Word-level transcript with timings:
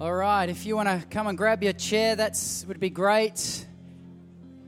All 0.00 0.14
right, 0.14 0.48
if 0.48 0.64
you 0.64 0.76
want 0.76 0.88
to 0.88 1.04
come 1.08 1.26
and 1.26 1.36
grab 1.36 1.60
your 1.60 1.72
chair, 1.72 2.14
that 2.14 2.40
would 2.68 2.78
be 2.78 2.88
great. 2.88 3.66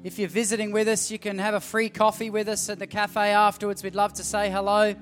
If 0.03 0.19
you're 0.19 0.29
visiting 0.29 0.72
with 0.72 0.88
us, 0.88 1.08
you 1.08 1.21
can 1.21 1.38
have 1.38 1.54
a 1.54 1.60
free 1.60 1.88
coffee 1.88 2.30
with 2.30 2.49
us 2.49 2.69
at 2.69 2.80
the 2.80 2.88
cafe 2.88 3.30
afterwards. 3.30 3.85
We'd 3.85 3.95
love 3.95 4.12
to 4.14 4.24
say 4.24 4.51
hello. 4.51 4.96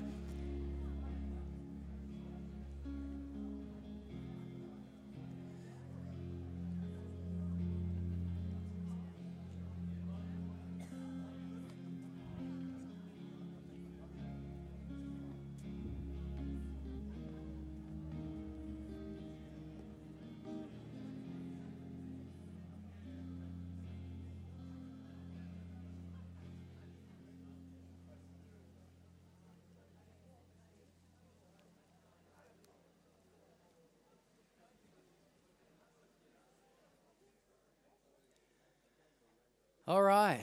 All 39.89 40.03
right. 40.03 40.41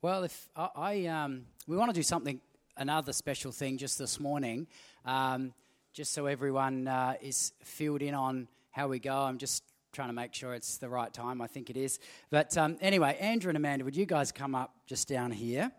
Well, 0.00 0.24
if 0.24 0.48
I, 0.56 0.68
I 0.74 1.06
um, 1.08 1.42
we 1.66 1.76
want 1.76 1.90
to 1.90 1.94
do 1.94 2.02
something, 2.02 2.40
another 2.78 3.12
special 3.12 3.52
thing 3.52 3.76
just 3.76 3.98
this 3.98 4.18
morning, 4.18 4.66
um, 5.04 5.52
just 5.92 6.14
so 6.14 6.24
everyone 6.24 6.88
uh, 6.88 7.16
is 7.20 7.52
filled 7.62 8.00
in 8.00 8.14
on 8.14 8.48
how 8.70 8.88
we 8.88 8.98
go. 8.98 9.14
I'm 9.14 9.36
just 9.36 9.62
trying 9.92 10.08
to 10.08 10.14
make 10.14 10.32
sure 10.32 10.54
it's 10.54 10.78
the 10.78 10.88
right 10.88 11.12
time. 11.12 11.42
I 11.42 11.48
think 11.48 11.68
it 11.68 11.76
is. 11.76 11.98
But 12.30 12.56
um, 12.56 12.78
anyway, 12.80 13.18
Andrew 13.20 13.50
and 13.50 13.58
Amanda, 13.58 13.84
would 13.84 13.94
you 13.94 14.06
guys 14.06 14.32
come 14.32 14.54
up 14.54 14.72
just 14.86 15.06
down 15.06 15.32
here? 15.32 15.70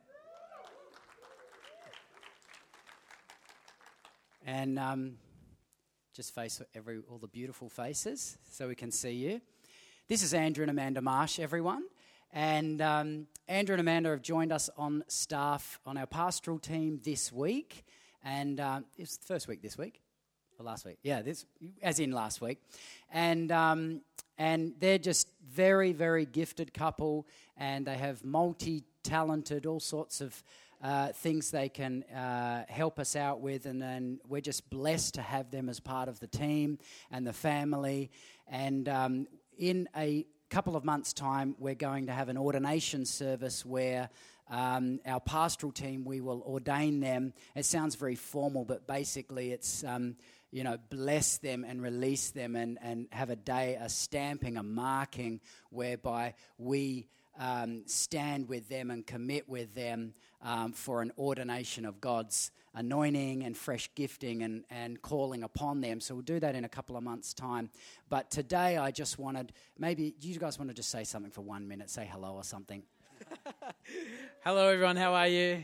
And 4.46 4.78
um, 4.78 5.18
just 6.14 6.36
face 6.36 6.62
every 6.76 7.02
all 7.10 7.18
the 7.18 7.28
beautiful 7.28 7.70
faces 7.70 8.38
so 8.52 8.68
we 8.68 8.76
can 8.76 8.92
see 8.92 9.14
you. 9.14 9.42
This 10.08 10.22
is 10.22 10.36
Andrew 10.36 10.62
and 10.62 10.70
Amanda 10.70 11.02
Marsh, 11.02 11.40
everyone. 11.40 11.82
And 12.32 12.80
um, 12.80 13.26
Andrew 13.48 13.74
and 13.74 13.80
Amanda 13.80 14.12
have 14.12 14.22
joined 14.22 14.52
us 14.52 14.70
on 14.78 15.04
staff 15.08 15.80
on 15.84 15.98
our 15.98 16.06
pastoral 16.06 16.60
team 16.60 17.02
this 17.04 17.34
week. 17.34 17.84
And 18.24 18.60
um, 18.60 18.86
it's 19.00 19.18
the 19.18 19.26
first 19.26 19.48
week 19.48 19.64
this 19.64 19.80
week, 19.80 20.04
or 20.60 20.66
last 20.66 20.86
week. 20.86 21.00
Yeah, 21.02 21.24
this, 21.24 21.48
as 21.82 22.00
in 22.00 22.12
last 22.12 22.40
week. 22.40 22.60
And, 23.12 23.52
um, 23.52 24.02
and 24.38 24.76
they're 24.78 25.00
just 25.00 25.28
very, 25.44 25.92
very 25.92 26.28
gifted 26.28 26.72
couple, 26.72 27.26
and 27.58 27.88
they 27.88 27.98
have 27.98 28.24
multi 28.24 28.84
talented, 29.02 29.66
all 29.66 29.80
sorts 29.80 30.22
of 30.22 30.44
uh, 30.84 31.08
things 31.14 31.50
they 31.50 31.68
can 31.68 32.04
uh, 32.04 32.64
help 32.68 33.00
us 33.00 33.16
out 33.16 33.42
with, 33.42 33.66
and 33.66 33.82
then 33.82 34.20
we're 34.28 34.40
just 34.40 34.70
blessed 34.70 35.16
to 35.16 35.24
have 35.24 35.50
them 35.50 35.68
as 35.68 35.80
part 35.80 36.08
of 36.08 36.20
the 36.20 36.28
team 36.28 36.78
and 37.10 37.26
the 37.26 37.34
family. 37.34 38.12
And 38.48 38.88
um, 38.88 39.28
in 39.58 39.90
a 39.96 40.26
couple 40.50 40.76
of 40.76 40.86
months' 40.86 41.14
time, 41.14 41.56
we're 41.60 41.76
going 41.76 42.08
to 42.08 42.12
have 42.12 42.30
an 42.30 42.38
ordination 42.38 43.06
service 43.06 43.66
where 43.66 44.10
um, 44.50 45.00
our 45.06 45.20
pastoral 45.20 45.72
team, 45.72 46.06
we 46.06 46.22
will 46.22 46.42
ordain 46.44 47.00
them. 47.00 47.34
It 47.56 47.66
sounds 47.66 47.96
very 47.96 48.16
formal, 48.16 48.64
but 48.64 48.86
basically 48.88 49.52
it's, 49.52 49.84
um, 49.84 50.16
you 50.52 50.64
know, 50.64 50.78
bless 50.90 51.38
them 51.38 51.66
and 51.68 51.82
release 51.82 52.30
them 52.30 52.56
and, 52.56 52.78
and 52.82 53.08
have 53.12 53.30
a 53.30 53.36
day, 53.36 53.78
a 53.80 53.90
stamping, 53.90 54.58
a 54.58 54.64
marking 54.64 55.42
whereby 55.72 56.36
we 56.58 57.08
um, 57.40 57.84
stand 57.86 58.48
with 58.48 58.70
them 58.70 58.92
and 58.92 59.06
commit 59.06 59.50
with 59.50 59.74
them 59.74 60.14
um, 60.42 60.74
for 60.74 61.02
an 61.02 61.12
ordination 61.18 61.86
of 61.86 62.00
God's 62.00 62.52
anointing 62.76 63.44
and 63.44 63.58
fresh 63.58 63.90
gifting 63.96 64.44
and, 64.44 64.64
and 64.70 65.02
calling 65.02 65.44
upon 65.44 65.82
them. 65.82 66.00
So 66.00 66.16
we'll 66.16 66.24
do 66.24 66.40
that 66.40 66.56
in 66.56 66.66
a 66.66 66.70
couple 66.70 66.98
of 66.98 67.04
months' 67.04 67.34
time. 67.34 67.70
But 68.10 68.30
today 68.30 68.78
I 68.78 68.92
just 68.92 69.18
wanted, 69.18 69.54
maybe 69.78 70.14
you 70.22 70.38
guys 70.38 70.60
want 70.60 70.70
to 70.70 70.76
just 70.76 70.90
say 70.90 71.04
something 71.04 71.32
for 71.32 71.42
one 71.42 71.68
minute, 71.68 71.90
say 71.90 72.08
hello 72.12 72.34
or 72.36 72.44
something. 72.44 72.84
hello, 74.44 74.68
everyone. 74.68 74.98
How 74.98 75.14
are 75.14 75.28
you? 75.28 75.64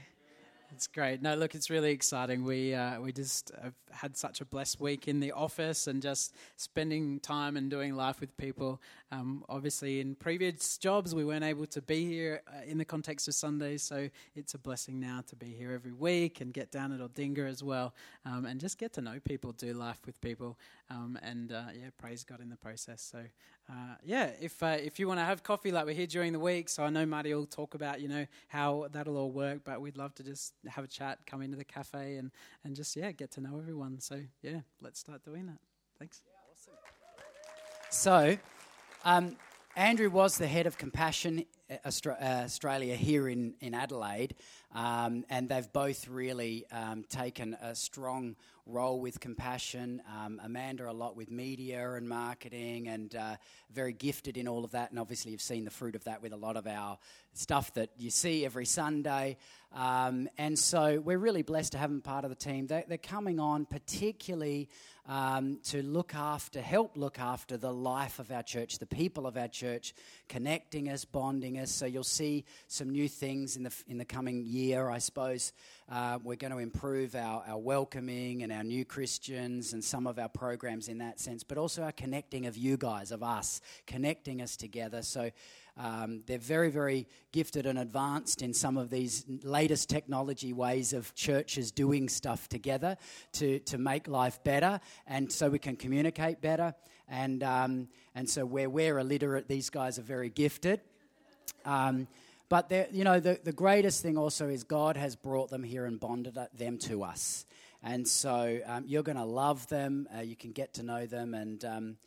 It's 0.74 0.88
great. 0.88 1.22
No, 1.22 1.36
look, 1.36 1.54
it's 1.54 1.70
really 1.70 1.92
exciting. 1.92 2.46
We 2.46 2.74
uh, 2.74 3.02
we 3.02 3.12
just 3.12 3.52
have 3.62 3.74
had 3.92 4.16
such 4.16 4.40
a 4.40 4.46
blessed 4.46 4.80
week 4.80 5.10
in 5.10 5.20
the 5.20 5.34
office 5.34 5.88
and 5.88 6.02
just 6.02 6.34
spending 6.56 7.20
time 7.20 7.58
and 7.58 7.70
doing 7.70 7.96
life 7.96 8.22
with 8.22 8.36
people. 8.38 8.82
Um, 9.12 9.44
obviously, 9.50 10.00
in 10.00 10.16
previous 10.16 10.78
jobs, 10.78 11.14
we 11.14 11.26
weren't 11.26 11.44
able 11.44 11.66
to 11.66 11.82
be 11.82 12.06
here 12.06 12.42
uh, 12.48 12.62
in 12.66 12.78
the 12.78 12.86
context 12.86 13.28
of 13.28 13.34
Sundays, 13.34 13.84
so 13.84 14.10
it's 14.34 14.54
a 14.54 14.58
blessing 14.58 14.98
now 15.00 15.22
to 15.28 15.36
be 15.36 15.48
here 15.48 15.74
every 15.74 15.92
week 15.92 16.40
and 16.40 16.54
get 16.54 16.72
down 16.72 16.94
at 16.94 17.02
Aldinga 17.02 17.50
as 17.50 17.62
well, 17.62 17.94
um, 18.26 18.46
and 18.46 18.62
just 18.62 18.78
get 18.78 18.94
to 18.94 19.02
know 19.02 19.20
people, 19.26 19.52
do 19.52 19.74
life 19.74 20.00
with 20.06 20.22
people, 20.22 20.58
um, 20.90 21.20
and 21.22 21.52
uh, 21.52 21.64
yeah, 21.74 21.90
praise 21.98 22.24
God 22.24 22.40
in 22.40 22.50
the 22.50 22.56
process. 22.56 23.02
So 23.02 23.20
uh, 23.70 23.96
yeah, 24.04 24.32
if 24.42 24.62
uh, 24.64 24.78
if 24.80 25.00
you 25.00 25.08
want 25.08 25.20
to 25.20 25.24
have 25.24 25.44
coffee 25.44 25.72
like 25.72 25.86
we're 25.86 25.96
here 25.96 26.08
during 26.08 26.34
the 26.34 26.40
week, 26.40 26.68
so 26.68 26.84
I 26.84 26.90
know 26.90 27.06
Marty 27.06 27.34
will 27.34 27.46
talk 27.46 27.74
about 27.74 28.02
you 28.02 28.08
know 28.08 28.26
how 28.48 28.88
that'll 28.92 29.18
all 29.18 29.32
work, 29.32 29.62
but 29.64 29.80
we'd 29.80 29.98
love 29.98 30.14
to 30.16 30.24
just 30.24 30.54
have 30.68 30.84
a 30.84 30.88
chat, 30.88 31.20
come 31.26 31.42
into 31.42 31.58
the 31.58 31.66
cafe, 31.66 32.18
and 32.18 32.32
and 32.64 32.76
just 32.76 32.96
yeah 32.96 33.12
get 33.12 33.32
to 33.32 33.42
know 33.42 33.58
everyone. 33.58 34.00
So 34.00 34.22
yeah, 34.42 34.62
let's 34.82 35.00
start 35.00 35.24
doing 35.24 35.48
that. 35.48 35.60
Thanks. 36.00 36.24
Yeah, 36.26 36.34
awesome. 36.52 36.74
So. 37.90 38.38
Um, 39.04 39.36
Andrew 39.76 40.10
was 40.10 40.38
the 40.38 40.48
head 40.48 40.68
of 40.68 40.78
Compassion 40.78 41.46
uh, 41.70 41.76
uh, 41.86 42.12
Australia 42.14 42.96
here 42.96 43.30
in, 43.30 43.54
in 43.62 43.74
Adelaide, 43.74 44.36
um, 44.74 45.24
and 45.30 45.48
they've 45.48 45.72
both 45.72 46.10
really 46.10 46.66
um, 46.72 47.06
taken 47.08 47.54
a 47.62 47.74
strong 47.74 48.36
role 48.72 49.00
with 49.00 49.20
Compassion. 49.20 50.02
Um, 50.08 50.40
Amanda, 50.44 50.90
a 50.90 50.92
lot 50.92 51.16
with 51.16 51.30
media 51.30 51.94
and 51.94 52.08
marketing, 52.08 52.88
and 52.88 53.14
uh, 53.16 53.36
very 53.70 53.94
gifted 53.94 54.38
in 54.38 54.48
all 54.48 54.64
of 54.64 54.72
that. 54.72 54.90
And 54.92 55.00
obviously, 55.00 55.32
you've 55.32 55.42
seen 55.42 55.66
the 55.66 55.72
fruit 55.72 55.96
of 55.96 56.04
that 56.06 56.22
with 56.22 56.32
a 56.32 56.38
lot 56.38 56.58
of 56.58 56.66
our 56.66 56.98
stuff 57.34 57.74
that 57.74 57.90
you 57.98 58.10
see 58.10 58.46
every 58.46 58.66
Sunday. 58.66 59.38
Um, 59.74 60.30
and 60.38 60.58
so, 60.58 61.00
we're 61.00 61.18
really 61.18 61.44
blessed 61.44 61.74
to 61.74 61.78
have 61.78 61.90
them 61.90 62.02
part 62.02 62.24
of 62.24 62.30
the 62.30 62.36
team. 62.36 62.68
They, 62.68 62.86
they're 62.88 62.98
coming 62.98 63.40
on 63.40 63.66
particularly 63.66 64.70
um, 65.08 65.60
to 65.64 65.82
look 65.82 66.14
after, 66.16 66.62
help 66.62 66.96
look 66.96 67.20
after 67.20 67.58
the 67.58 67.74
life 67.74 68.20
of 68.20 68.32
our 68.32 68.44
church, 68.44 68.78
the 68.78 68.86
people 68.86 69.26
of 69.26 69.36
our 69.36 69.48
church, 69.48 69.94
connecting 70.30 70.90
us, 70.90 71.06
bonding 71.06 71.58
us. 71.58 71.72
So 71.72 71.86
you'll 71.86 72.04
see 72.04 72.46
some 72.68 72.90
new 72.90 73.08
things 73.08 73.58
in 73.58 73.64
the 73.64 73.74
in 73.88 73.98
the 73.98 74.06
coming 74.06 74.46
year, 74.46 74.90
I 74.90 75.00
suppose. 75.00 75.54
Uh, 75.92 76.18
we're 76.24 76.38
going 76.38 76.54
to 76.54 76.58
improve 76.60 77.16
our, 77.16 77.44
our 77.46 77.58
welcoming 77.58 78.44
and 78.44 78.52
our 78.54 78.64
new 78.64 78.86
Christians 78.86 79.74
and 79.74 79.84
some 79.84 80.08
of 80.08 80.18
our 80.18 80.30
programs 80.30 80.88
in 80.88 81.00
that 81.00 81.20
sense, 81.20 81.44
but 81.44 81.58
also 81.58 81.84
our 81.84 81.92
connecting 81.92 82.46
of 82.46 82.56
you 82.56 82.78
guys, 82.78 83.12
of 83.12 83.22
us, 83.22 83.60
connecting 83.88 84.42
us 84.42 84.56
together. 84.56 85.02
So 85.02 85.32
um, 85.76 86.24
they're 86.28 86.38
very, 86.38 86.72
very 86.72 87.08
gifted 87.34 87.66
and 87.66 87.78
advanced 87.78 88.42
in 88.42 88.54
some 88.54 88.78
of 88.78 88.90
these 88.90 89.26
latest 89.44 89.90
technology 89.90 90.54
ways 90.54 90.94
of 90.94 91.14
churches 91.14 91.74
doing 91.74 92.08
stuff 92.08 92.48
together 92.48 92.96
to, 93.34 93.60
to 93.60 93.78
make 93.78 94.08
life 94.08 94.42
better 94.46 94.80
and 95.08 95.30
so 95.30 95.50
we 95.50 95.60
can 95.60 95.76
communicate 95.76 96.40
better. 96.40 96.74
And, 97.10 97.44
um, 97.44 97.90
and 98.16 98.30
so 98.30 98.46
where 98.46 98.70
we're 98.70 98.98
illiterate, 98.98 99.50
these 99.50 99.70
guys 99.70 100.00
are 100.00 100.04
very 100.04 100.30
gifted. 100.30 100.80
Um, 101.66 102.08
but 102.52 102.70
you 102.92 103.06
know, 103.06 103.22
the, 103.22 103.40
the 103.42 103.54
greatest 103.54 104.02
thing 104.02 104.18
also 104.18 104.50
is 104.50 104.66
God 104.66 104.98
has 104.98 105.16
brought 105.16 105.50
them 105.50 105.64
here 105.64 105.86
and 105.86 105.98
bonded 105.98 106.38
them 106.54 106.78
to 106.80 107.02
us. 107.02 107.46
And 107.82 108.06
so 108.06 108.60
um, 108.66 108.84
you're 108.86 109.04
going 109.04 109.18
to 109.18 109.24
love 109.24 109.70
them. 109.70 110.06
Uh, 110.14 110.20
you 110.20 110.36
can 110.36 110.52
get 110.52 110.74
to 110.74 110.84
know 110.84 111.06
them, 111.06 111.34
and 111.34 111.64
um, 111.64 111.98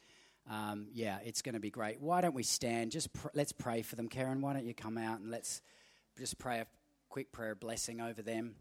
um, 0.51 0.89
yeah, 0.93 1.17
it's 1.25 1.41
going 1.41 1.55
to 1.55 1.61
be 1.61 1.71
great. 1.71 1.99
Why 1.99 2.21
don't 2.21 2.35
we 2.35 2.43
stand? 2.43 2.93
Just 2.93 3.11
pr- 3.15 3.29
let's 3.33 3.53
pray 3.53 3.81
for 3.81 3.97
them. 3.97 4.07
Karen, 4.07 4.43
why 4.43 4.53
don't 4.53 4.67
you 4.67 4.75
come 4.75 4.99
out 4.99 5.19
and 5.21 5.31
let's 5.31 5.63
just 6.19 6.37
pray 6.37 6.61
a 6.61 6.67
quick 7.09 7.33
prayer 7.33 7.55
blessing 7.55 8.03
over 8.03 8.21
them. 8.21 8.55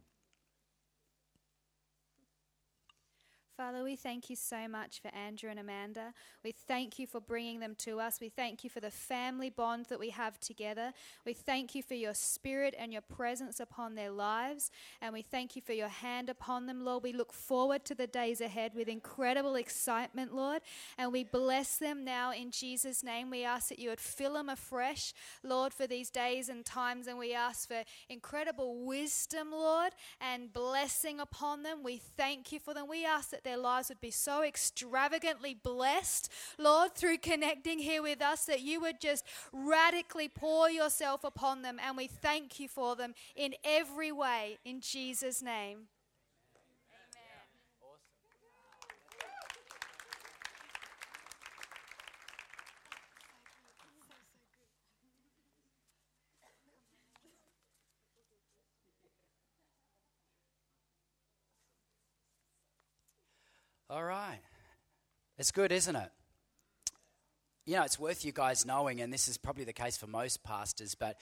Father, 3.55 3.83
we 3.83 3.95
thank 3.95 4.31
you 4.31 4.35
so 4.35 4.67
much 4.67 4.99
for 4.99 5.09
Andrew 5.09 5.47
and 5.47 5.59
Amanda. 5.59 6.15
We 6.43 6.51
thank 6.51 6.97
you 6.97 7.05
for 7.05 7.21
bringing 7.21 7.59
them 7.59 7.75
to 7.79 7.99
us. 7.99 8.19
We 8.19 8.29
thank 8.29 8.63
you 8.63 8.69
for 8.69 8.79
the 8.79 8.89
family 8.89 9.51
bond 9.51 9.85
that 9.89 9.99
we 9.99 10.09
have 10.09 10.39
together. 10.39 10.91
We 11.23 11.33
thank 11.33 11.75
you 11.75 11.83
for 11.83 11.93
your 11.93 12.15
spirit 12.15 12.73
and 12.75 12.91
your 12.91 13.03
presence 13.03 13.59
upon 13.59 13.93
their 13.93 14.09
lives. 14.09 14.71
And 15.03 15.13
we 15.13 15.21
thank 15.21 15.55
you 15.55 15.61
for 15.61 15.73
your 15.73 15.87
hand 15.87 16.31
upon 16.31 16.65
them, 16.65 16.83
Lord. 16.83 17.03
We 17.03 17.13
look 17.13 17.31
forward 17.31 17.85
to 17.85 17.93
the 17.93 18.07
days 18.07 18.41
ahead 18.41 18.71
with 18.73 18.87
incredible 18.87 19.53
excitement, 19.53 20.33
Lord. 20.33 20.63
And 20.97 21.11
we 21.11 21.23
bless 21.23 21.77
them 21.77 22.03
now 22.03 22.31
in 22.31 22.49
Jesus' 22.49 23.03
name. 23.03 23.29
We 23.29 23.43
ask 23.43 23.69
that 23.69 23.77
you 23.77 23.89
would 23.89 24.01
fill 24.01 24.33
them 24.33 24.49
afresh, 24.49 25.13
Lord, 25.43 25.75
for 25.75 25.85
these 25.85 26.09
days 26.09 26.49
and 26.49 26.65
times. 26.65 27.05
And 27.05 27.19
we 27.19 27.35
ask 27.35 27.67
for 27.67 27.83
incredible 28.09 28.83
wisdom, 28.83 29.51
Lord, 29.51 29.93
and 30.19 30.51
blessing 30.51 31.19
upon 31.19 31.61
them. 31.61 31.83
We 31.83 31.97
thank 31.97 32.51
you 32.51 32.59
for 32.59 32.73
them. 32.73 32.87
We 32.89 33.05
ask 33.05 33.29
that 33.29 33.42
their 33.43 33.57
lives 33.57 33.89
would 33.89 34.01
be 34.01 34.11
so 34.11 34.43
extravagantly 34.43 35.53
blessed, 35.53 36.29
Lord, 36.57 36.95
through 36.95 37.17
connecting 37.17 37.79
here 37.79 38.01
with 38.01 38.21
us, 38.21 38.45
that 38.45 38.61
you 38.61 38.81
would 38.81 38.99
just 38.99 39.25
radically 39.51 40.27
pour 40.27 40.69
yourself 40.69 41.23
upon 41.23 41.61
them. 41.61 41.79
And 41.85 41.97
we 41.97 42.07
thank 42.07 42.59
you 42.59 42.67
for 42.67 42.95
them 42.95 43.13
in 43.35 43.55
every 43.63 44.11
way, 44.11 44.59
in 44.65 44.81
Jesus' 44.81 45.41
name. 45.41 45.87
All 63.93 64.03
right. 64.03 64.39
It's 65.37 65.51
good, 65.51 65.71
isn't 65.71 65.95
it? 65.95 66.09
You 67.67 67.75
know, 67.75 67.83
it's 67.83 67.99
worth 67.99 68.25
you 68.25 68.31
guys 68.31 68.65
knowing, 68.65 69.01
and 69.01 69.13
this 69.13 69.27
is 69.27 69.37
probably 69.37 69.65
the 69.65 69.73
case 69.73 69.97
for 69.97 70.07
most 70.07 70.43
pastors, 70.43 70.95
but 70.95 71.17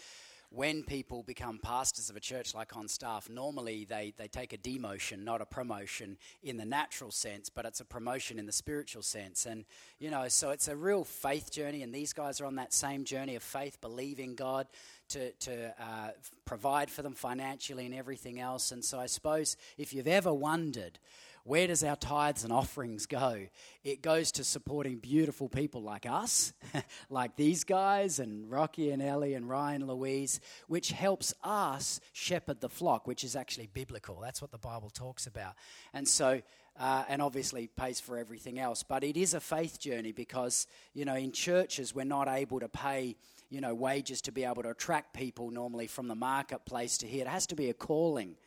when 0.52 0.84
people 0.84 1.22
become 1.22 1.60
pastors 1.62 2.10
of 2.10 2.16
a 2.16 2.22
church 2.22 2.56
like 2.56 2.78
on 2.78 2.88
staff, 2.88 3.30
normally 3.30 3.84
they, 3.84 4.14
they 4.16 4.30
take 4.30 4.54
a 4.54 4.58
demotion, 4.58 5.26
not 5.26 5.42
a 5.42 5.46
promotion 5.46 6.18
in 6.44 6.56
the 6.56 6.64
natural 6.64 7.12
sense, 7.12 7.50
but 7.50 7.66
it's 7.66 7.82
a 7.82 7.86
promotion 7.86 8.40
in 8.40 8.46
the 8.46 8.54
spiritual 8.54 9.02
sense. 9.02 9.46
And, 9.46 9.66
you 10.00 10.10
know, 10.10 10.30
so 10.30 10.52
it's 10.52 10.70
a 10.70 10.76
real 10.76 11.04
faith 11.04 11.52
journey, 11.52 11.84
and 11.84 11.94
these 11.94 12.14
guys 12.14 12.40
are 12.40 12.46
on 12.46 12.56
that 12.56 12.74
same 12.74 13.04
journey 13.04 13.36
of 13.36 13.44
faith, 13.44 13.82
believing 13.82 14.36
God 14.36 14.68
to, 15.10 15.32
to 15.32 15.74
uh, 15.78 16.12
provide 16.46 16.90
for 16.90 17.02
them 17.02 17.16
financially 17.16 17.86
and 17.86 17.96
everything 17.96 18.40
else. 18.40 18.72
And 18.72 18.84
so 18.84 18.98
I 18.98 19.08
suppose 19.08 19.58
if 19.78 19.94
you've 19.94 20.08
ever 20.08 20.34
wondered, 20.34 21.00
where 21.44 21.68
does 21.68 21.84
our 21.84 21.96
tithes 21.96 22.44
and 22.44 22.54
offerings 22.54 23.06
go? 23.06 23.48
It 23.84 24.02
goes 24.02 24.32
to 24.34 24.44
supporting 24.44 24.98
beautiful 24.98 25.50
people 25.50 25.82
like 25.82 26.06
us, 26.06 26.54
like 27.10 27.36
these 27.36 27.64
guys, 27.64 28.20
and 28.20 28.50
Rocky 28.50 28.92
and 28.92 29.02
Ellie 29.02 29.34
and 29.34 29.50
Ryan 29.50 29.88
Louise, 29.88 30.40
which 30.68 30.92
helps 30.92 31.34
us 31.44 32.00
shepherd 32.14 32.62
the 32.62 32.70
flock, 32.70 33.08
which 33.08 33.24
is 33.24 33.36
actually 33.36 33.68
biblical. 33.68 34.20
That's 34.22 34.42
what 34.42 34.52
the 34.52 34.58
Bible 34.58 34.90
talks 34.90 35.28
about. 35.28 35.56
And 35.94 36.08
so, 36.08 36.42
uh, 36.80 37.04
and 37.10 37.22
obviously 37.22 37.68
pays 37.68 38.00
for 38.00 38.18
everything 38.18 38.60
else. 38.60 38.84
But 38.84 39.04
it 39.04 39.18
is 39.18 39.34
a 39.34 39.40
faith 39.40 39.80
journey 39.80 40.12
because, 40.12 40.68
you 40.94 41.06
know, 41.06 41.16
in 41.16 41.32
churches, 41.32 41.94
we're 41.96 42.06
not 42.06 42.28
able 42.28 42.60
to 42.60 42.70
pay 42.70 43.16
you 43.52 43.60
know, 43.60 43.76
wages 43.76 44.22
to 44.22 44.32
be 44.32 44.46
able 44.46 44.64
to 44.64 44.70
attract 44.70 45.14
people 45.14 45.52
normally 45.52 45.86
from 45.86 46.08
the 46.08 46.16
marketplace 46.16 46.98
to 47.00 47.06
here. 47.06 47.26
It 47.26 47.28
has 47.28 47.46
to 47.48 47.56
be 47.56 47.70
a 47.70 47.74
calling. 47.74 48.38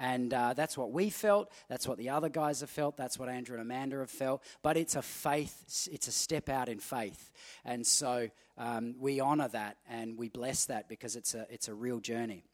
And 0.00 0.32
uh, 0.32 0.54
that's 0.54 0.78
what 0.78 0.92
we 0.92 1.10
felt. 1.10 1.52
That's 1.68 1.86
what 1.86 1.98
the 1.98 2.08
other 2.08 2.30
guys 2.30 2.60
have 2.60 2.70
felt. 2.70 2.96
That's 2.96 3.18
what 3.18 3.28
Andrew 3.28 3.58
and 3.58 3.62
Amanda 3.62 3.98
have 3.98 4.10
felt. 4.10 4.42
But 4.62 4.78
it's 4.78 4.96
a 4.96 5.02
faith, 5.02 5.88
it's 5.92 6.08
a 6.08 6.12
step 6.12 6.48
out 6.48 6.70
in 6.70 6.78
faith. 6.78 7.30
And 7.66 7.86
so 7.86 8.30
um, 8.56 8.94
we 8.98 9.20
honor 9.20 9.48
that 9.48 9.76
and 9.88 10.16
we 10.16 10.30
bless 10.30 10.64
that 10.66 10.88
because 10.88 11.16
it's 11.16 11.34
a, 11.34 11.46
it's 11.50 11.68
a 11.68 11.74
real 11.74 12.00
journey. 12.00 12.44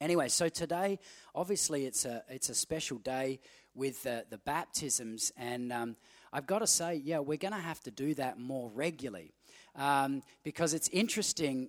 Anyway, 0.00 0.28
so 0.28 0.48
today, 0.48 0.98
obviously, 1.34 1.84
it's 1.84 2.06
a, 2.06 2.24
it's 2.30 2.48
a 2.48 2.54
special 2.54 2.96
day 2.96 3.40
with 3.74 4.02
the, 4.02 4.24
the 4.30 4.38
baptisms. 4.38 5.30
And 5.36 5.70
um, 5.74 5.96
I've 6.32 6.46
got 6.46 6.60
to 6.60 6.66
say, 6.66 6.94
yeah, 6.94 7.18
we're 7.18 7.36
going 7.36 7.52
to 7.52 7.60
have 7.60 7.80
to 7.80 7.90
do 7.90 8.14
that 8.14 8.38
more 8.38 8.70
regularly 8.74 9.34
um, 9.76 10.22
because 10.44 10.72
it's 10.72 10.88
interesting. 10.88 11.68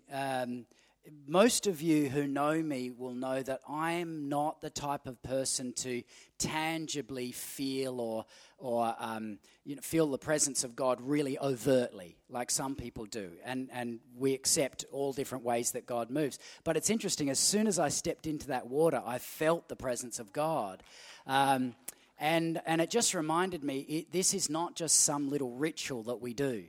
Most 1.25 1.65
of 1.65 1.81
you 1.81 2.09
who 2.09 2.27
know 2.27 2.62
me 2.62 2.92
will 2.92 3.15
know 3.15 3.42
that 3.42 3.62
I 3.68 3.94
am 3.94 4.30
not 4.30 4.62
the 4.62 4.69
type 4.69 5.07
of 5.07 5.21
person 5.24 5.74
to 5.77 6.03
tangibly 6.38 7.31
feel 7.31 8.00
or, 8.00 8.25
or 8.59 8.95
um, 9.00 9.39
you 9.65 9.75
know, 9.75 9.81
feel 9.81 10.07
the 10.07 10.19
presence 10.19 10.63
of 10.63 10.75
God 10.75 11.00
really 11.01 11.39
overtly, 11.39 12.18
like 12.30 12.51
some 12.51 12.75
people 12.75 13.06
do. 13.06 13.31
And, 13.44 13.69
and 13.74 14.00
we 14.15 14.36
accept 14.36 14.86
all 14.92 15.12
different 15.12 15.44
ways 15.44 15.71
that 15.71 15.88
God 15.88 16.12
moves. 16.12 16.38
But 16.63 16.77
it's 16.77 16.92
interesting, 16.92 17.31
as 17.31 17.39
soon 17.39 17.65
as 17.65 17.80
I 17.80 17.89
stepped 17.89 18.27
into 18.27 18.48
that 18.48 18.68
water, 18.68 19.01
I 19.03 19.18
felt 19.18 19.69
the 19.69 19.75
presence 19.75 20.19
of 20.19 20.31
God. 20.31 20.83
Um, 21.25 21.75
and, 22.19 22.62
and 22.68 22.80
it 22.80 22.92
just 22.92 23.15
reminded 23.15 23.63
me 23.63 23.80
it, 23.80 24.12
this 24.12 24.36
is 24.36 24.51
not 24.51 24.75
just 24.75 25.01
some 25.01 25.31
little 25.31 25.56
ritual 25.56 26.03
that 26.03 26.21
we 26.21 26.36
do. 26.36 26.65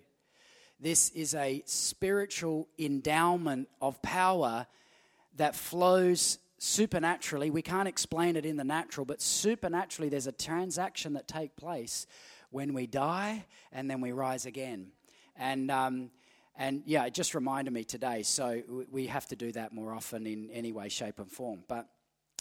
This 0.83 1.11
is 1.11 1.37
a 1.37 1.63
spiritual 1.65 2.67
endowment 2.77 3.69
of 3.81 4.03
power 4.03 4.67
that 5.37 5.55
flows 5.55 6.41
supernaturally. 6.59 7.51
We 7.51 7.63
can't 7.63 7.87
explain 7.87 8.35
it 8.35 8.45
in 8.45 8.57
the 8.57 8.65
natural, 8.65 9.07
but 9.07 9.23
supernaturally, 9.23 10.09
there's 10.09 10.27
a 10.27 10.33
transaction 10.33 11.13
that 11.13 11.29
takes 11.29 11.55
place 11.55 12.09
when 12.51 12.75
we 12.75 12.89
die 12.89 13.45
and 13.71 13.89
then 13.89 14.01
we 14.01 14.11
rise 14.11 14.45
again. 14.45 14.89
And, 15.37 15.71
um, 15.71 16.11
and 16.57 16.83
yeah, 16.85 17.05
it 17.05 17.15
just 17.15 17.37
reminded 17.37 17.73
me 17.73 17.85
today. 17.85 18.25
So 18.25 18.65
we 18.91 19.07
have 19.07 19.27
to 19.27 19.37
do 19.37 19.53
that 19.53 19.73
more 19.73 19.95
often 19.95 20.27
in 20.27 20.51
any 20.51 20.73
way, 20.73 20.89
shape, 20.89 21.21
and 21.21 21.31
form. 21.31 21.61
But 21.69 21.87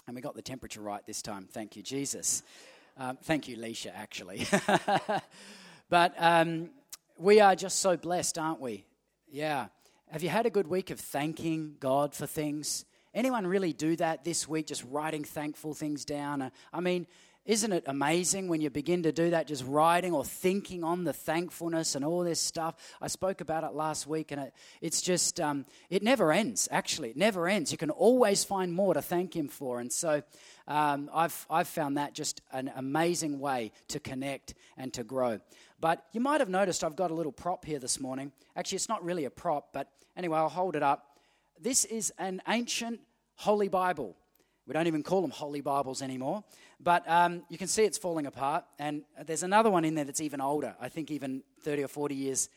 and 0.07 0.15
we 0.15 0.21
got 0.23 0.33
the 0.33 0.41
temperature 0.41 0.81
right 0.81 1.05
this 1.05 1.21
time. 1.21 1.47
Thank 1.51 1.75
you, 1.75 1.83
Jesus. 1.83 2.41
Um, 2.97 3.19
thank 3.21 3.47
you, 3.47 3.57
Leisha, 3.57 3.91
actually. 3.95 4.47
but 5.89 6.15
um, 6.17 6.71
we 7.21 7.39
are 7.39 7.55
just 7.55 7.79
so 7.79 7.95
blessed, 7.95 8.37
aren't 8.37 8.59
we? 8.59 8.85
Yeah. 9.31 9.67
Have 10.09 10.23
you 10.23 10.29
had 10.29 10.45
a 10.45 10.49
good 10.49 10.67
week 10.67 10.89
of 10.89 10.99
thanking 10.99 11.75
God 11.79 12.15
for 12.15 12.25
things? 12.25 12.83
Anyone 13.13 13.45
really 13.45 13.73
do 13.73 13.95
that 13.97 14.23
this 14.23 14.47
week, 14.47 14.67
just 14.67 14.83
writing 14.89 15.23
thankful 15.23 15.73
things 15.73 16.03
down? 16.03 16.41
Uh, 16.41 16.49
I 16.73 16.79
mean, 16.79 17.05
isn't 17.45 17.71
it 17.71 17.83
amazing 17.87 18.47
when 18.47 18.61
you 18.61 18.69
begin 18.69 19.03
to 19.03 19.11
do 19.11 19.31
that, 19.31 19.47
just 19.47 19.63
writing 19.65 20.13
or 20.13 20.23
thinking 20.23 20.83
on 20.83 21.03
the 21.03 21.13
thankfulness 21.13 21.95
and 21.95 22.03
all 22.05 22.23
this 22.23 22.39
stuff? 22.39 22.75
I 23.01 23.07
spoke 23.07 23.41
about 23.41 23.63
it 23.63 23.73
last 23.73 24.07
week, 24.07 24.31
and 24.31 24.41
it, 24.41 24.53
it's 24.79 25.01
just, 25.01 25.39
um, 25.39 25.65
it 25.89 26.03
never 26.03 26.31
ends, 26.31 26.67
actually. 26.71 27.09
It 27.09 27.17
never 27.17 27.47
ends. 27.47 27.71
You 27.71 27.77
can 27.77 27.89
always 27.89 28.43
find 28.43 28.73
more 28.73 28.93
to 28.93 29.01
thank 29.01 29.35
Him 29.35 29.47
for. 29.47 29.79
And 29.79 29.91
so 29.91 30.23
um, 30.71 31.09
I've, 31.13 31.45
I've 31.49 31.67
found 31.67 31.97
that 31.97 32.13
just 32.13 32.41
an 32.53 32.71
amazing 32.75 33.39
way 33.39 33.73
to 33.89 33.99
connect 33.99 34.53
and 34.77 34.93
to 34.93 35.03
grow. 35.03 35.39
But 35.81 36.05
you 36.13 36.21
might 36.21 36.39
have 36.39 36.49
noticed 36.49 36.83
I've 36.83 36.95
got 36.95 37.11
a 37.11 37.13
little 37.13 37.33
prop 37.33 37.65
here 37.65 37.77
this 37.77 37.99
morning. 37.99 38.31
Actually, 38.55 38.77
it's 38.77 38.87
not 38.87 39.03
really 39.03 39.25
a 39.25 39.29
prop, 39.29 39.73
but 39.73 39.89
anyway, 40.15 40.37
I'll 40.37 40.47
hold 40.47 40.77
it 40.77 40.83
up. 40.83 41.17
This 41.59 41.83
is 41.83 42.13
an 42.17 42.41
ancient 42.47 43.01
Holy 43.35 43.67
Bible. 43.67 44.15
We 44.65 44.73
don't 44.73 44.87
even 44.87 45.03
call 45.03 45.21
them 45.21 45.31
Holy 45.31 45.59
Bibles 45.59 46.01
anymore. 46.01 46.43
But 46.79 47.07
um, 47.09 47.43
you 47.49 47.57
can 47.57 47.67
see 47.67 47.83
it's 47.83 47.97
falling 47.97 48.25
apart. 48.25 48.63
And 48.79 49.03
there's 49.25 49.43
another 49.43 49.69
one 49.69 49.83
in 49.83 49.95
there 49.95 50.05
that's 50.05 50.21
even 50.21 50.39
older. 50.39 50.75
I 50.79 50.87
think 50.87 51.11
even 51.11 51.43
30 51.63 51.83
or 51.83 51.87
40 51.89 52.15
years 52.15 52.49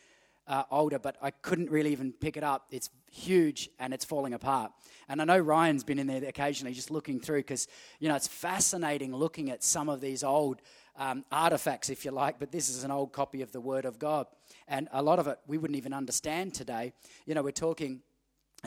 uh, 0.47 0.63
older, 0.71 0.99
but 0.99 1.17
I 1.21 1.31
couldn't 1.31 1.71
really 1.71 1.91
even 1.91 2.13
pick 2.13 2.37
it 2.37 2.43
up. 2.43 2.67
It's 2.71 2.89
huge 3.11 3.69
and 3.79 3.93
it's 3.93 4.05
falling 4.05 4.33
apart. 4.33 4.71
And 5.09 5.21
I 5.21 5.25
know 5.25 5.39
Ryan's 5.39 5.83
been 5.83 5.99
in 5.99 6.07
there 6.07 6.23
occasionally 6.23 6.73
just 6.73 6.91
looking 6.91 7.19
through 7.19 7.39
because, 7.39 7.67
you 7.99 8.09
know, 8.09 8.15
it's 8.15 8.27
fascinating 8.27 9.15
looking 9.15 9.49
at 9.49 9.63
some 9.63 9.89
of 9.89 10.01
these 10.01 10.23
old 10.23 10.61
um, 10.97 11.25
artifacts, 11.31 11.89
if 11.89 12.05
you 12.05 12.11
like, 12.11 12.39
but 12.39 12.51
this 12.51 12.69
is 12.69 12.83
an 12.83 12.91
old 12.91 13.11
copy 13.11 13.41
of 13.41 13.51
the 13.51 13.59
Word 13.59 13.85
of 13.85 13.99
God. 13.99 14.27
And 14.67 14.87
a 14.91 15.01
lot 15.01 15.19
of 15.19 15.27
it 15.27 15.39
we 15.47 15.57
wouldn't 15.57 15.77
even 15.77 15.93
understand 15.93 16.53
today. 16.53 16.93
You 17.25 17.35
know, 17.35 17.43
we're 17.43 17.51
talking 17.51 18.01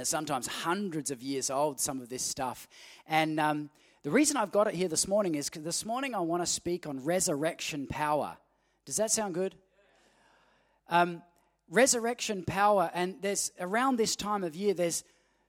sometimes 0.02 0.46
hundreds 0.46 1.10
of 1.10 1.22
years 1.22 1.50
old, 1.50 1.80
some 1.80 2.00
of 2.00 2.08
this 2.08 2.22
stuff. 2.22 2.68
And 3.06 3.40
um, 3.40 3.70
the 4.02 4.10
reason 4.10 4.36
I've 4.36 4.52
got 4.52 4.66
it 4.68 4.74
here 4.74 4.88
this 4.88 5.08
morning 5.08 5.34
is 5.34 5.48
because 5.48 5.64
this 5.64 5.84
morning 5.84 6.14
I 6.14 6.20
want 6.20 6.42
to 6.42 6.46
speak 6.46 6.86
on 6.86 7.02
resurrection 7.04 7.86
power. 7.86 8.36
Does 8.84 8.96
that 8.96 9.10
sound 9.10 9.34
good? 9.34 9.54
Um, 10.88 11.22
resurrection 11.70 12.44
power, 12.44 12.90
and 12.94 13.16
there's 13.20 13.52
around 13.60 13.96
this 13.96 14.16
time 14.16 14.44
of 14.44 14.54
year, 14.56 14.74
there's 14.74 15.04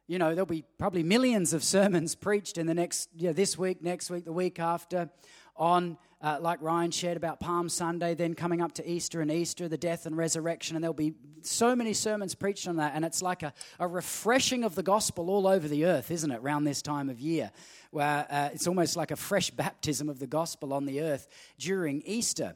you 0.09 0.17
know, 0.17 0.29
there'll 0.29 0.47
be 0.47 0.65
probably 0.79 1.03
millions 1.03 1.53
of 1.53 1.63
sermons 1.63 2.15
preached 2.15 2.57
in 2.57 2.65
the 2.65 2.73
next, 2.73 3.09
yeah, 3.15 3.31
this 3.31 3.59
week, 3.59 3.83
next 3.83 4.09
week, 4.09 4.25
the 4.25 4.33
week 4.33 4.59
after, 4.59 5.07
on, 5.55 5.99
uh, 6.19 6.39
like 6.41 6.59
Ryan 6.63 6.89
shared 6.89 7.15
about 7.15 7.39
Palm 7.39 7.69
Sunday, 7.69 8.15
then 8.15 8.33
coming 8.33 8.59
up 8.59 8.73
to 8.73 8.89
Easter 8.89 9.21
and 9.21 9.31
Easter, 9.31 9.67
the 9.67 9.77
death 9.77 10.07
and 10.07 10.17
resurrection, 10.17 10.75
and 10.75 10.83
there'll 10.83 10.95
be 10.95 11.13
so 11.43 11.75
many 11.75 11.93
sermons 11.93 12.33
preached 12.33 12.67
on 12.67 12.77
that. 12.77 12.93
And 12.95 13.05
it's 13.05 13.21
like 13.21 13.43
a, 13.43 13.53
a 13.79 13.88
refreshing 13.88 14.63
of 14.63 14.73
the 14.73 14.81
gospel 14.81 15.29
all 15.29 15.45
over 15.45 15.67
the 15.67 15.85
earth, 15.85 16.09
isn't 16.09 16.31
it, 16.31 16.39
around 16.41 16.63
this 16.63 16.81
time 16.81 17.11
of 17.11 17.19
year? 17.19 17.51
Where 17.91 18.25
uh, 18.31 18.49
it's 18.51 18.65
almost 18.65 18.95
like 18.95 19.11
a 19.11 19.15
fresh 19.15 19.51
baptism 19.51 20.09
of 20.09 20.17
the 20.17 20.27
gospel 20.27 20.73
on 20.73 20.85
the 20.85 21.01
earth 21.01 21.27
during 21.59 22.01
Easter. 22.01 22.55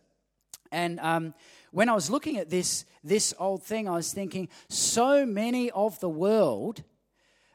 And 0.71 0.99
um, 1.01 1.35
when 1.73 1.89
I 1.89 1.93
was 1.93 2.11
looking 2.11 2.37
at 2.37 2.51
this, 2.51 2.85
this 3.03 3.33
old 3.39 3.63
thing, 3.63 3.89
I 3.89 3.93
was 3.93 4.13
thinking 4.13 4.47
so 4.69 5.25
many 5.25 5.71
of 5.71 5.99
the 5.99 6.09
world, 6.09 6.83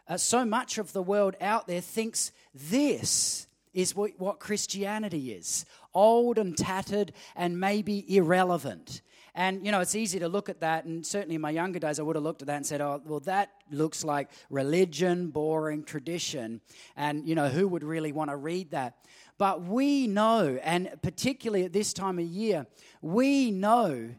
uh, 0.09 0.17
so 0.17 0.45
much 0.45 0.77
of 0.77 0.93
the 0.93 1.03
world 1.03 1.37
out 1.41 1.69
there 1.69 1.81
thinks 1.81 2.33
this 2.53 3.47
is 3.73 3.95
what, 3.95 4.19
what 4.19 4.41
Christianity 4.41 5.33
is 5.33 5.65
old 5.95 6.37
and 6.37 6.57
tattered 6.57 7.13
and 7.37 7.61
maybe 7.61 8.05
irrelevant. 8.17 9.03
And, 9.37 9.65
you 9.65 9.71
know, 9.71 9.81
it's 9.81 9.95
easy 9.95 10.19
to 10.19 10.29
look 10.29 10.49
at 10.49 10.61
that. 10.61 10.85
And 10.85 11.07
certainly 11.07 11.37
in 11.37 11.41
my 11.41 11.51
younger 11.51 11.79
days, 11.79 12.01
I 12.01 12.03
would 12.03 12.17
have 12.17 12.25
looked 12.25 12.43
at 12.43 12.49
that 12.49 12.57
and 12.57 12.67
said, 12.67 12.81
oh, 12.81 13.01
well, 13.05 13.21
that 13.21 13.51
looks 13.71 14.03
like 14.03 14.31
religion, 14.51 15.29
boring, 15.29 15.85
tradition. 15.85 16.61
And, 16.97 17.29
you 17.29 17.37
know, 17.37 17.49
who 17.49 17.69
would 17.69 17.85
really 17.85 18.11
want 18.11 18.31
to 18.31 18.37
read 18.37 18.73
that? 18.73 18.97
But 19.39 19.63
we 19.63 20.09
know, 20.09 20.59
and 20.63 20.91
particularly 21.01 21.65
at 21.65 21.73
this 21.73 21.93
time 21.93 22.19
of 22.19 22.25
year, 22.27 22.67
we 23.01 23.53
know 23.53 24.11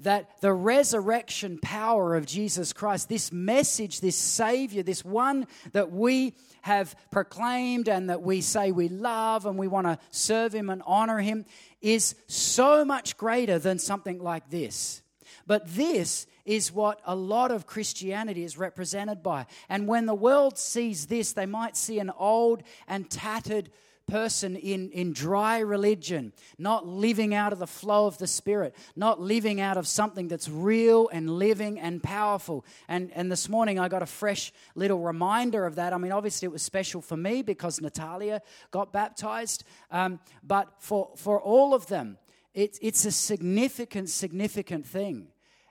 that 0.00 0.40
the 0.40 0.52
resurrection 0.52 1.58
power 1.62 2.16
of 2.16 2.26
Jesus 2.26 2.72
Christ, 2.72 3.08
this 3.08 3.30
message, 3.30 4.00
this 4.00 4.16
Savior, 4.16 4.82
this 4.82 5.04
one 5.04 5.46
that 5.72 5.92
we 5.92 6.34
have 6.62 6.96
proclaimed 7.12 7.88
and 7.88 8.10
that 8.10 8.20
we 8.20 8.40
say 8.40 8.72
we 8.72 8.88
love 8.88 9.46
and 9.46 9.56
we 9.56 9.68
want 9.68 9.86
to 9.86 9.98
serve 10.10 10.52
Him 10.52 10.68
and 10.68 10.82
honor 10.84 11.18
Him, 11.20 11.44
is 11.80 12.16
so 12.26 12.84
much 12.84 13.16
greater 13.16 13.60
than 13.60 13.78
something 13.78 14.18
like 14.18 14.50
this. 14.50 15.02
But 15.46 15.68
this 15.68 16.26
is 16.44 16.72
what 16.72 17.00
a 17.06 17.14
lot 17.14 17.50
of 17.50 17.66
Christianity 17.66 18.44
is 18.44 18.58
represented 18.58 19.22
by. 19.22 19.46
And 19.68 19.86
when 19.86 20.06
the 20.06 20.14
world 20.14 20.58
sees 20.58 21.06
this, 21.06 21.32
they 21.32 21.46
might 21.46 21.76
see 21.76 22.00
an 22.00 22.10
old 22.10 22.62
and 22.88 23.08
tattered 23.08 23.70
person 24.06 24.56
in, 24.56 24.90
in 24.90 25.12
dry 25.12 25.58
religion, 25.58 26.32
not 26.58 26.86
living 26.86 27.34
out 27.34 27.52
of 27.52 27.58
the 27.58 27.66
flow 27.66 28.06
of 28.06 28.18
the 28.18 28.26
Spirit, 28.26 28.74
not 28.96 29.20
living 29.20 29.60
out 29.60 29.76
of 29.76 29.86
something 29.86 30.28
that's 30.28 30.48
real 30.48 31.08
and 31.08 31.30
living 31.30 31.78
and 31.78 32.02
powerful. 32.02 32.64
And, 32.88 33.10
and 33.14 33.30
this 33.30 33.48
morning 33.48 33.78
I 33.78 33.88
got 33.88 34.02
a 34.02 34.06
fresh 34.06 34.52
little 34.74 35.00
reminder 35.00 35.66
of 35.66 35.76
that. 35.76 35.92
I 35.92 35.98
mean, 35.98 36.12
obviously 36.12 36.46
it 36.46 36.52
was 36.52 36.62
special 36.62 37.00
for 37.00 37.16
me 37.16 37.42
because 37.42 37.80
Natalia 37.80 38.42
got 38.70 38.92
baptized, 38.92 39.64
um, 39.90 40.20
but 40.42 40.68
for, 40.78 41.10
for 41.16 41.40
all 41.40 41.74
of 41.74 41.86
them, 41.86 42.18
it, 42.52 42.78
it's 42.80 43.04
a 43.04 43.12
significant, 43.12 44.10
significant 44.10 44.86
thing. 44.86 45.28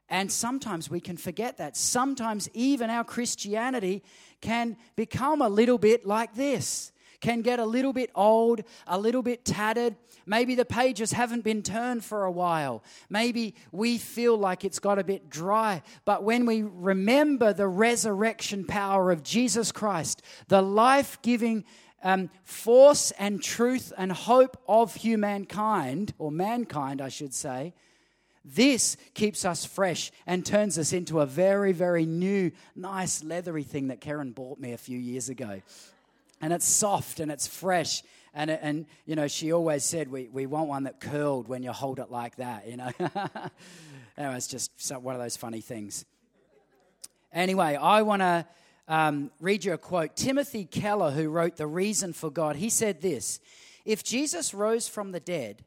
And 0.10 0.32
sometimes 0.32 0.90
we 0.90 1.00
can 1.00 1.18
forget 1.18 1.58
that. 1.58 1.78
Sometimes 1.78 2.50
even 2.54 2.90
our 2.90 3.04
Christianity 3.04 4.04
can 4.42 4.78
become 4.96 5.42
a 5.42 5.50
little 5.50 5.78
bit 5.78 6.06
like 6.06 6.36
this 6.36 6.93
can 7.24 7.42
get 7.42 7.58
a 7.58 7.66
little 7.66 7.94
bit 7.94 8.12
old, 8.14 8.62
a 8.86 9.00
little 9.00 9.24
bit 9.24 9.46
tattered. 9.46 9.96
Maybe 10.26 10.56
the 10.56 10.66
pages 10.66 11.14
haven't 11.14 11.46
been 11.46 11.64
turned 11.64 12.04
for 12.04 12.26
a 12.26 12.32
while. 12.32 12.84
Maybe 13.10 13.56
we 13.72 13.98
feel 13.98 14.38
like 14.38 14.66
it's 14.66 14.80
got 14.80 15.00
a 15.00 15.06
bit 15.06 15.30
dry. 15.30 15.82
But 16.04 16.24
when 16.24 16.46
we 16.46 16.64
remember 16.64 17.54
the 17.54 17.68
resurrection 17.68 18.66
power 18.66 19.10
of 19.10 19.24
Jesus 19.24 19.72
Christ, 19.72 20.22
the 20.50 20.62
life 20.62 21.18
giving 21.22 21.64
um, 22.04 22.30
force 22.44 23.12
and 23.12 23.42
truth 23.42 23.94
and 23.98 24.12
hope 24.12 24.62
of 24.68 24.94
humankind, 24.94 26.14
or 26.18 26.30
mankind, 26.30 27.02
I 27.02 27.08
should 27.08 27.34
say, 27.34 27.74
this 28.44 28.98
keeps 29.14 29.46
us 29.46 29.64
fresh 29.64 30.12
and 30.28 30.46
turns 30.46 30.78
us 30.78 30.92
into 30.92 31.22
a 31.22 31.26
very, 31.26 31.72
very 31.72 32.06
new, 32.06 32.52
nice, 32.76 33.24
leathery 33.24 33.64
thing 33.64 33.88
that 33.88 34.02
Karen 34.02 34.34
bought 34.34 34.60
me 34.60 34.74
a 34.74 34.78
few 34.78 35.00
years 35.00 35.30
ago 35.30 35.62
and 36.44 36.52
it's 36.52 36.68
soft 36.68 37.22
and 37.22 37.32
it's 37.32 37.48
fresh. 37.48 38.04
And, 38.34 38.52
and 38.52 38.86
you 39.06 39.16
know, 39.16 39.30
she 39.30 39.54
always 39.54 39.86
said, 39.86 40.12
we, 40.12 40.28
we 40.28 40.46
want 40.46 40.68
one 40.68 40.84
that 40.84 41.00
curled 41.00 41.48
when 41.48 41.64
you 41.64 41.72
hold 41.72 42.00
it 42.00 42.12
like 42.12 42.36
that, 42.36 42.68
you 42.68 42.76
know. 42.76 42.92
anyway, 44.18 44.36
it's 44.36 44.48
just 44.48 44.92
one 45.02 45.16
of 45.16 45.22
those 45.22 45.38
funny 45.38 45.62
things. 45.62 46.04
Anyway, 47.32 47.78
I 47.78 48.02
want 48.02 48.24
to 48.24 48.46
um, 48.90 49.32
read 49.40 49.64
you 49.64 49.72
a 49.72 49.78
quote. 49.78 50.18
Timothy 50.18 50.66
Keller, 50.66 51.12
who 51.12 51.30
wrote 51.30 51.56
The 51.56 51.66
Reason 51.66 52.12
for 52.12 52.30
God, 52.30 52.58
he 52.58 52.70
said 52.70 53.02
this 53.02 53.40
If 53.86 54.04
Jesus 54.04 54.54
rose 54.54 54.90
from 54.90 55.14
the 55.14 55.22
dead, 55.22 55.64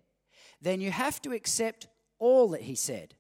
then 0.61 0.83
you 0.83 0.91
have 0.91 1.23
to 1.23 1.33
accept 1.33 1.87
all 2.19 2.49
that 2.49 2.61
he 2.61 2.75
said. 2.75 3.15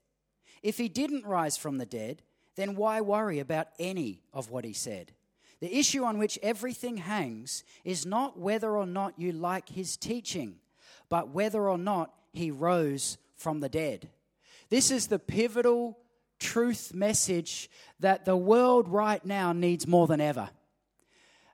If 0.63 0.77
he 0.77 0.91
didn't 0.91 1.25
rise 1.25 1.57
from 1.57 1.79
the 1.79 1.87
dead, 1.87 2.21
then 2.55 2.77
why 2.77 3.01
worry 3.01 3.39
about 3.39 3.69
any 3.79 4.21
of 4.35 4.51
what 4.51 4.67
he 4.67 4.75
said? 4.75 5.13
The 5.61 5.75
issue 5.75 6.05
on 6.05 6.19
which 6.19 6.39
everything 6.43 6.99
hangs 6.99 7.65
is 7.85 8.05
not 8.05 8.39
whether 8.39 8.77
or 8.77 8.87
not 8.87 9.19
you 9.19 9.33
like 9.33 9.69
his 9.69 9.97
teaching, 9.97 10.57
but 11.09 11.31
whether 11.31 11.69
or 11.69 11.79
not 11.79 12.13
he 12.33 12.51
rose 12.51 13.17
from 13.37 13.61
the 13.61 13.69
dead. 13.69 14.11
This 14.69 14.91
is 14.91 15.07
the 15.07 15.19
pivotal 15.19 15.99
truth 16.39 16.93
message 16.93 17.71
that 18.01 18.25
the 18.25 18.37
world 18.37 18.89
right 18.89 19.25
now 19.25 19.53
needs 19.53 19.87
more 19.87 20.07
than 20.07 20.21
ever. 20.21 20.51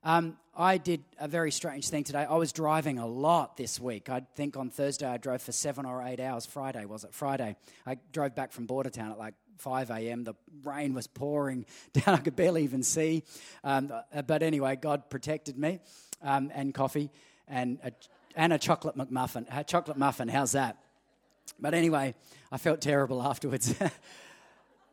Um, 0.02 0.36
I 0.54 0.76
did 0.76 1.02
a 1.18 1.28
very 1.28 1.50
strange 1.50 1.88
thing 1.88 2.04
today. 2.04 2.26
I 2.28 2.34
was 2.34 2.52
driving 2.52 2.98
a 2.98 3.06
lot 3.06 3.56
this 3.56 3.80
week. 3.80 4.10
I 4.10 4.22
think 4.34 4.56
on 4.56 4.68
Thursday 4.68 5.06
I 5.06 5.16
drove 5.16 5.40
for 5.40 5.52
seven 5.52 5.86
or 5.86 6.02
eight 6.02 6.20
hours. 6.20 6.44
Friday, 6.44 6.84
was 6.84 7.04
it? 7.04 7.14
Friday. 7.14 7.56
I 7.86 7.96
drove 8.12 8.34
back 8.34 8.52
from 8.52 8.66
Bordertown 8.66 9.12
at 9.12 9.18
like 9.18 9.34
5 9.62 9.90
a.m. 9.90 10.24
The 10.24 10.34
rain 10.64 10.92
was 10.92 11.06
pouring 11.06 11.64
down. 11.92 12.16
I 12.16 12.18
could 12.18 12.36
barely 12.36 12.64
even 12.64 12.82
see. 12.82 13.22
Um, 13.62 13.92
uh, 14.12 14.22
but 14.22 14.42
anyway, 14.42 14.76
God 14.76 15.08
protected 15.08 15.56
me 15.56 15.78
um, 16.20 16.50
and 16.52 16.74
coffee 16.74 17.10
and 17.46 17.78
a, 17.84 17.92
and 18.34 18.52
a 18.52 18.58
chocolate 18.58 18.96
McMuffin. 18.96 19.46
A 19.50 19.62
chocolate 19.62 19.96
muffin, 19.96 20.28
how's 20.28 20.52
that? 20.52 20.78
But 21.60 21.74
anyway, 21.74 22.14
I 22.50 22.58
felt 22.58 22.80
terrible 22.80 23.22
afterwards. 23.30 23.74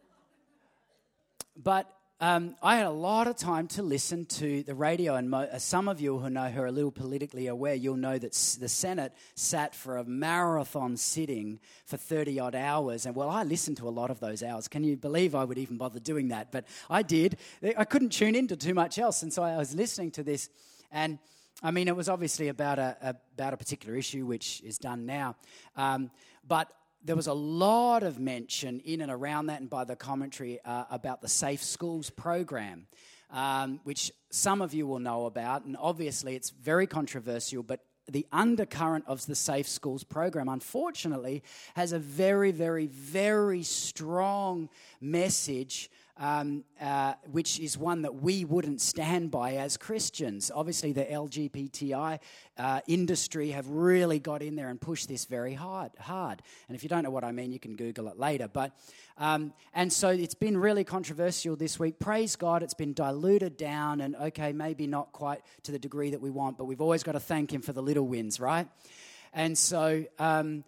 but 1.57 1.91
um, 2.21 2.55
I 2.61 2.75
had 2.75 2.85
a 2.85 2.91
lot 2.91 3.27
of 3.27 3.37
time 3.37 3.67
to 3.69 3.81
listen 3.81 4.25
to 4.25 4.61
the 4.63 4.75
radio, 4.75 5.15
and 5.15 5.29
mo- 5.29 5.47
uh, 5.51 5.57
some 5.57 5.87
of 5.87 6.01
you 6.01 6.17
who 6.17 6.29
know 6.29 6.49
who 6.49 6.61
are 6.61 6.65
a 6.65 6.71
little 6.71 6.91
politically 6.91 7.47
aware, 7.47 7.73
you'll 7.75 7.95
know 7.95 8.17
that 8.17 8.33
s- 8.33 8.55
the 8.55 8.67
Senate 8.67 9.13
sat 9.35 9.73
for 9.73 9.95
a 9.95 10.03
marathon 10.03 10.97
sitting 10.97 11.59
for 11.85 11.95
30 11.95 12.37
odd 12.41 12.55
hours. 12.55 13.05
And 13.05 13.15
well, 13.15 13.29
I 13.29 13.43
listened 13.43 13.77
to 13.77 13.87
a 13.87 13.89
lot 13.89 14.11
of 14.11 14.19
those 14.19 14.43
hours. 14.43 14.67
Can 14.67 14.83
you 14.83 14.97
believe 14.97 15.33
I 15.33 15.45
would 15.45 15.57
even 15.57 15.77
bother 15.77 16.01
doing 16.01 16.27
that? 16.27 16.51
But 16.51 16.65
I 16.89 17.03
did. 17.03 17.37
I 17.77 17.85
couldn't 17.85 18.09
tune 18.09 18.35
into 18.35 18.57
too 18.57 18.73
much 18.73 18.99
else, 18.99 19.23
and 19.23 19.31
so 19.31 19.41
I 19.41 19.55
was 19.55 19.73
listening 19.73 20.11
to 20.11 20.23
this. 20.23 20.49
And 20.91 21.19
I 21.63 21.71
mean, 21.71 21.87
it 21.87 21.95
was 21.95 22.09
obviously 22.09 22.49
about 22.49 22.79
a, 22.79 22.97
about 23.37 23.53
a 23.53 23.57
particular 23.57 23.97
issue, 23.97 24.25
which 24.25 24.61
is 24.65 24.77
done 24.77 25.05
now. 25.05 25.37
Um, 25.77 26.11
but 26.45 26.69
there 27.03 27.15
was 27.15 27.27
a 27.27 27.33
lot 27.33 28.03
of 28.03 28.19
mention 28.19 28.79
in 28.81 29.01
and 29.01 29.11
around 29.11 29.47
that 29.47 29.61
and 29.61 29.69
by 29.69 29.83
the 29.83 29.95
commentary 29.95 30.59
uh, 30.63 30.85
about 30.89 31.21
the 31.21 31.27
Safe 31.27 31.63
Schools 31.63 32.09
program, 32.09 32.87
um, 33.31 33.79
which 33.83 34.11
some 34.29 34.61
of 34.61 34.73
you 34.73 34.85
will 34.85 34.99
know 34.99 35.25
about. 35.25 35.65
And 35.65 35.77
obviously, 35.79 36.35
it's 36.35 36.49
very 36.49 36.87
controversial, 36.87 37.63
but 37.63 37.81
the 38.07 38.25
undercurrent 38.31 39.05
of 39.07 39.25
the 39.25 39.35
Safe 39.35 39.67
Schools 39.67 40.03
program, 40.03 40.49
unfortunately, 40.49 41.43
has 41.75 41.91
a 41.93 41.99
very, 41.99 42.51
very, 42.51 42.87
very 42.87 43.63
strong 43.63 44.69
message 44.99 45.89
um, 46.19 46.65
uh, 46.81 47.13
which 47.31 47.59
is 47.59 47.77
one 47.77 48.01
that 48.01 48.15
we 48.15 48.43
wouldn't 48.43 48.81
stand 48.81 49.31
by 49.31 49.55
as 49.55 49.77
Christians. 49.77 50.51
Obviously, 50.53 50.91
the 50.91 51.05
LGBTI 51.05 52.19
uh, 52.57 52.81
industry 52.87 53.51
have 53.51 53.67
really 53.69 54.19
got 54.19 54.41
in 54.41 54.55
there 54.55 54.69
and 54.69 54.79
pushed 54.79 55.07
this 55.07 55.25
very 55.25 55.53
hard. 55.53 55.91
Hard, 55.97 56.41
and 56.67 56.75
if 56.75 56.83
you 56.83 56.89
don't 56.89 57.03
know 57.03 57.09
what 57.09 57.23
I 57.23 57.31
mean, 57.31 57.53
you 57.53 57.59
can 57.59 57.77
Google 57.77 58.09
it 58.09 58.19
later. 58.19 58.49
But 58.49 58.73
um, 59.17 59.53
and 59.73 59.91
so 59.91 60.09
it's 60.09 60.35
been 60.35 60.57
really 60.57 60.83
controversial 60.83 61.55
this 61.55 61.79
week. 61.79 61.99
Praise 61.99 62.35
God, 62.35 62.63
it's 62.63 62.73
been 62.73 62.93
diluted 62.93 63.55
down, 63.55 64.01
and 64.01 64.15
okay, 64.15 64.51
maybe 64.51 64.87
not 64.87 65.13
quite 65.13 65.39
to 65.63 65.71
the 65.71 65.79
degree 65.79 66.11
that 66.11 66.21
we 66.21 66.29
want, 66.29 66.57
but 66.57 66.65
we've 66.65 66.81
always 66.81 67.03
got 67.03 67.13
to 67.13 67.19
thank 67.19 67.53
Him 67.53 67.61
for 67.61 67.71
the 67.71 67.81
little 67.81 68.05
wins, 68.05 68.39
right? 68.39 68.67
And 69.33 69.57
so. 69.57 70.05
Um, 70.19 70.65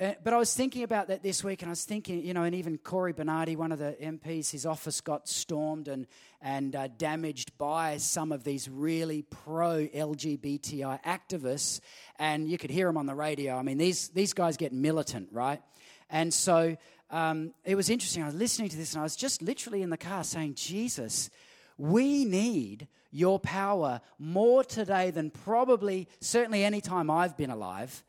but 0.00 0.32
I 0.32 0.38
was 0.38 0.54
thinking 0.54 0.82
about 0.82 1.08
that 1.08 1.22
this 1.22 1.44
week, 1.44 1.60
and 1.60 1.68
I 1.68 1.72
was 1.72 1.84
thinking, 1.84 2.24
you 2.24 2.32
know, 2.32 2.44
and 2.44 2.54
even 2.54 2.78
Cory 2.78 3.12
Bernardi, 3.12 3.54
one 3.54 3.70
of 3.70 3.78
the 3.78 3.94
MPs, 4.00 4.50
his 4.50 4.64
office 4.64 5.02
got 5.02 5.28
stormed 5.28 5.88
and, 5.88 6.06
and 6.40 6.74
uh, 6.74 6.88
damaged 6.96 7.58
by 7.58 7.98
some 7.98 8.32
of 8.32 8.42
these 8.42 8.66
really 8.66 9.20
pro 9.20 9.86
LGBTI 9.88 11.04
activists. 11.04 11.80
And 12.18 12.48
you 12.48 12.56
could 12.56 12.70
hear 12.70 12.86
them 12.86 12.96
on 12.96 13.04
the 13.04 13.14
radio. 13.14 13.56
I 13.56 13.62
mean, 13.62 13.76
these, 13.76 14.08
these 14.08 14.32
guys 14.32 14.56
get 14.56 14.72
militant, 14.72 15.28
right? 15.32 15.60
And 16.08 16.32
so 16.32 16.78
um, 17.10 17.52
it 17.66 17.74
was 17.74 17.90
interesting. 17.90 18.22
I 18.22 18.26
was 18.26 18.34
listening 18.34 18.70
to 18.70 18.78
this, 18.78 18.94
and 18.94 19.00
I 19.00 19.02
was 19.02 19.16
just 19.16 19.42
literally 19.42 19.82
in 19.82 19.90
the 19.90 19.98
car 19.98 20.24
saying, 20.24 20.54
Jesus, 20.54 21.28
we 21.76 22.24
need 22.24 22.88
your 23.10 23.38
power 23.38 24.00
more 24.18 24.64
today 24.64 25.10
than 25.10 25.28
probably, 25.30 26.08
certainly, 26.20 26.64
any 26.64 26.80
time 26.80 27.10
I've 27.10 27.36
been 27.36 27.50
alive. 27.50 28.02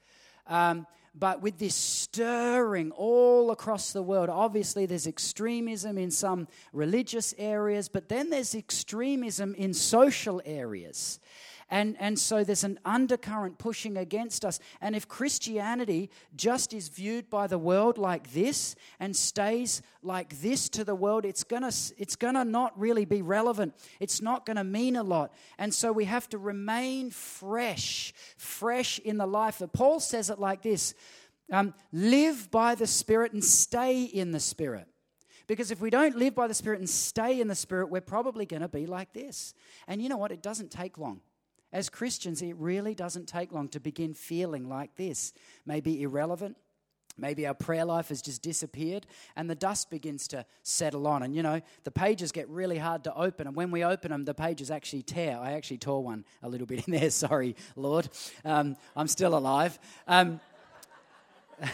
Um, 0.48 0.88
but 1.14 1.42
with 1.42 1.60
this 1.60 1.76
stirring 1.76 2.92
all 2.92 3.52
across 3.52 3.92
the 3.92 4.02
world. 4.02 4.30
Obviously, 4.30 4.86
there's 4.86 5.08
extremism 5.08 5.98
in 5.98 6.12
some 6.12 6.48
religious 6.72 7.34
areas, 7.38 7.90
but 7.90 8.10
then 8.10 8.30
there's 8.30 8.56
extremism 8.56 9.54
in 9.56 9.74
social 9.74 10.42
areas. 10.46 11.20
And, 11.72 11.96
and 12.02 12.20
so 12.20 12.44
there's 12.44 12.66
an 12.66 12.80
undercurrent 12.84 13.58
pushing 13.58 13.96
against 13.96 14.44
us. 14.44 14.60
And 14.82 14.94
if 14.94 15.08
Christianity 15.08 16.12
just 16.36 16.74
is 16.74 16.90
viewed 16.90 17.30
by 17.30 17.48
the 17.48 17.58
world 17.58 17.98
like 17.98 18.34
this 18.34 18.76
and 19.00 19.16
stays 19.16 19.82
like 20.04 20.42
this 20.42 20.68
to 20.70 20.84
the 20.84 20.94
world, 20.94 21.24
it's 21.24 21.46
going 21.46 21.62
to 21.62 21.74
it's 21.98 22.18
gonna 22.18 22.44
not 22.44 22.78
really 22.78 23.06
be 23.06 23.22
relevant. 23.22 23.74
It's 24.02 24.22
not 24.22 24.46
going 24.46 24.58
to 24.58 24.66
mean 24.66 24.98
a 24.98 25.04
lot. 25.04 25.34
And 25.58 25.74
so 25.74 25.94
we 25.94 26.04
have 26.06 26.28
to 26.30 26.38
remain 26.38 27.10
fresh, 27.10 28.14
fresh 28.36 29.00
in 29.00 29.18
the 29.18 29.26
life. 29.26 29.62
Paul 29.72 30.02
says 30.02 30.30
it 30.30 30.40
like 30.40 30.62
this 30.62 30.94
Um, 31.54 31.74
live 31.94 32.52
by 32.52 32.76
the 32.76 32.88
Spirit 32.88 33.32
and 33.32 33.44
stay 33.44 34.04
in 34.04 34.32
the 34.32 34.40
Spirit. 34.42 34.88
Because 35.48 35.72
if 35.72 35.82
we 35.82 35.90
don't 35.90 36.18
live 36.18 36.36
by 36.36 36.48
the 36.48 36.54
Spirit 36.54 36.80
and 36.80 36.90
stay 36.90 37.40
in 37.40 37.48
the 37.48 37.56
Spirit, 37.56 37.90
we're 37.90 38.02
probably 38.02 38.46
going 38.46 38.62
to 38.62 38.70
be 38.70 38.86
like 38.86 39.14
this. 39.14 39.54
And 39.88 40.02
you 40.02 40.10
know 40.10 40.18
what? 40.18 40.32
It 40.32 40.42
doesn't 40.42 40.72
take 40.72 40.98
long. 40.98 41.22
As 41.74 41.90
Christians, 41.90 42.42
it 42.42 42.56
really 42.58 42.94
doesn't 42.94 43.28
take 43.28 43.52
long 43.52 43.70
to 43.70 43.80
begin 43.80 44.14
feeling 44.14 44.68
like 44.68 44.96
this. 44.96 45.34
Maybe 45.66 46.02
irrelevant. 46.02 46.58
Maybe 47.18 47.46
our 47.46 47.54
prayer 47.54 47.86
life 47.86 48.10
has 48.10 48.22
just 48.22 48.42
disappeared 48.42 49.06
and 49.36 49.50
the 49.50 49.56
dust 49.56 49.90
begins 49.90 50.28
to 50.30 50.46
settle 50.64 51.08
on. 51.08 51.24
And 51.24 51.36
you 51.36 51.44
know, 51.44 51.62
the 51.84 51.92
pages 51.92 52.32
get 52.32 52.50
really 52.50 52.78
hard 52.78 53.04
to 53.06 53.14
open. 53.16 53.48
And 53.48 53.56
when 53.56 53.72
we 53.72 53.84
open 53.84 54.12
them, 54.12 54.26
the 54.26 54.34
pages 54.34 54.72
actually 54.72 55.04
tear. 55.04 55.38
I 55.38 55.54
actually 55.54 55.78
tore 55.78 56.04
one 56.04 56.26
a 56.42 56.50
little 56.50 56.68
bit 56.68 56.88
in 56.88 56.94
there. 56.94 57.10
Sorry, 57.22 57.56
Lord. 57.76 58.10
Um, 58.44 58.76
I'm 58.96 59.08
still 59.08 59.38
alive. 59.38 59.78
Um, 60.08 60.40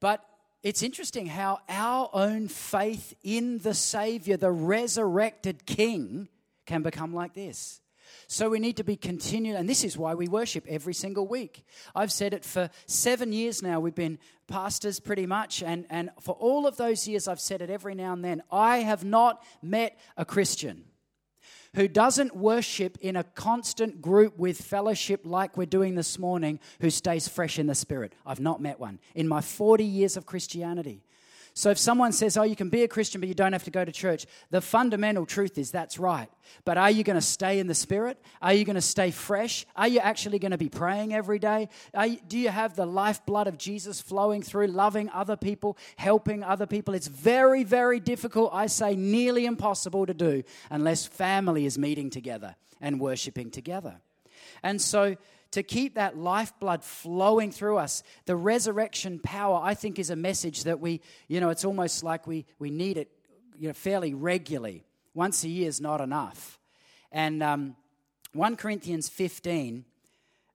but 0.00 0.24
it's 0.62 0.82
interesting 0.82 1.26
how 1.26 1.60
our 1.68 2.10
own 2.12 2.48
faith 2.48 3.14
in 3.22 3.58
the 3.58 3.74
Savior, 3.74 4.36
the 4.36 4.52
resurrected 4.52 5.66
King, 5.66 6.28
can 6.70 6.82
become 6.82 7.12
like 7.12 7.34
this. 7.34 7.80
So 8.28 8.48
we 8.48 8.60
need 8.60 8.76
to 8.76 8.84
be 8.84 8.94
continued, 8.94 9.56
and 9.56 9.68
this 9.68 9.82
is 9.82 9.98
why 9.98 10.14
we 10.14 10.28
worship 10.28 10.64
every 10.68 10.94
single 10.94 11.26
week. 11.26 11.64
I've 11.96 12.12
said 12.12 12.32
it 12.32 12.44
for 12.44 12.70
seven 12.86 13.32
years 13.32 13.60
now. 13.60 13.80
We've 13.80 13.92
been 13.92 14.20
pastors 14.46 15.00
pretty 15.00 15.26
much, 15.26 15.64
and, 15.64 15.84
and 15.90 16.10
for 16.20 16.36
all 16.36 16.68
of 16.68 16.76
those 16.76 17.08
years, 17.08 17.26
I've 17.26 17.40
said 17.40 17.60
it 17.60 17.70
every 17.70 17.96
now 17.96 18.12
and 18.12 18.24
then. 18.24 18.44
I 18.52 18.78
have 18.78 19.04
not 19.04 19.44
met 19.62 19.98
a 20.16 20.24
Christian 20.24 20.84
who 21.74 21.88
doesn't 21.88 22.36
worship 22.36 22.98
in 23.00 23.16
a 23.16 23.24
constant 23.24 24.00
group 24.00 24.38
with 24.38 24.60
fellowship 24.60 25.22
like 25.24 25.56
we're 25.56 25.66
doing 25.66 25.96
this 25.96 26.20
morning, 26.20 26.60
who 26.80 26.90
stays 26.90 27.26
fresh 27.26 27.58
in 27.58 27.66
the 27.66 27.74
spirit. 27.74 28.12
I've 28.24 28.40
not 28.40 28.60
met 28.60 28.78
one 28.78 29.00
in 29.16 29.26
my 29.26 29.40
40 29.40 29.84
years 29.84 30.16
of 30.16 30.24
Christianity. 30.24 31.02
So 31.60 31.68
if 31.68 31.76
someone 31.76 32.12
says, 32.12 32.38
oh, 32.38 32.42
you 32.42 32.56
can 32.56 32.70
be 32.70 32.84
a 32.84 32.88
Christian, 32.88 33.20
but 33.20 33.28
you 33.28 33.34
don't 33.34 33.52
have 33.52 33.64
to 33.64 33.70
go 33.70 33.84
to 33.84 33.92
church, 33.92 34.24
the 34.48 34.62
fundamental 34.62 35.26
truth 35.26 35.58
is 35.58 35.70
that's 35.70 35.98
right. 35.98 36.30
But 36.64 36.78
are 36.78 36.90
you 36.90 37.04
going 37.04 37.18
to 37.18 37.20
stay 37.20 37.58
in 37.58 37.66
the 37.66 37.74
Spirit? 37.74 38.18
Are 38.40 38.54
you 38.54 38.64
going 38.64 38.76
to 38.76 38.80
stay 38.80 39.10
fresh? 39.10 39.66
Are 39.76 39.86
you 39.86 39.98
actually 39.98 40.38
going 40.38 40.52
to 40.52 40.56
be 40.56 40.70
praying 40.70 41.12
every 41.12 41.38
day? 41.38 41.68
You, 41.94 42.18
do 42.26 42.38
you 42.38 42.48
have 42.48 42.76
the 42.76 42.86
lifeblood 42.86 43.46
of 43.46 43.58
Jesus 43.58 44.00
flowing 44.00 44.40
through, 44.40 44.68
loving 44.68 45.10
other 45.10 45.36
people, 45.36 45.76
helping 45.96 46.42
other 46.42 46.64
people? 46.64 46.94
It's 46.94 47.08
very, 47.08 47.62
very 47.62 48.00
difficult, 48.00 48.52
I 48.54 48.66
say 48.66 48.96
nearly 48.96 49.44
impossible 49.44 50.06
to 50.06 50.14
do 50.14 50.42
unless 50.70 51.04
family 51.04 51.66
is 51.66 51.76
meeting 51.76 52.08
together 52.08 52.56
and 52.80 52.98
worshiping 52.98 53.50
together. 53.50 54.00
And 54.62 54.80
so 54.80 55.18
to 55.52 55.62
keep 55.62 55.94
that 55.94 56.16
lifeblood 56.16 56.84
flowing 56.84 57.50
through 57.50 57.78
us. 57.78 58.02
The 58.26 58.36
resurrection 58.36 59.18
power, 59.18 59.60
I 59.62 59.74
think, 59.74 59.98
is 59.98 60.10
a 60.10 60.16
message 60.16 60.64
that 60.64 60.80
we, 60.80 61.00
you 61.28 61.40
know, 61.40 61.50
it's 61.50 61.64
almost 61.64 62.04
like 62.04 62.26
we, 62.26 62.46
we 62.58 62.70
need 62.70 62.96
it 62.96 63.10
you 63.58 63.68
know, 63.68 63.74
fairly 63.74 64.14
regularly. 64.14 64.84
Once 65.14 65.42
a 65.44 65.48
year 65.48 65.68
is 65.68 65.80
not 65.80 66.00
enough. 66.00 66.58
And 67.10 67.42
um, 67.42 67.76
1 68.32 68.56
Corinthians 68.56 69.08
15, 69.08 69.84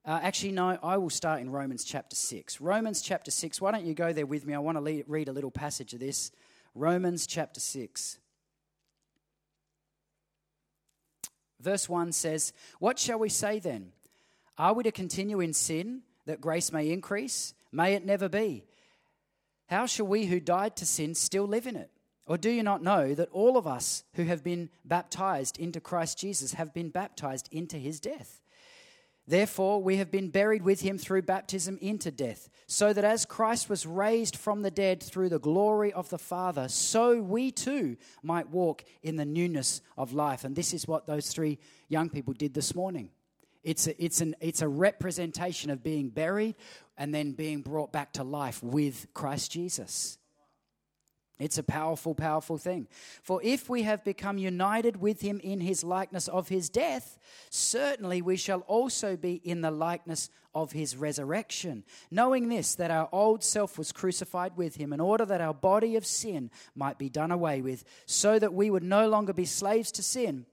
uh, 0.06 0.20
actually, 0.22 0.52
no, 0.52 0.78
I 0.82 0.96
will 0.96 1.10
start 1.10 1.40
in 1.40 1.50
Romans 1.50 1.84
chapter 1.84 2.16
6. 2.16 2.60
Romans 2.60 3.02
chapter 3.02 3.30
6, 3.30 3.60
why 3.60 3.72
don't 3.72 3.84
you 3.84 3.92
go 3.92 4.12
there 4.12 4.24
with 4.24 4.46
me? 4.46 4.54
I 4.54 4.58
want 4.58 4.78
to 4.78 5.04
read 5.06 5.28
a 5.28 5.32
little 5.32 5.50
passage 5.50 5.92
of 5.92 6.00
this. 6.00 6.30
Romans 6.74 7.26
chapter 7.26 7.60
6. 7.60 8.18
Verse 11.60 11.88
1 11.88 12.12
says, 12.12 12.52
What 12.78 12.98
shall 12.98 13.18
we 13.18 13.28
say 13.28 13.58
then? 13.58 13.92
Are 14.58 14.72
we 14.72 14.84
to 14.84 14.92
continue 14.92 15.40
in 15.40 15.52
sin 15.52 16.02
that 16.26 16.40
grace 16.40 16.72
may 16.72 16.90
increase? 16.90 17.54
May 17.72 17.94
it 17.94 18.04
never 18.04 18.28
be. 18.28 18.64
How 19.66 19.86
shall 19.86 20.06
we 20.06 20.26
who 20.26 20.40
died 20.40 20.76
to 20.76 20.86
sin 20.86 21.14
still 21.14 21.46
live 21.46 21.66
in 21.66 21.76
it? 21.76 21.90
Or 22.26 22.36
do 22.36 22.50
you 22.50 22.62
not 22.62 22.82
know 22.82 23.14
that 23.14 23.28
all 23.30 23.56
of 23.56 23.66
us 23.66 24.02
who 24.14 24.24
have 24.24 24.42
been 24.42 24.70
baptized 24.84 25.58
into 25.58 25.80
Christ 25.80 26.18
Jesus 26.18 26.54
have 26.54 26.74
been 26.74 26.90
baptized 26.90 27.48
into 27.52 27.76
his 27.76 28.00
death? 28.00 28.40
Therefore, 29.28 29.82
we 29.82 29.96
have 29.96 30.10
been 30.10 30.30
buried 30.30 30.62
with 30.62 30.80
him 30.80 30.98
through 30.98 31.22
baptism 31.22 31.78
into 31.80 32.12
death, 32.12 32.48
so 32.68 32.92
that 32.92 33.04
as 33.04 33.24
Christ 33.24 33.68
was 33.68 33.84
raised 33.84 34.36
from 34.36 34.62
the 34.62 34.70
dead 34.70 35.02
through 35.02 35.30
the 35.30 35.40
glory 35.40 35.92
of 35.92 36.08
the 36.10 36.18
Father, 36.18 36.68
so 36.68 37.20
we 37.20 37.50
too 37.50 37.96
might 38.22 38.50
walk 38.50 38.84
in 39.02 39.16
the 39.16 39.24
newness 39.24 39.80
of 39.96 40.12
life. 40.12 40.44
And 40.44 40.54
this 40.54 40.72
is 40.72 40.86
what 40.86 41.06
those 41.06 41.28
three 41.28 41.58
young 41.88 42.08
people 42.08 42.34
did 42.34 42.54
this 42.54 42.74
morning. 42.74 43.10
It's 43.66 43.88
a, 43.88 44.02
it's, 44.02 44.20
an, 44.20 44.36
it's 44.40 44.62
a 44.62 44.68
representation 44.68 45.70
of 45.70 45.82
being 45.82 46.08
buried 46.08 46.54
and 46.96 47.12
then 47.12 47.32
being 47.32 47.62
brought 47.62 47.90
back 47.90 48.12
to 48.12 48.22
life 48.22 48.62
with 48.62 49.08
Christ 49.12 49.50
Jesus. 49.50 50.18
It's 51.40 51.58
a 51.58 51.64
powerful, 51.64 52.14
powerful 52.14 52.58
thing. 52.58 52.86
For 53.24 53.40
if 53.42 53.68
we 53.68 53.82
have 53.82 54.04
become 54.04 54.38
united 54.38 55.00
with 55.00 55.20
him 55.20 55.40
in 55.40 55.60
his 55.60 55.82
likeness 55.82 56.28
of 56.28 56.48
his 56.48 56.68
death, 56.68 57.18
certainly 57.50 58.22
we 58.22 58.36
shall 58.36 58.60
also 58.60 59.16
be 59.16 59.34
in 59.34 59.62
the 59.62 59.72
likeness 59.72 60.30
of 60.54 60.70
his 60.70 60.96
resurrection. 60.96 61.82
Knowing 62.08 62.48
this, 62.48 62.76
that 62.76 62.92
our 62.92 63.08
old 63.10 63.42
self 63.42 63.78
was 63.78 63.90
crucified 63.90 64.56
with 64.56 64.76
him, 64.76 64.92
in 64.92 65.00
order 65.00 65.24
that 65.24 65.40
our 65.40 65.52
body 65.52 65.96
of 65.96 66.06
sin 66.06 66.52
might 66.76 66.98
be 66.98 67.08
done 67.08 67.32
away 67.32 67.60
with, 67.62 67.84
so 68.06 68.38
that 68.38 68.54
we 68.54 68.70
would 68.70 68.84
no 68.84 69.08
longer 69.08 69.32
be 69.32 69.44
slaves 69.44 69.90
to 69.90 70.04
sin 70.04 70.46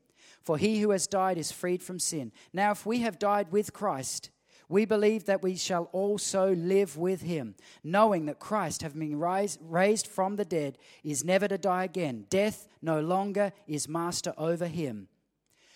for 0.44 0.58
he 0.58 0.82
who 0.82 0.92
has 0.92 1.08
died 1.08 1.38
is 1.38 1.52
freed 1.52 1.82
from 1.82 2.00
sin. 2.00 2.32
Now, 2.52 2.72
if 2.72 2.86
we 2.86 3.00
have 3.00 3.18
died 3.20 3.52
with 3.52 3.74
Christ, 3.74 4.30
we 4.70 4.86
believe 4.86 5.26
that 5.26 5.44
we 5.44 5.56
shall 5.56 5.84
also 5.92 6.54
live 6.56 6.98
with 6.98 7.22
him, 7.22 7.56
knowing 7.84 8.26
that 8.26 8.40
Christ, 8.40 8.82
having 8.82 9.00
been 9.00 9.20
rise, 9.20 9.58
raised 9.62 10.08
from 10.08 10.36
the 10.36 10.46
dead, 10.46 10.78
is 11.04 11.24
never 11.24 11.48
to 11.48 11.58
die 11.58 11.84
again. 11.84 12.26
Death 12.30 12.68
no 12.82 13.00
longer 13.00 13.52
is 13.68 13.88
master 13.88 14.34
over 14.38 14.68
him. 14.68 15.08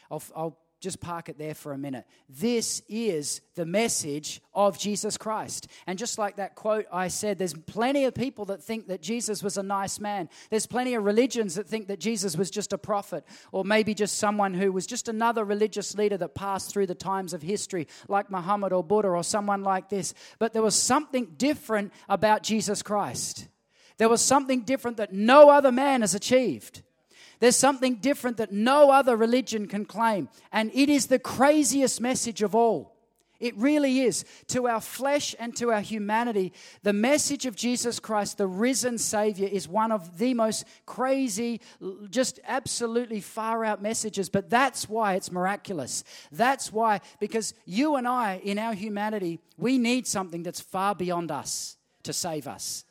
I'll, 0.09 0.23
I'll 0.35 0.57
just 0.79 0.99
park 0.99 1.27
it 1.29 1.37
there 1.37 1.55
for 1.55 1.73
a 1.73 1.77
minute. 1.77 2.05
This 2.29 2.81
is 2.87 3.41
the 3.55 3.65
message 3.65 4.41
of 4.53 4.77
Jesus 4.77 5.17
Christ. 5.17 5.67
And 5.87 5.97
just 5.97 6.17
like 6.17 6.35
that 6.35 6.55
quote 6.55 6.85
I 6.91 7.07
said, 7.07 7.39
there's 7.39 7.53
plenty 7.53 8.05
of 8.05 8.13
people 8.13 8.45
that 8.45 8.63
think 8.63 8.87
that 8.87 9.01
Jesus 9.01 9.41
was 9.41 9.57
a 9.57 9.63
nice 9.63 9.99
man. 9.99 10.29
There's 10.49 10.67
plenty 10.67 10.93
of 10.93 11.03
religions 11.03 11.55
that 11.55 11.67
think 11.67 11.87
that 11.87 11.99
Jesus 11.99 12.37
was 12.37 12.51
just 12.51 12.73
a 12.73 12.77
prophet, 12.77 13.23
or 13.51 13.65
maybe 13.65 13.93
just 13.93 14.17
someone 14.17 14.53
who 14.53 14.71
was 14.71 14.85
just 14.85 15.07
another 15.07 15.43
religious 15.43 15.95
leader 15.95 16.17
that 16.17 16.35
passed 16.35 16.71
through 16.71 16.87
the 16.87 16.95
times 16.95 17.33
of 17.33 17.41
history, 17.41 17.87
like 18.07 18.29
Muhammad 18.29 18.71
or 18.71 18.83
Buddha 18.83 19.07
or 19.07 19.23
someone 19.23 19.63
like 19.63 19.89
this. 19.89 20.13
But 20.37 20.53
there 20.53 20.61
was 20.61 20.75
something 20.75 21.33
different 21.37 21.91
about 22.07 22.43
Jesus 22.43 22.83
Christ. 22.83 23.47
There 23.97 24.09
was 24.09 24.21
something 24.21 24.61
different 24.61 24.97
that 24.97 25.11
no 25.11 25.49
other 25.49 25.71
man 25.71 26.01
has 26.01 26.13
achieved. 26.13 26.83
There's 27.39 27.55
something 27.55 27.95
different 27.95 28.37
that 28.37 28.51
no 28.51 28.91
other 28.91 29.15
religion 29.15 29.67
can 29.67 29.85
claim. 29.85 30.29
And 30.51 30.71
it 30.73 30.89
is 30.89 31.07
the 31.07 31.19
craziest 31.19 32.01
message 32.01 32.41
of 32.41 32.55
all. 32.55 32.97
It 33.39 33.55
really 33.55 34.01
is. 34.01 34.25
To 34.47 34.67
our 34.67 34.81
flesh 34.81 35.35
and 35.37 35.55
to 35.57 35.71
our 35.71 35.81
humanity, 35.81 36.53
the 36.81 36.93
message 36.93 37.45
of 37.45 37.55
Jesus 37.55 37.99
Christ, 37.99 38.39
the 38.39 38.47
risen 38.47 38.97
Savior, 38.97 39.47
is 39.47 39.67
one 39.67 39.91
of 39.91 40.17
the 40.17 40.33
most 40.33 40.65
crazy, 40.87 41.61
just 42.09 42.39
absolutely 42.47 43.21
far 43.21 43.63
out 43.63 43.81
messages. 43.81 44.29
But 44.29 44.49
that's 44.49 44.89
why 44.89 45.13
it's 45.13 45.31
miraculous. 45.31 46.03
That's 46.31 46.73
why, 46.73 47.01
because 47.19 47.53
you 47.65 47.95
and 47.95 48.07
I, 48.07 48.41
in 48.43 48.57
our 48.57 48.73
humanity, 48.73 49.39
we 49.55 49.77
need 49.77 50.07
something 50.07 50.41
that's 50.41 50.61
far 50.61 50.95
beyond 50.95 51.29
us 51.29 51.77
to 52.03 52.13
save 52.13 52.47
us. 52.47 52.85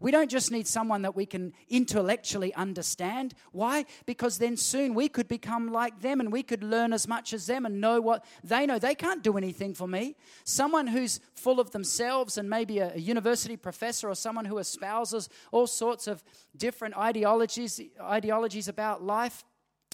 We 0.00 0.10
don't 0.10 0.30
just 0.30 0.50
need 0.50 0.66
someone 0.66 1.02
that 1.02 1.14
we 1.14 1.26
can 1.26 1.52
intellectually 1.68 2.54
understand. 2.54 3.34
Why? 3.52 3.84
Because 4.06 4.38
then 4.38 4.56
soon 4.56 4.94
we 4.94 5.10
could 5.10 5.28
become 5.28 5.70
like 5.70 6.00
them 6.00 6.20
and 6.20 6.32
we 6.32 6.42
could 6.42 6.64
learn 6.64 6.94
as 6.94 7.06
much 7.06 7.34
as 7.34 7.46
them 7.46 7.66
and 7.66 7.82
know 7.82 8.00
what 8.00 8.24
they 8.42 8.64
know. 8.64 8.78
They 8.78 8.94
can't 8.94 9.22
do 9.22 9.36
anything 9.36 9.74
for 9.74 9.86
me. 9.86 10.16
Someone 10.44 10.86
who's 10.86 11.20
full 11.34 11.60
of 11.60 11.72
themselves 11.72 12.38
and 12.38 12.48
maybe 12.48 12.78
a, 12.78 12.96
university 12.96 13.58
professor 13.58 14.08
or 14.08 14.14
someone 14.14 14.46
who 14.46 14.56
espouses 14.56 15.28
all 15.52 15.66
sorts 15.66 16.06
of 16.06 16.24
different 16.56 16.96
ideologies, 16.96 17.78
ideologies 18.00 18.68
about 18.68 19.02
life. 19.02 19.44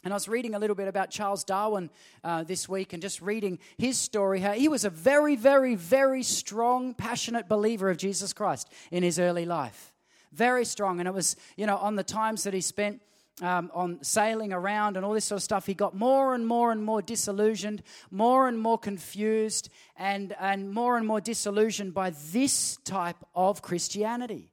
And 0.05 0.13
I 0.13 0.17
was 0.17 0.29
reading 0.29 0.55
a 0.55 0.61
little 0.61 0.77
bit 0.77 0.87
about 0.87 1.11
Charles 1.11 1.43
Darwin 1.43 1.91
uh, 2.23 2.45
this 2.45 2.69
week 2.69 2.93
and 2.93 3.03
just 3.03 3.21
reading 3.21 3.59
his 3.77 3.99
story. 3.99 4.39
How 4.39 4.53
he 4.53 4.69
was 4.69 4.85
a 4.85 4.91
very, 4.91 5.35
very, 5.35 5.75
very 5.75 6.23
strong, 6.23 6.95
passionate 6.95 7.49
believer 7.49 7.91
of 7.91 7.97
Jesus 7.97 8.33
Christ 8.33 8.71
in 8.93 9.03
his 9.03 9.19
early 9.19 9.45
life 9.47 9.96
very 10.37 10.65
strong. 10.65 11.01
And 11.01 11.09
it 11.09 11.15
was, 11.15 11.37
you 11.57 11.67
know, 11.67 11.77
on 11.77 11.97
the 11.97 12.05
times 12.05 12.45
that 12.45 12.55
he 12.55 12.61
spent 12.61 13.01
um, 13.43 13.71
on 13.75 14.03
sailing 14.03 14.53
around 14.53 14.97
and 14.97 15.05
all 15.05 15.13
this 15.13 15.25
sort 15.25 15.39
of 15.39 15.43
stuff, 15.43 15.67
he 15.67 15.75
got 15.75 15.95
more 15.95 16.35
and 16.35 16.47
more 16.47 16.73
and 16.73 16.85
more 16.85 17.03
disillusioned, 17.03 17.83
more 18.11 18.49
and 18.49 18.59
more 18.59 18.79
confused, 18.79 19.69
and, 19.97 20.35
and 20.41 20.73
more 20.73 20.97
and 20.97 21.07
more 21.07 21.21
disillusioned 21.21 21.93
by 21.93 22.11
this 22.33 22.79
type 22.85 23.17
of 23.35 23.63
Christianity. 23.63 24.53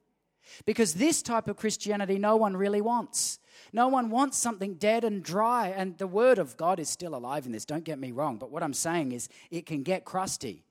Because 0.66 0.94
this 0.94 1.22
type 1.22 1.48
of 1.48 1.56
Christianity 1.56 2.18
no 2.18 2.36
one 2.36 2.56
really 2.56 2.80
wants. 2.80 3.38
No 3.72 3.88
one 3.88 4.10
wants 4.10 4.38
something 4.38 4.74
dead 4.74 5.04
and 5.04 5.22
dry. 5.22 5.68
And 5.68 5.96
the 5.98 6.06
Word 6.06 6.38
of 6.38 6.56
God 6.56 6.78
is 6.78 6.88
still 6.88 7.14
alive 7.14 7.46
in 7.46 7.52
this, 7.52 7.64
don't 7.64 7.84
get 7.84 7.98
me 7.98 8.12
wrong. 8.12 8.36
But 8.36 8.50
what 8.50 8.62
I'm 8.62 8.74
saying 8.74 9.12
is 9.12 9.28
it 9.50 9.66
can 9.66 9.82
get 9.82 10.04
crusty. 10.04 10.63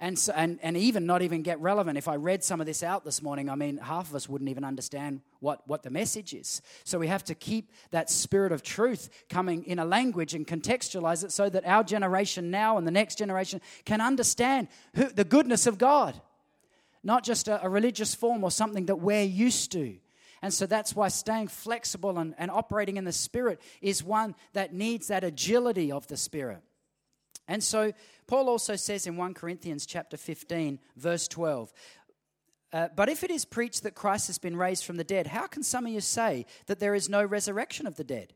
And, 0.00 0.18
so, 0.18 0.32
and, 0.34 0.58
and 0.62 0.78
even 0.78 1.04
not 1.04 1.20
even 1.20 1.42
get 1.42 1.60
relevant. 1.60 1.98
If 1.98 2.08
I 2.08 2.16
read 2.16 2.42
some 2.42 2.58
of 2.58 2.66
this 2.66 2.82
out 2.82 3.04
this 3.04 3.22
morning, 3.22 3.50
I 3.50 3.54
mean, 3.54 3.76
half 3.76 4.08
of 4.08 4.16
us 4.16 4.28
wouldn't 4.30 4.48
even 4.48 4.64
understand 4.64 5.20
what, 5.40 5.60
what 5.68 5.82
the 5.82 5.90
message 5.90 6.32
is. 6.32 6.62
So 6.84 6.98
we 6.98 7.06
have 7.06 7.22
to 7.24 7.34
keep 7.34 7.70
that 7.90 8.08
spirit 8.08 8.50
of 8.50 8.62
truth 8.62 9.10
coming 9.28 9.64
in 9.64 9.78
a 9.78 9.84
language 9.84 10.32
and 10.32 10.46
contextualize 10.46 11.22
it 11.22 11.32
so 11.32 11.50
that 11.50 11.66
our 11.66 11.84
generation 11.84 12.50
now 12.50 12.78
and 12.78 12.86
the 12.86 12.90
next 12.90 13.18
generation 13.18 13.60
can 13.84 14.00
understand 14.00 14.68
who, 14.94 15.04
the 15.04 15.24
goodness 15.24 15.66
of 15.66 15.76
God, 15.76 16.18
not 17.04 17.22
just 17.22 17.46
a, 17.46 17.62
a 17.62 17.68
religious 17.68 18.14
form 18.14 18.42
or 18.42 18.50
something 18.50 18.86
that 18.86 18.96
we're 18.96 19.22
used 19.22 19.70
to. 19.72 19.96
And 20.40 20.54
so 20.54 20.64
that's 20.64 20.96
why 20.96 21.08
staying 21.08 21.48
flexible 21.48 22.18
and, 22.18 22.34
and 22.38 22.50
operating 22.50 22.96
in 22.96 23.04
the 23.04 23.12
Spirit 23.12 23.60
is 23.82 24.02
one 24.02 24.34
that 24.54 24.72
needs 24.72 25.08
that 25.08 25.24
agility 25.24 25.92
of 25.92 26.06
the 26.06 26.16
Spirit. 26.16 26.62
And 27.50 27.62
so 27.64 27.92
Paul 28.30 28.48
also 28.48 28.76
says 28.76 29.08
in 29.08 29.16
1 29.16 29.34
Corinthians 29.34 29.84
chapter 29.84 30.16
15, 30.16 30.78
verse 30.96 31.26
12, 31.26 31.72
uh, 32.72 32.86
but 32.94 33.08
if 33.08 33.24
it 33.24 33.30
is 33.32 33.44
preached 33.44 33.82
that 33.82 33.96
Christ 33.96 34.28
has 34.28 34.38
been 34.38 34.54
raised 34.54 34.84
from 34.84 34.98
the 34.98 35.02
dead, 35.02 35.26
how 35.26 35.48
can 35.48 35.64
some 35.64 35.84
of 35.84 35.90
you 35.90 36.00
say 36.00 36.46
that 36.66 36.78
there 36.78 36.94
is 36.94 37.08
no 37.08 37.24
resurrection 37.24 37.88
of 37.88 37.96
the 37.96 38.04
dead? 38.04 38.32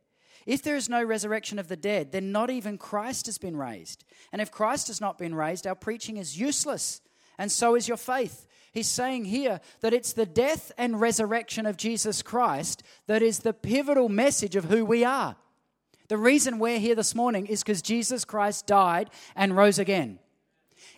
If 0.47 0.63
there 0.63 0.75
is 0.75 0.89
no 0.89 1.05
resurrection 1.05 1.61
of 1.61 1.69
the 1.69 1.77
dead, 1.77 2.11
then 2.11 2.33
not 2.33 2.51
even 2.51 2.77
Christ 2.77 3.27
has 3.27 3.39
been 3.39 3.57
raised. 3.57 4.03
And 4.33 4.43
if 4.43 4.51
Christ 4.51 4.89
has 4.89 5.01
not 5.01 5.17
been 5.17 5.33
raised, 5.37 5.65
our 5.65 5.77
preaching 5.77 6.17
is 6.17 6.41
useless, 6.41 7.01
and 7.39 7.53
so 7.53 7.77
is 7.77 7.87
your 7.87 7.97
faith. 7.97 8.49
He's 8.73 8.89
saying 8.89 9.27
here 9.27 9.61
that 9.81 9.95
it's 9.95 10.13
the 10.13 10.27
death 10.27 10.73
and 10.77 11.01
resurrection 11.01 11.67
of 11.67 11.77
Jesus 11.77 12.21
Christ 12.21 12.83
that 13.07 13.23
is 13.23 13.39
the 13.39 13.53
pivotal 13.53 14.09
message 14.09 14.57
of 14.57 14.65
who 14.65 14.85
we 14.85 15.05
are. 15.05 15.37
The 16.15 16.19
reason 16.19 16.61
we're 16.61 16.79
here 16.79 16.95
this 16.95 17.13
morning 17.13 17.47
is 17.47 17.65
because 17.65 17.83
Jesus 17.83 18.25
Christ 18.25 18.69
died 18.69 19.11
and 19.35 19.57
rose 19.57 19.81
again. 19.81 20.21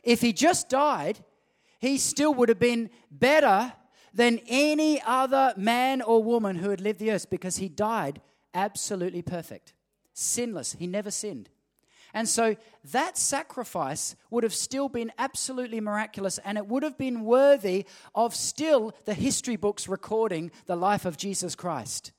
If 0.02 0.20
he 0.20 0.35
just 0.35 0.68
died, 0.68 1.20
he 1.79 1.96
still 1.96 2.35
would 2.35 2.50
have 2.50 2.59
been 2.59 2.90
better 3.11 3.72
than 4.12 4.40
any 4.46 5.00
other 5.00 5.55
man 5.57 6.02
or 6.02 6.22
woman 6.22 6.57
who 6.57 6.68
had 6.68 6.83
lived 6.83 6.98
the 6.98 7.12
earth 7.12 7.31
because 7.31 7.57
he 7.57 7.70
died 7.70 8.20
absolutely 8.52 9.22
perfect, 9.22 9.72
sinless. 10.12 10.74
He 10.74 10.87
never 10.87 11.11
sinned. 11.11 11.48
And 12.12 12.29
so 12.29 12.55
that 12.92 13.16
sacrifice 13.16 14.16
would 14.29 14.44
have 14.44 14.52
still 14.52 14.90
been 14.90 15.11
absolutely 15.16 15.81
miraculous 15.81 16.37
and 16.44 16.59
it 16.59 16.66
would 16.66 16.83
have 16.83 16.98
been 16.98 17.24
worthy 17.24 17.87
of 18.14 18.35
still 18.35 18.94
the 19.07 19.14
history 19.14 19.57
books 19.57 19.88
recording 19.88 20.50
the 20.66 20.76
life 20.76 21.07
of 21.07 21.16
Jesus 21.16 21.55
Christ. 21.55 22.12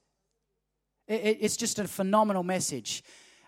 It's 1.08 1.58
just 1.58 1.80
a 1.80 1.88
phenomenal 1.88 2.44
message. 2.44 3.04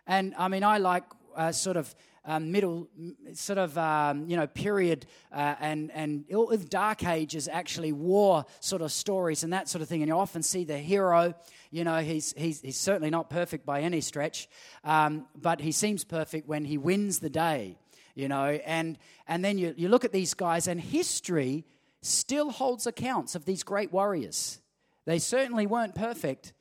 And 0.08 0.34
I 0.38 0.48
mean, 0.48 0.64
I 0.64 0.78
like 0.78 1.04
uh, 1.36 1.52
sort 1.52 1.78
of 1.78 1.94
um, 2.26 2.52
middle, 2.52 2.88
sort 3.34 3.58
of, 3.58 3.78
um, 3.78 4.30
you 4.30 4.38
know, 4.38 4.48
period 4.48 5.06
uh, 5.32 5.56
and, 5.60 5.92
and 5.92 6.26
dark 6.70 7.04
ages, 7.06 7.48
actually 7.48 7.92
war 7.92 8.46
sort 8.60 8.82
of 8.82 8.92
stories 8.92 9.44
and 9.44 9.52
that 9.54 9.68
sort 9.68 9.82
of 9.82 9.88
thing. 9.88 10.02
And 10.02 10.10
you 10.10 10.16
often 10.16 10.44
see 10.44 10.64
the 10.64 10.78
hero, 10.78 11.34
you 11.72 11.84
know, 11.84 12.00
he's, 12.00 12.34
he's, 12.38 12.62
he's 12.62 12.78
certainly 12.78 13.10
not 13.10 13.30
perfect 13.30 13.66
by 13.66 13.82
any 13.82 14.02
stretch, 14.02 14.48
um, 14.84 15.26
but 15.36 15.60
he 15.60 15.72
seems 15.72 16.04
perfect 16.04 16.48
when 16.48 16.66
he 16.66 16.78
wins 16.78 17.20
the 17.20 17.30
day, 17.30 17.78
you 18.16 18.28
know. 18.28 18.46
And, 18.46 18.98
and 19.28 19.44
then 19.44 19.58
you, 19.58 19.74
you 19.76 19.90
look 19.90 20.06
at 20.06 20.12
these 20.12 20.34
guys, 20.34 20.68
and 20.68 20.80
history 20.80 21.66
still 22.02 22.52
holds 22.52 22.88
accounts 22.88 23.36
of 23.36 23.46
these 23.46 23.64
great 23.64 23.92
warriors. 23.92 24.60
They 25.06 25.20
certainly 25.20 25.66
weren't 25.66 25.96
perfect, 25.96 26.54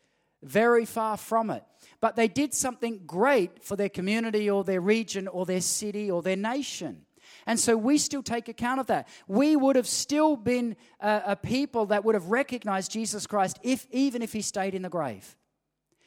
very 0.42 0.84
far 0.84 1.16
from 1.16 1.50
it. 1.50 1.64
But 2.00 2.16
they 2.16 2.28
did 2.28 2.54
something 2.54 3.02
great 3.06 3.64
for 3.64 3.76
their 3.76 3.88
community 3.88 4.48
or 4.48 4.64
their 4.64 4.80
region 4.80 5.28
or 5.28 5.46
their 5.46 5.60
city 5.60 6.10
or 6.10 6.22
their 6.22 6.36
nation. 6.36 7.04
And 7.46 7.58
so 7.58 7.76
we 7.76 7.98
still 7.98 8.22
take 8.22 8.48
account 8.48 8.80
of 8.80 8.86
that. 8.86 9.08
We 9.26 9.56
would 9.56 9.76
have 9.76 9.86
still 9.86 10.36
been 10.36 10.76
a, 11.00 11.22
a 11.26 11.36
people 11.36 11.86
that 11.86 12.04
would 12.04 12.14
have 12.14 12.26
recognized 12.26 12.92
Jesus 12.92 13.26
Christ 13.26 13.58
if, 13.62 13.86
even 13.90 14.22
if 14.22 14.32
he 14.32 14.42
stayed 14.42 14.74
in 14.74 14.82
the 14.82 14.88
grave. 14.88 15.36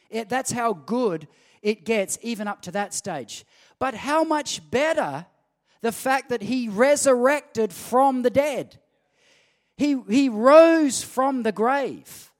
It, 0.10 0.30
that's 0.30 0.52
how 0.52 0.74
good 0.74 1.28
it 1.62 1.86
gets, 1.86 2.17
even 2.22 2.48
up 2.48 2.62
to 2.63 2.72
that 2.72 2.94
stage. 2.94 3.46
But 3.80 3.94
how 3.94 4.24
much 4.24 4.70
better 4.70 5.26
the 5.82 5.91
fact 5.91 6.30
that 6.30 6.44
he 6.44 6.70
resurrected 6.70 7.74
from 7.74 8.22
the 8.22 8.30
dead? 8.30 8.80
He, 9.78 10.00
he 10.10 10.30
rose 10.30 11.04
from 11.04 11.44
the 11.44 11.52
grave. 11.52 12.31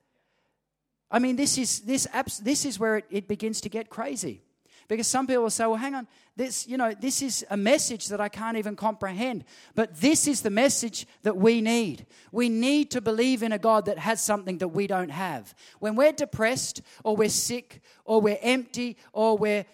I 1.12 1.20
mean, 1.20 1.36
this 1.36 1.58
is, 1.58 1.82
this, 1.82 2.08
abs- 2.14 2.40
this 2.40 2.66
is 2.66 2.80
where 2.80 2.98
it, 2.98 3.06
it 3.12 3.28
begins 3.28 3.62
to 3.62 3.70
get 3.70 3.90
crazy. 3.90 4.42
Because 4.88 5.08
some 5.08 5.26
people 5.26 5.44
will 5.44 5.50
say, 5.50 5.66
well, 5.66 5.76
hang 5.76 5.96
on, 5.96 6.08
this, 6.36 6.68
you 6.68 6.76
know, 6.76 6.94
this 6.94 7.22
is 7.22 7.46
a 7.50 7.56
message 7.56 8.08
that 8.08 8.20
I 8.20 8.28
can't 8.28 8.58
even 8.58 8.76
comprehend. 8.76 9.46
But 9.74 10.02
this 10.02 10.28
is 10.28 10.42
the 10.42 10.50
message 10.50 11.08
that 11.24 11.38
we 11.38 11.62
need. 11.62 12.06
We 12.34 12.50
need 12.50 12.92
to 12.92 13.00
believe 13.00 13.42
in 13.42 13.54
a 13.54 13.58
God 13.58 13.86
that 13.86 14.00
has 14.00 14.22
something 14.22 14.58
that 14.58 14.70
we 14.70 14.88
don't 14.88 15.12
have. 15.12 15.54
When 15.80 15.96
we're 15.96 16.12
depressed 16.12 16.82
or 17.06 17.16
we're 17.16 17.30
sick 17.30 17.82
or 18.04 18.20
we're 18.20 18.40
empty 18.42 18.98
or 19.14 19.38
we're 19.38 19.66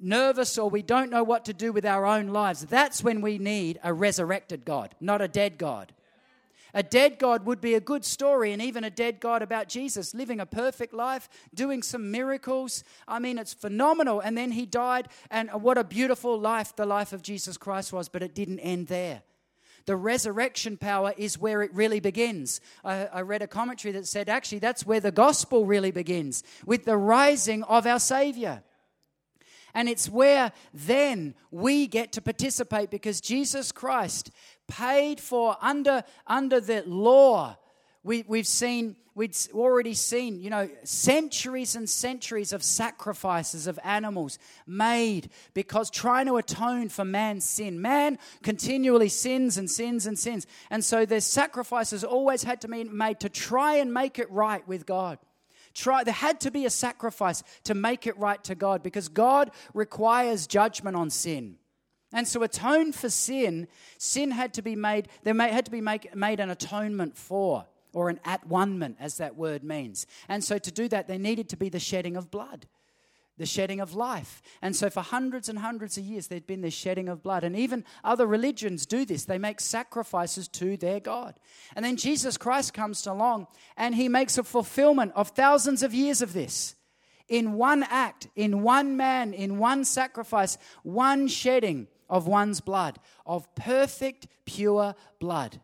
nervous 0.00 0.56
or 0.56 0.70
we 0.70 0.80
don't 0.80 1.10
know 1.10 1.22
what 1.24 1.44
to 1.46 1.52
do 1.52 1.72
with 1.72 1.84
our 1.84 2.06
own 2.06 2.28
lives, 2.28 2.64
that's 2.64 3.04
when 3.04 3.20
we 3.20 3.38
need 3.38 3.78
a 3.82 3.92
resurrected 3.92 4.64
God, 4.64 4.94
not 5.00 5.20
a 5.20 5.28
dead 5.28 5.58
God. 5.58 5.92
A 6.74 6.82
dead 6.82 7.18
God 7.18 7.44
would 7.44 7.60
be 7.60 7.74
a 7.74 7.80
good 7.80 8.04
story, 8.04 8.52
and 8.52 8.62
even 8.62 8.84
a 8.84 8.90
dead 8.90 9.20
God 9.20 9.42
about 9.42 9.68
Jesus 9.68 10.14
living 10.14 10.40
a 10.40 10.46
perfect 10.46 10.94
life, 10.94 11.28
doing 11.54 11.82
some 11.82 12.10
miracles. 12.10 12.82
I 13.06 13.18
mean, 13.18 13.38
it's 13.38 13.52
phenomenal. 13.52 14.20
And 14.20 14.36
then 14.36 14.52
he 14.52 14.64
died, 14.64 15.08
and 15.30 15.50
what 15.50 15.76
a 15.76 15.84
beautiful 15.84 16.38
life 16.38 16.74
the 16.74 16.86
life 16.86 17.12
of 17.12 17.22
Jesus 17.22 17.56
Christ 17.56 17.92
was, 17.92 18.08
but 18.08 18.22
it 18.22 18.34
didn't 18.34 18.60
end 18.60 18.86
there. 18.86 19.22
The 19.84 19.96
resurrection 19.96 20.76
power 20.76 21.12
is 21.16 21.38
where 21.38 21.62
it 21.62 21.74
really 21.74 22.00
begins. 22.00 22.60
I, 22.84 23.06
I, 23.06 23.20
read 23.22 23.42
a 23.42 23.48
commentary 23.48 23.92
that 23.92 24.06
said 24.06 24.28
actually 24.28 24.60
that's 24.60 24.86
where 24.86 25.00
the 25.00 25.10
gospel 25.10 25.66
really 25.66 25.90
begins, 25.90 26.44
with 26.64 26.84
the 26.84 26.96
rising 26.96 27.64
of 27.64 27.86
our 27.86 27.98
Savior. 27.98 28.62
And 29.74 29.88
it's 29.88 30.08
where 30.08 30.52
then 30.74 31.34
we 31.50 31.86
get 31.86 32.12
to 32.12 32.20
participate 32.20 32.90
because 32.90 33.20
Jesus 33.20 33.72
Christ 33.72 34.30
paid 34.68 35.20
for 35.20 35.56
under, 35.60 36.04
under 36.26 36.60
the 36.60 36.82
law. 36.86 37.56
We, 38.04 38.24
we've 38.26 38.46
seen, 38.46 38.96
we've 39.14 39.34
already 39.54 39.94
seen, 39.94 40.40
you 40.40 40.50
know, 40.50 40.68
centuries 40.84 41.76
and 41.76 41.88
centuries 41.88 42.52
of 42.52 42.62
sacrifices 42.62 43.66
of 43.66 43.78
animals 43.82 44.38
made 44.66 45.30
because 45.54 45.88
trying 45.88 46.26
to 46.26 46.36
atone 46.36 46.88
for 46.88 47.04
man's 47.04 47.44
sin. 47.44 47.80
Man 47.80 48.18
continually 48.42 49.08
sins 49.08 49.56
and 49.56 49.70
sins 49.70 50.06
and 50.06 50.18
sins. 50.18 50.46
And 50.70 50.84
so 50.84 51.06
there's 51.06 51.26
sacrifices 51.26 52.04
always 52.04 52.42
had 52.42 52.60
to 52.62 52.68
be 52.68 52.84
made 52.84 53.20
to 53.20 53.28
try 53.28 53.76
and 53.76 53.94
make 53.94 54.18
it 54.18 54.30
right 54.30 54.66
with 54.68 54.84
God. 54.84 55.18
Try, 55.74 56.04
there 56.04 56.14
had 56.14 56.40
to 56.40 56.50
be 56.50 56.66
a 56.66 56.70
sacrifice 56.70 57.42
to 57.64 57.74
make 57.74 58.06
it 58.06 58.16
right 58.18 58.42
to 58.44 58.54
God 58.54 58.82
because 58.82 59.08
God 59.08 59.50
requires 59.74 60.46
judgment 60.46 60.96
on 60.96 61.10
sin. 61.10 61.56
And 62.12 62.28
so, 62.28 62.42
atone 62.42 62.92
for 62.92 63.08
sin, 63.08 63.68
sin 63.96 64.32
had 64.32 64.52
to 64.54 64.62
be 64.62 64.76
made, 64.76 65.08
there 65.22 65.34
had 65.34 65.64
to 65.64 65.70
be 65.70 65.80
make, 65.80 66.14
made 66.14 66.40
an 66.40 66.50
atonement 66.50 67.16
for, 67.16 67.64
or 67.94 68.10
an 68.10 68.20
at 68.24 68.46
one 68.46 68.96
as 69.00 69.16
that 69.16 69.36
word 69.36 69.64
means. 69.64 70.06
And 70.28 70.44
so, 70.44 70.58
to 70.58 70.70
do 70.70 70.88
that, 70.88 71.08
there 71.08 71.18
needed 71.18 71.48
to 71.50 71.56
be 71.56 71.70
the 71.70 71.80
shedding 71.80 72.16
of 72.16 72.30
blood, 72.30 72.66
the 73.42 73.46
shedding 73.46 73.80
of 73.80 73.92
life. 73.92 74.40
And 74.62 74.76
so, 74.76 74.88
for 74.88 75.00
hundreds 75.00 75.48
and 75.48 75.58
hundreds 75.58 75.98
of 75.98 76.04
years, 76.04 76.28
there'd 76.28 76.46
been 76.46 76.60
this 76.60 76.72
shedding 76.72 77.08
of 77.08 77.22
blood. 77.22 77.42
And 77.42 77.56
even 77.56 77.84
other 78.04 78.24
religions 78.24 78.86
do 78.86 79.04
this, 79.04 79.24
they 79.24 79.36
make 79.36 79.60
sacrifices 79.60 80.46
to 80.48 80.76
their 80.76 81.00
God. 81.00 81.34
And 81.74 81.84
then 81.84 81.96
Jesus 81.96 82.36
Christ 82.36 82.72
comes 82.72 83.04
along 83.04 83.48
and 83.76 83.96
he 83.96 84.08
makes 84.08 84.38
a 84.38 84.44
fulfillment 84.44 85.12
of 85.16 85.30
thousands 85.30 85.82
of 85.82 85.92
years 85.92 86.22
of 86.22 86.32
this 86.32 86.76
in 87.28 87.54
one 87.54 87.82
act, 87.82 88.28
in 88.36 88.62
one 88.62 88.96
man, 88.96 89.34
in 89.34 89.58
one 89.58 89.84
sacrifice, 89.84 90.56
one 90.84 91.26
shedding 91.26 91.88
of 92.08 92.28
one's 92.28 92.60
blood, 92.60 92.98
of 93.26 93.52
perfect, 93.56 94.28
pure 94.44 94.94
blood. 95.18 95.60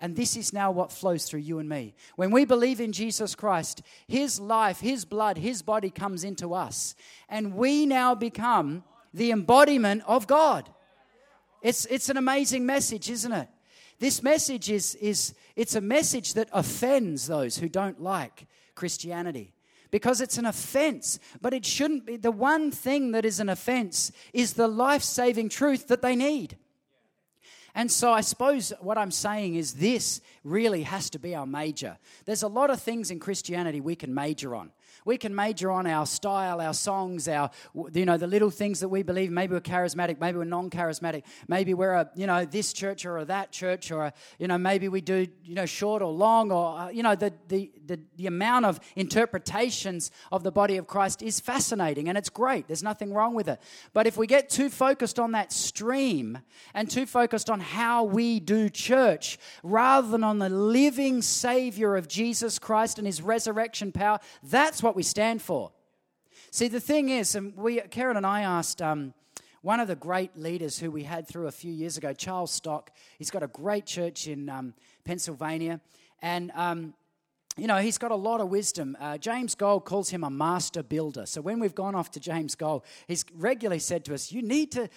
And 0.00 0.16
this 0.16 0.36
is 0.36 0.52
now 0.52 0.70
what 0.70 0.92
flows 0.92 1.26
through 1.26 1.40
you 1.40 1.58
and 1.58 1.68
me. 1.68 1.94
When 2.16 2.30
we 2.30 2.46
believe 2.46 2.80
in 2.80 2.92
Jesus 2.92 3.34
Christ, 3.34 3.82
His 4.08 4.40
life, 4.40 4.80
His 4.80 5.04
blood, 5.04 5.36
His 5.36 5.60
body 5.62 5.90
comes 5.90 6.24
into 6.24 6.54
us. 6.54 6.94
And 7.28 7.54
we 7.54 7.84
now 7.84 8.14
become 8.14 8.82
the 9.12 9.30
embodiment 9.30 10.02
of 10.06 10.26
God. 10.26 10.70
It's, 11.62 11.84
it's 11.86 12.08
an 12.08 12.16
amazing 12.16 12.64
message, 12.64 13.10
isn't 13.10 13.32
it? 13.32 13.48
This 13.98 14.22
message 14.22 14.70
is, 14.70 14.94
is 14.94 15.34
it's 15.54 15.74
a 15.74 15.80
message 15.82 16.32
that 16.34 16.48
offends 16.52 17.26
those 17.26 17.58
who 17.58 17.68
don't 17.68 18.00
like 18.00 18.46
Christianity 18.74 19.52
because 19.90 20.22
it's 20.22 20.38
an 20.38 20.46
offense. 20.46 21.18
But 21.42 21.52
it 21.52 21.66
shouldn't 21.66 22.06
be. 22.06 22.16
The 22.16 22.30
one 22.30 22.70
thing 22.70 23.12
that 23.12 23.26
is 23.26 23.40
an 23.40 23.50
offense 23.50 24.12
is 24.32 24.54
the 24.54 24.68
life 24.68 25.02
saving 25.02 25.50
truth 25.50 25.88
that 25.88 26.00
they 26.00 26.16
need. 26.16 26.56
And 27.74 27.90
so 27.90 28.12
I 28.12 28.20
suppose 28.20 28.72
what 28.80 28.98
I'm 28.98 29.10
saying 29.10 29.54
is 29.54 29.74
this 29.74 30.20
really 30.44 30.82
has 30.82 31.10
to 31.10 31.18
be 31.18 31.34
our 31.34 31.46
major. 31.46 31.98
There's 32.24 32.42
a 32.42 32.48
lot 32.48 32.70
of 32.70 32.80
things 32.80 33.10
in 33.10 33.20
Christianity 33.20 33.80
we 33.80 33.96
can 33.96 34.14
major 34.14 34.54
on. 34.54 34.72
We 35.04 35.16
can 35.16 35.34
major 35.34 35.70
on 35.70 35.86
our 35.86 36.04
style, 36.04 36.60
our 36.60 36.74
songs, 36.74 37.26
our 37.26 37.50
you 37.94 38.04
know 38.04 38.16
the 38.16 38.26
little 38.26 38.50
things 38.50 38.80
that 38.80 38.88
we 38.88 39.02
believe. 39.02 39.30
Maybe 39.30 39.54
we're 39.54 39.60
charismatic, 39.60 40.20
maybe 40.20 40.38
we're 40.38 40.44
non-charismatic, 40.44 41.22
maybe 41.48 41.74
we're 41.74 41.92
a 41.92 42.10
you 42.14 42.26
know 42.26 42.44
this 42.44 42.72
church 42.72 43.06
or 43.06 43.18
a 43.18 43.24
that 43.24 43.50
church, 43.50 43.90
or 43.90 44.06
a, 44.06 44.12
you 44.38 44.46
know 44.46 44.58
maybe 44.58 44.88
we 44.88 45.00
do 45.00 45.26
you 45.44 45.54
know 45.54 45.66
short 45.66 46.02
or 46.02 46.12
long, 46.12 46.52
or 46.52 46.78
uh, 46.78 46.88
you 46.90 47.02
know 47.02 47.14
the, 47.14 47.32
the 47.48 47.70
the 47.90 48.00
the 48.16 48.26
amount 48.26 48.64
of 48.64 48.78
interpretations 48.94 50.10
of 50.30 50.42
the 50.42 50.52
body 50.52 50.76
of 50.76 50.86
Christ 50.86 51.22
is 51.22 51.40
fascinating 51.40 52.08
and 52.08 52.16
it's 52.16 52.28
great. 52.28 52.68
There's 52.68 52.82
nothing 52.82 53.12
wrong 53.12 53.34
with 53.34 53.48
it. 53.48 53.60
But 53.92 54.06
if 54.06 54.16
we 54.16 54.26
get 54.26 54.48
too 54.48 54.70
focused 54.70 55.18
on 55.18 55.32
that 55.32 55.52
stream 55.52 56.38
and 56.72 56.88
too 56.88 57.04
focused 57.04 57.50
on 57.50 57.60
how 57.60 58.04
we 58.04 58.38
do 58.38 58.68
church 58.68 59.38
rather 59.62 60.08
than 60.08 60.22
on 60.22 60.38
the 60.38 60.48
living 60.48 61.20
Savior 61.20 61.96
of 61.96 62.06
Jesus 62.06 62.58
Christ 62.58 62.98
and 62.98 63.06
His 63.06 63.20
resurrection 63.20 63.90
power, 63.90 64.20
that's 64.42 64.82
what 64.82 64.94
we 64.94 65.02
stand 65.02 65.42
for. 65.42 65.72
See, 66.52 66.68
the 66.68 66.80
thing 66.80 67.08
is, 67.08 67.34
and 67.34 67.56
we, 67.56 67.80
Karen 67.80 68.16
and 68.16 68.26
I 68.26 68.42
asked 68.42 68.80
um, 68.80 69.14
one 69.62 69.80
of 69.80 69.88
the 69.88 69.96
great 69.96 70.36
leaders 70.36 70.78
who 70.78 70.90
we 70.90 71.02
had 71.02 71.28
through 71.28 71.46
a 71.46 71.52
few 71.52 71.72
years 71.72 71.96
ago, 71.96 72.12
Charles 72.12 72.50
Stock. 72.50 72.90
He's 73.18 73.30
got 73.30 73.42
a 73.42 73.48
great 73.48 73.86
church 73.86 74.26
in 74.26 74.48
um, 74.48 74.74
Pennsylvania, 75.04 75.80
and 76.22 76.50
um, 76.54 76.94
you 77.56 77.66
know, 77.66 77.78
he's 77.78 77.98
got 77.98 78.10
a 78.10 78.16
lot 78.16 78.40
of 78.40 78.48
wisdom. 78.48 78.96
Uh, 79.00 79.18
James 79.18 79.54
Gold 79.54 79.84
calls 79.84 80.10
him 80.10 80.24
a 80.24 80.30
master 80.30 80.82
builder. 80.82 81.26
So 81.26 81.40
when 81.40 81.58
we've 81.58 81.74
gone 81.74 81.94
off 81.94 82.10
to 82.12 82.20
James 82.20 82.54
Gold, 82.54 82.84
he's 83.08 83.24
regularly 83.34 83.80
said 83.80 84.04
to 84.06 84.14
us, 84.14 84.30
You 84.32 84.42
need 84.42 84.72
to 84.72 84.88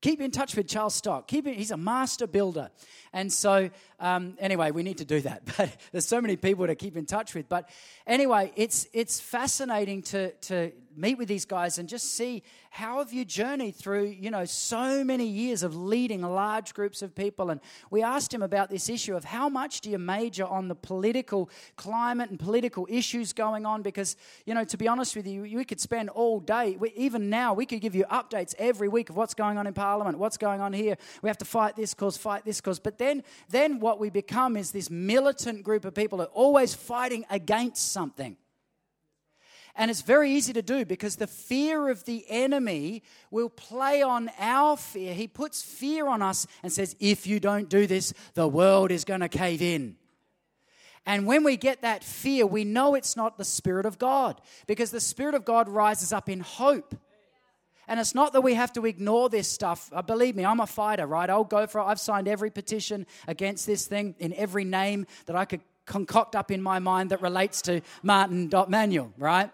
keep 0.00 0.20
in 0.20 0.30
touch 0.30 0.56
with 0.56 0.68
Charles 0.68 0.94
Stock. 0.94 1.26
Keep 1.26 1.48
in, 1.48 1.54
he's 1.54 1.70
a 1.70 1.76
master 1.76 2.26
builder. 2.26 2.70
And 3.12 3.32
so, 3.32 3.70
um, 3.98 4.36
anyway, 4.38 4.70
we 4.70 4.82
need 4.82 4.98
to 4.98 5.04
do 5.04 5.20
that. 5.22 5.42
But 5.56 5.76
there's 5.90 6.06
so 6.06 6.20
many 6.20 6.36
people 6.36 6.66
to 6.66 6.74
keep 6.74 6.96
in 6.96 7.04
touch 7.04 7.34
with. 7.34 7.48
But 7.48 7.68
anyway, 8.06 8.52
it's, 8.54 8.86
it's 8.92 9.18
fascinating 9.18 10.02
to, 10.02 10.30
to 10.32 10.72
meet 10.96 11.18
with 11.18 11.28
these 11.28 11.44
guys 11.44 11.78
and 11.78 11.88
just 11.88 12.14
see 12.14 12.42
how 12.70 12.98
have 12.98 13.12
you 13.12 13.24
journeyed 13.24 13.74
through, 13.74 14.06
you 14.06 14.30
know, 14.30 14.44
so 14.44 15.02
many 15.04 15.26
years 15.26 15.62
of 15.62 15.74
leading 15.74 16.22
large 16.22 16.74
groups 16.74 17.02
of 17.02 17.14
people. 17.14 17.50
And 17.50 17.60
we 17.90 18.02
asked 18.02 18.32
him 18.32 18.42
about 18.42 18.70
this 18.70 18.88
issue 18.88 19.16
of 19.16 19.24
how 19.24 19.48
much 19.48 19.80
do 19.80 19.90
you 19.90 19.98
major 19.98 20.44
on 20.44 20.68
the 20.68 20.74
political 20.74 21.50
climate 21.76 22.30
and 22.30 22.38
political 22.38 22.86
issues 22.90 23.32
going 23.32 23.66
on? 23.66 23.82
Because, 23.82 24.16
you 24.46 24.54
know, 24.54 24.64
to 24.64 24.76
be 24.76 24.88
honest 24.88 25.16
with 25.16 25.26
you, 25.26 25.42
we 25.42 25.64
could 25.64 25.80
spend 25.80 26.10
all 26.10 26.40
day, 26.40 26.76
we, 26.78 26.92
even 26.96 27.30
now, 27.30 27.54
we 27.54 27.66
could 27.66 27.80
give 27.80 27.94
you 27.94 28.04
updates 28.04 28.54
every 28.58 28.88
week 28.88 29.10
of 29.10 29.16
what's 29.16 29.34
going 29.34 29.58
on 29.58 29.66
in 29.66 29.74
Parliament, 29.74 30.18
what's 30.18 30.36
going 30.36 30.60
on 30.60 30.72
here. 30.72 30.96
We 31.22 31.28
have 31.28 31.38
to 31.38 31.44
fight 31.44 31.76
this 31.76 31.94
cause, 31.94 32.16
fight 32.16 32.44
this 32.44 32.60
cause. 32.60 32.78
But 32.78 32.98
then, 32.98 33.22
then 33.48 33.80
what 33.80 33.98
we 33.98 34.10
become 34.10 34.56
is 34.56 34.72
this 34.72 34.90
militant 34.90 35.62
group 35.62 35.84
of 35.84 35.94
people 35.94 36.18
that 36.18 36.28
are 36.28 36.34
always 36.34 36.74
fighting 36.74 37.24
against 37.30 37.92
something. 37.92 38.36
And 39.78 39.92
it's 39.92 40.02
very 40.02 40.32
easy 40.32 40.52
to 40.54 40.60
do 40.60 40.84
because 40.84 41.14
the 41.16 41.28
fear 41.28 41.88
of 41.88 42.04
the 42.04 42.24
enemy 42.28 43.04
will 43.30 43.48
play 43.48 44.02
on 44.02 44.28
our 44.36 44.76
fear. 44.76 45.14
He 45.14 45.28
puts 45.28 45.62
fear 45.62 46.08
on 46.08 46.20
us 46.20 46.48
and 46.64 46.72
says, 46.72 46.96
if 46.98 47.28
you 47.28 47.38
don't 47.38 47.68
do 47.68 47.86
this, 47.86 48.12
the 48.34 48.48
world 48.48 48.90
is 48.90 49.04
going 49.04 49.20
to 49.20 49.28
cave 49.28 49.62
in. 49.62 49.94
And 51.06 51.26
when 51.26 51.44
we 51.44 51.56
get 51.56 51.82
that 51.82 52.02
fear, 52.02 52.44
we 52.44 52.64
know 52.64 52.96
it's 52.96 53.16
not 53.16 53.38
the 53.38 53.44
Spirit 53.44 53.86
of 53.86 54.00
God 54.00 54.40
because 54.66 54.90
the 54.90 55.00
Spirit 55.00 55.36
of 55.36 55.44
God 55.44 55.68
rises 55.68 56.12
up 56.12 56.28
in 56.28 56.40
hope. 56.40 56.96
And 57.86 58.00
it's 58.00 58.16
not 58.16 58.32
that 58.32 58.40
we 58.40 58.54
have 58.54 58.72
to 58.72 58.84
ignore 58.84 59.28
this 59.28 59.46
stuff. 59.46 59.90
Uh, 59.92 60.02
believe 60.02 60.34
me, 60.34 60.44
I'm 60.44 60.60
a 60.60 60.66
fighter, 60.66 61.06
right? 61.06 61.30
I'll 61.30 61.44
go 61.44 61.68
for 61.68 61.80
it. 61.80 61.84
I've 61.84 62.00
signed 62.00 62.26
every 62.26 62.50
petition 62.50 63.06
against 63.28 63.64
this 63.64 63.86
thing 63.86 64.16
in 64.18 64.34
every 64.34 64.64
name 64.64 65.06
that 65.26 65.36
I 65.36 65.44
could 65.44 65.60
concoct 65.86 66.34
up 66.34 66.50
in 66.50 66.60
my 66.60 66.80
mind 66.80 67.10
that 67.10 67.22
relates 67.22 67.62
to 67.62 67.80
Martin 68.02 68.50
Manuel, 68.68 69.12
right? 69.16 69.50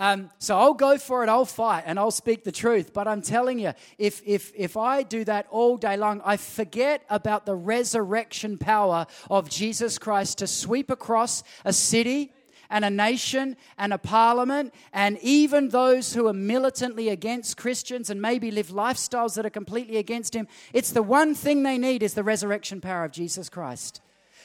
Um, 0.00 0.30
so 0.38 0.58
I'll 0.58 0.72
go 0.72 0.96
for 0.96 1.22
it, 1.22 1.28
I'll 1.28 1.44
fight, 1.44 1.84
and 1.84 1.98
I'll 1.98 2.10
speak 2.10 2.42
the 2.42 2.50
truth. 2.50 2.94
But 2.94 3.06
I'm 3.06 3.20
telling 3.20 3.58
you, 3.58 3.74
if, 3.98 4.22
if, 4.24 4.50
if 4.56 4.78
I 4.78 5.02
do 5.02 5.24
that 5.24 5.46
all 5.50 5.76
day 5.76 5.98
long, 5.98 6.22
I 6.24 6.38
forget 6.38 7.04
about 7.10 7.44
the 7.44 7.54
resurrection 7.54 8.56
power 8.56 9.06
of 9.30 9.50
Jesus 9.50 9.98
Christ 9.98 10.38
to 10.38 10.46
sweep 10.46 10.90
across 10.90 11.42
a 11.66 11.74
city 11.74 12.32
and 12.70 12.82
a 12.82 12.88
nation 12.88 13.58
and 13.76 13.92
a 13.92 13.98
parliament, 13.98 14.72
and 14.94 15.18
even 15.20 15.68
those 15.68 16.14
who 16.14 16.26
are 16.28 16.32
militantly 16.32 17.10
against 17.10 17.58
Christians 17.58 18.08
and 18.08 18.22
maybe 18.22 18.50
live 18.50 18.68
lifestyles 18.68 19.34
that 19.34 19.44
are 19.44 19.50
completely 19.50 19.98
against 19.98 20.34
Him. 20.34 20.48
It's 20.72 20.92
the 20.92 21.02
one 21.02 21.34
thing 21.34 21.62
they 21.62 21.76
need 21.76 22.02
is 22.02 22.14
the 22.14 22.24
resurrection 22.24 22.80
power 22.80 23.04
of 23.04 23.12
Jesus 23.12 23.50
Christ. 23.50 24.00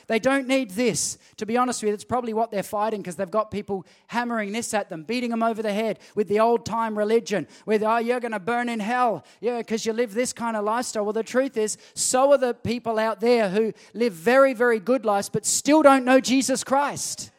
They 0.07 0.19
don't 0.19 0.47
need 0.47 0.71
this. 0.71 1.17
To 1.37 1.45
be 1.45 1.57
honest 1.57 1.81
with 1.81 1.89
you, 1.89 1.93
it's 1.93 2.03
probably 2.03 2.33
what 2.33 2.51
they're 2.51 2.63
fighting 2.63 3.01
because 3.01 3.15
they've 3.15 3.29
got 3.29 3.51
people 3.51 3.85
hammering 4.07 4.51
this 4.51 4.73
at 4.73 4.89
them, 4.89 5.03
beating 5.03 5.31
them 5.31 5.43
over 5.43 5.61
the 5.61 5.73
head 5.73 5.99
with 6.15 6.27
the 6.27 6.39
old 6.39 6.65
time 6.65 6.97
religion, 6.97 7.47
with, 7.65 7.83
oh, 7.83 7.97
you're 7.97 8.19
going 8.19 8.31
to 8.31 8.39
burn 8.39 8.69
in 8.69 8.79
hell, 8.79 9.25
yeah, 9.41 9.57
because 9.57 9.85
you 9.85 9.93
live 9.93 10.13
this 10.13 10.33
kind 10.33 10.55
of 10.55 10.63
lifestyle. 10.63 11.03
Well, 11.03 11.13
the 11.13 11.23
truth 11.23 11.57
is, 11.57 11.77
so 11.93 12.31
are 12.31 12.37
the 12.37 12.53
people 12.53 12.99
out 12.99 13.19
there 13.19 13.49
who 13.49 13.73
live 13.93 14.13
very, 14.13 14.53
very 14.53 14.79
good 14.79 15.05
lives 15.05 15.29
but 15.29 15.45
still 15.45 15.81
don't 15.81 16.05
know 16.05 16.19
Jesus 16.19 16.63
Christ. 16.63 17.31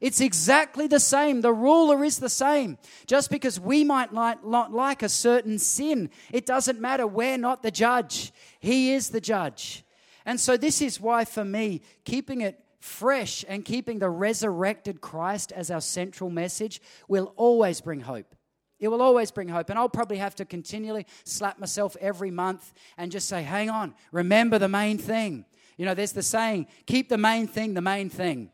It's 0.00 0.20
exactly 0.20 0.86
the 0.86 1.00
same. 1.00 1.40
The 1.40 1.52
ruler 1.52 2.04
is 2.04 2.18
the 2.18 2.28
same. 2.28 2.78
Just 3.06 3.30
because 3.30 3.58
we 3.58 3.84
might 3.84 4.12
not 4.12 4.44
like 4.44 5.02
a 5.02 5.08
certain 5.08 5.58
sin, 5.58 6.10
it 6.32 6.44
doesn't 6.44 6.80
matter. 6.80 7.06
We're 7.06 7.38
not 7.38 7.62
the 7.62 7.70
judge, 7.70 8.32
He 8.60 8.92
is 8.92 9.10
the 9.10 9.20
judge. 9.20 9.83
And 10.26 10.40
so, 10.40 10.56
this 10.56 10.80
is 10.80 11.00
why, 11.00 11.24
for 11.24 11.44
me, 11.44 11.82
keeping 12.04 12.40
it 12.40 12.60
fresh 12.80 13.44
and 13.48 13.64
keeping 13.64 13.98
the 13.98 14.10
resurrected 14.10 15.00
Christ 15.00 15.52
as 15.52 15.70
our 15.70 15.80
central 15.80 16.30
message 16.30 16.80
will 17.08 17.32
always 17.36 17.80
bring 17.80 18.00
hope. 18.00 18.34
It 18.78 18.88
will 18.88 19.00
always 19.00 19.30
bring 19.30 19.48
hope. 19.48 19.70
And 19.70 19.78
I'll 19.78 19.88
probably 19.88 20.18
have 20.18 20.34
to 20.36 20.44
continually 20.44 21.06
slap 21.24 21.58
myself 21.58 21.96
every 22.00 22.30
month 22.30 22.72
and 22.98 23.10
just 23.10 23.28
say, 23.28 23.42
hang 23.42 23.70
on, 23.70 23.94
remember 24.12 24.58
the 24.58 24.68
main 24.68 24.98
thing. 24.98 25.46
You 25.78 25.86
know, 25.86 25.94
there's 25.94 26.12
the 26.12 26.22
saying, 26.22 26.66
keep 26.86 27.08
the 27.08 27.18
main 27.18 27.46
thing 27.46 27.74
the 27.74 27.80
main 27.80 28.10
thing. 28.10 28.50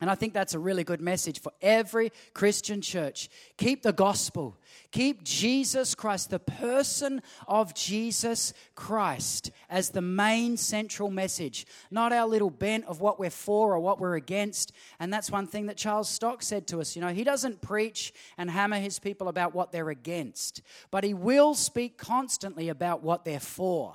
And 0.00 0.10
I 0.10 0.16
think 0.16 0.34
that's 0.34 0.54
a 0.54 0.58
really 0.58 0.82
good 0.82 1.00
message 1.00 1.40
for 1.40 1.52
every 1.62 2.10
Christian 2.34 2.80
church. 2.80 3.28
Keep 3.56 3.82
the 3.82 3.92
gospel. 3.92 4.56
Keep 4.90 5.22
Jesus 5.22 5.94
Christ, 5.94 6.30
the 6.30 6.40
person 6.40 7.22
of 7.46 7.74
Jesus 7.74 8.52
Christ, 8.74 9.52
as 9.70 9.90
the 9.90 10.02
main 10.02 10.56
central 10.56 11.10
message, 11.10 11.64
not 11.92 12.12
our 12.12 12.26
little 12.26 12.50
bent 12.50 12.86
of 12.86 13.00
what 13.00 13.20
we're 13.20 13.30
for 13.30 13.72
or 13.72 13.78
what 13.78 14.00
we're 14.00 14.16
against. 14.16 14.72
And 14.98 15.12
that's 15.12 15.30
one 15.30 15.46
thing 15.46 15.66
that 15.66 15.76
Charles 15.76 16.08
Stock 16.08 16.42
said 16.42 16.66
to 16.68 16.80
us. 16.80 16.96
You 16.96 17.02
know, 17.02 17.08
he 17.08 17.22
doesn't 17.22 17.60
preach 17.60 18.12
and 18.36 18.50
hammer 18.50 18.80
his 18.80 18.98
people 18.98 19.28
about 19.28 19.54
what 19.54 19.70
they're 19.70 19.90
against, 19.90 20.60
but 20.90 21.04
he 21.04 21.14
will 21.14 21.54
speak 21.54 21.98
constantly 21.98 22.68
about 22.68 23.04
what 23.04 23.24
they're 23.24 23.38
for. 23.38 23.94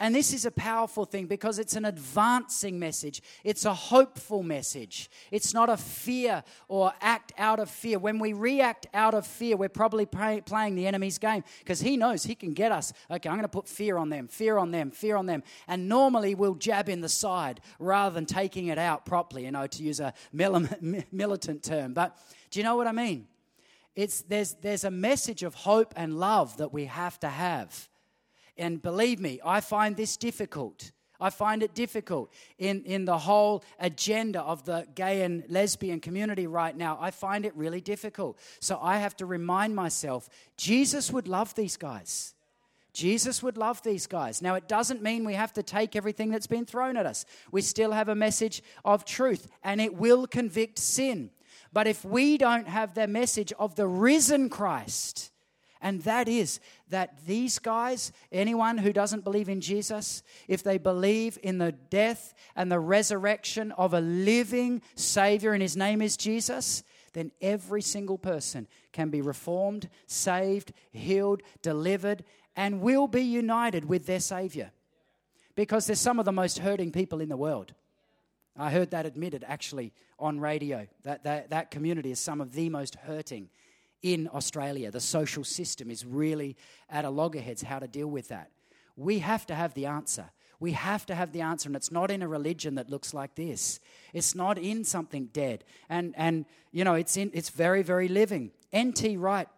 And 0.00 0.14
this 0.14 0.32
is 0.32 0.46
a 0.46 0.50
powerful 0.52 1.04
thing 1.04 1.26
because 1.26 1.58
it's 1.58 1.74
an 1.74 1.84
advancing 1.84 2.78
message. 2.78 3.20
It's 3.42 3.64
a 3.64 3.74
hopeful 3.74 4.44
message. 4.44 5.10
It's 5.32 5.52
not 5.52 5.68
a 5.68 5.76
fear 5.76 6.44
or 6.68 6.92
act 7.00 7.32
out 7.36 7.58
of 7.58 7.68
fear. 7.68 7.98
When 7.98 8.20
we 8.20 8.32
react 8.32 8.86
out 8.94 9.14
of 9.14 9.26
fear, 9.26 9.56
we're 9.56 9.68
probably 9.68 10.06
pay, 10.06 10.40
playing 10.40 10.76
the 10.76 10.86
enemy's 10.86 11.18
game 11.18 11.42
because 11.58 11.80
he 11.80 11.96
knows 11.96 12.22
he 12.22 12.36
can 12.36 12.54
get 12.54 12.70
us. 12.70 12.92
Okay, 13.10 13.28
I'm 13.28 13.34
going 13.34 13.42
to 13.42 13.48
put 13.48 13.66
fear 13.66 13.96
on 13.96 14.08
them, 14.08 14.28
fear 14.28 14.56
on 14.56 14.70
them, 14.70 14.92
fear 14.92 15.16
on 15.16 15.26
them. 15.26 15.42
And 15.66 15.88
normally 15.88 16.36
we'll 16.36 16.54
jab 16.54 16.88
in 16.88 17.00
the 17.00 17.08
side 17.08 17.60
rather 17.80 18.14
than 18.14 18.24
taking 18.26 18.68
it 18.68 18.78
out 18.78 19.04
properly, 19.04 19.46
you 19.46 19.50
know, 19.50 19.66
to 19.66 19.82
use 19.82 19.98
a 19.98 20.14
militant 20.32 21.64
term. 21.64 21.92
But 21.92 22.16
do 22.50 22.60
you 22.60 22.64
know 22.64 22.76
what 22.76 22.86
I 22.86 22.92
mean? 22.92 23.26
It's, 23.96 24.22
there's, 24.22 24.54
there's 24.54 24.84
a 24.84 24.92
message 24.92 25.42
of 25.42 25.54
hope 25.54 25.92
and 25.96 26.20
love 26.20 26.58
that 26.58 26.72
we 26.72 26.84
have 26.84 27.18
to 27.18 27.28
have. 27.28 27.88
And 28.58 28.82
believe 28.82 29.20
me, 29.20 29.40
I 29.44 29.60
find 29.60 29.96
this 29.96 30.16
difficult. 30.16 30.90
I 31.20 31.30
find 31.30 31.62
it 31.62 31.74
difficult 31.74 32.32
in, 32.58 32.84
in 32.84 33.04
the 33.04 33.18
whole 33.18 33.64
agenda 33.80 34.40
of 34.40 34.64
the 34.64 34.86
gay 34.94 35.22
and 35.22 35.42
lesbian 35.48 36.00
community 36.00 36.46
right 36.46 36.76
now. 36.76 36.96
I 37.00 37.10
find 37.10 37.44
it 37.44 37.56
really 37.56 37.80
difficult. 37.80 38.38
So 38.60 38.78
I 38.80 38.98
have 38.98 39.16
to 39.16 39.26
remind 39.26 39.74
myself 39.74 40.28
Jesus 40.56 41.10
would 41.10 41.26
love 41.26 41.54
these 41.54 41.76
guys. 41.76 42.34
Jesus 42.92 43.42
would 43.42 43.56
love 43.56 43.82
these 43.82 44.06
guys. 44.06 44.42
Now, 44.42 44.54
it 44.54 44.66
doesn't 44.66 45.02
mean 45.02 45.24
we 45.24 45.34
have 45.34 45.52
to 45.52 45.62
take 45.62 45.94
everything 45.94 46.30
that's 46.30 46.46
been 46.46 46.66
thrown 46.66 46.96
at 46.96 47.06
us. 47.06 47.26
We 47.52 47.62
still 47.62 47.92
have 47.92 48.08
a 48.08 48.14
message 48.14 48.62
of 48.84 49.04
truth, 49.04 49.46
and 49.62 49.80
it 49.80 49.94
will 49.94 50.26
convict 50.26 50.78
sin. 50.78 51.30
But 51.72 51.86
if 51.86 52.04
we 52.04 52.38
don't 52.38 52.66
have 52.66 52.94
the 52.94 53.06
message 53.06 53.52
of 53.58 53.76
the 53.76 53.86
risen 53.86 54.48
Christ, 54.48 55.30
and 55.80 56.02
that 56.02 56.28
is 56.28 56.60
that 56.88 57.24
these 57.26 57.58
guys, 57.58 58.12
anyone 58.32 58.78
who 58.78 58.92
doesn't 58.92 59.24
believe 59.24 59.48
in 59.48 59.60
Jesus, 59.60 60.22
if 60.48 60.62
they 60.62 60.78
believe 60.78 61.38
in 61.42 61.58
the 61.58 61.72
death 61.72 62.34
and 62.56 62.70
the 62.70 62.80
resurrection 62.80 63.72
of 63.72 63.94
a 63.94 64.00
living 64.00 64.82
Savior 64.94 65.52
and 65.52 65.62
his 65.62 65.76
name 65.76 66.02
is 66.02 66.16
Jesus, 66.16 66.82
then 67.12 67.30
every 67.40 67.82
single 67.82 68.18
person 68.18 68.66
can 68.92 69.10
be 69.10 69.20
reformed, 69.20 69.88
saved, 70.06 70.72
healed, 70.90 71.42
delivered, 71.62 72.24
and 72.56 72.80
will 72.80 73.06
be 73.06 73.22
united 73.22 73.84
with 73.84 74.06
their 74.06 74.20
Savior. 74.20 74.72
Because 75.54 75.86
they're 75.86 75.96
some 75.96 76.18
of 76.18 76.24
the 76.24 76.32
most 76.32 76.58
hurting 76.58 76.92
people 76.92 77.20
in 77.20 77.28
the 77.28 77.36
world. 77.36 77.72
I 78.56 78.70
heard 78.70 78.90
that 78.90 79.06
admitted 79.06 79.44
actually 79.46 79.92
on 80.18 80.40
radio. 80.40 80.88
That, 81.04 81.22
that, 81.24 81.50
that 81.50 81.70
community 81.70 82.10
is 82.10 82.18
some 82.18 82.40
of 82.40 82.52
the 82.52 82.68
most 82.68 82.96
hurting 82.96 83.48
in 84.02 84.28
Australia. 84.32 84.90
The 84.90 85.00
social 85.00 85.44
system 85.44 85.90
is 85.90 86.04
really 86.04 86.56
at 86.88 87.04
a 87.04 87.10
loggerheads 87.10 87.62
how 87.62 87.78
to 87.78 87.88
deal 87.88 88.08
with 88.08 88.28
that. 88.28 88.50
We 88.96 89.20
have 89.20 89.46
to 89.46 89.54
have 89.54 89.74
the 89.74 89.86
answer. 89.86 90.30
We 90.60 90.72
have 90.72 91.06
to 91.06 91.14
have 91.14 91.32
the 91.32 91.42
answer, 91.42 91.68
and 91.68 91.76
it's 91.76 91.92
not 91.92 92.10
in 92.10 92.20
a 92.20 92.28
religion 92.28 92.74
that 92.76 92.90
looks 92.90 93.14
like 93.14 93.36
this. 93.36 93.78
It's 94.12 94.34
not 94.34 94.58
in 94.58 94.82
something 94.82 95.26
dead, 95.26 95.64
and 95.88 96.14
and 96.16 96.46
you 96.72 96.82
know 96.82 96.94
it's 96.94 97.16
in 97.16 97.30
it's 97.32 97.50
very 97.50 97.82
very 97.82 98.08
living. 98.08 98.50
N.T. 98.72 99.16
Wright 99.16 99.48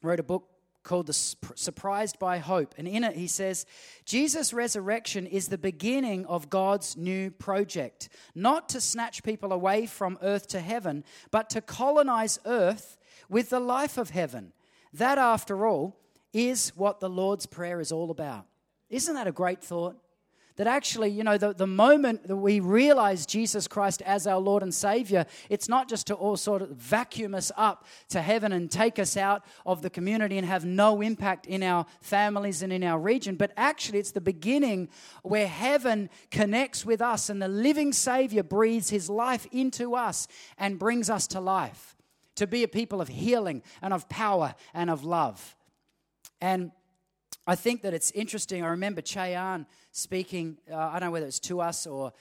wrote 0.00 0.20
a 0.20 0.24
book 0.24 0.48
called 0.84 1.06
the 1.06 1.14
surprised 1.14 2.18
by 2.18 2.36
hope 2.36 2.74
and 2.76 2.86
in 2.86 3.04
it 3.04 3.16
he 3.16 3.26
says 3.26 3.64
jesus 4.04 4.52
resurrection 4.52 5.26
is 5.26 5.48
the 5.48 5.56
beginning 5.56 6.26
of 6.26 6.50
god's 6.50 6.94
new 6.94 7.30
project 7.30 8.10
not 8.34 8.68
to 8.68 8.78
snatch 8.82 9.22
people 9.22 9.50
away 9.50 9.86
from 9.86 10.18
earth 10.20 10.46
to 10.46 10.60
heaven 10.60 11.02
but 11.30 11.48
to 11.48 11.62
colonize 11.62 12.38
earth 12.44 12.98
with 13.34 13.50
the 13.50 13.58
life 13.58 13.98
of 13.98 14.10
heaven. 14.10 14.52
That 14.92 15.18
after 15.18 15.66
all 15.66 15.96
is 16.32 16.68
what 16.76 17.00
the 17.00 17.10
lord's 17.10 17.46
prayer 17.46 17.80
is 17.80 17.90
all 17.90 18.12
about. 18.12 18.46
Isn't 18.90 19.16
that 19.16 19.26
a 19.26 19.32
great 19.32 19.60
thought? 19.60 19.96
That 20.54 20.68
actually, 20.68 21.08
you 21.08 21.24
know, 21.24 21.36
the, 21.36 21.52
the 21.52 21.66
moment 21.66 22.28
that 22.28 22.36
we 22.36 22.60
realize 22.60 23.26
Jesus 23.26 23.66
Christ 23.66 24.02
as 24.02 24.28
our 24.28 24.38
Lord 24.38 24.62
and 24.62 24.72
Savior, 24.72 25.26
it's 25.50 25.68
not 25.68 25.88
just 25.88 26.06
to 26.06 26.14
all 26.14 26.36
sort 26.36 26.62
of 26.62 26.68
vacuum 26.76 27.34
us 27.34 27.50
up 27.56 27.86
to 28.10 28.22
heaven 28.22 28.52
and 28.52 28.70
take 28.70 29.00
us 29.00 29.16
out 29.16 29.44
of 29.66 29.82
the 29.82 29.90
community 29.90 30.38
and 30.38 30.46
have 30.46 30.64
no 30.64 31.00
impact 31.00 31.46
in 31.46 31.64
our 31.64 31.86
families 32.02 32.62
and 32.62 32.72
in 32.72 32.84
our 32.84 33.00
region, 33.00 33.34
but 33.34 33.50
actually 33.56 33.98
it's 33.98 34.12
the 34.12 34.20
beginning 34.20 34.88
where 35.24 35.48
heaven 35.48 36.08
connects 36.30 36.86
with 36.86 37.02
us 37.02 37.28
and 37.28 37.42
the 37.42 37.48
living 37.48 37.92
Savior 37.92 38.44
breathes 38.44 38.90
his 38.90 39.10
life 39.10 39.44
into 39.50 39.96
us 39.96 40.28
and 40.56 40.78
brings 40.78 41.10
us 41.10 41.26
to 41.26 41.40
life, 41.40 41.96
to 42.36 42.46
be 42.46 42.62
a 42.62 42.68
people 42.68 43.00
of 43.00 43.08
healing 43.08 43.62
and 43.82 43.92
of 43.92 44.08
power 44.08 44.54
and 44.72 44.90
of 44.90 45.04
love. 45.04 45.56
And 46.40 46.72
I 47.46 47.54
think 47.54 47.82
that 47.82 47.94
it's 47.94 48.10
interesting. 48.12 48.64
I 48.64 48.68
remember 48.68 49.00
Che 49.00 49.34
Ahn 49.34 49.66
speaking, 49.92 50.58
uh, 50.70 50.76
I 50.76 50.98
don't 50.98 51.08
know 51.08 51.12
whether 51.12 51.26
it's 51.26 51.40
to 51.40 51.60
us 51.60 51.86
or 51.86 52.12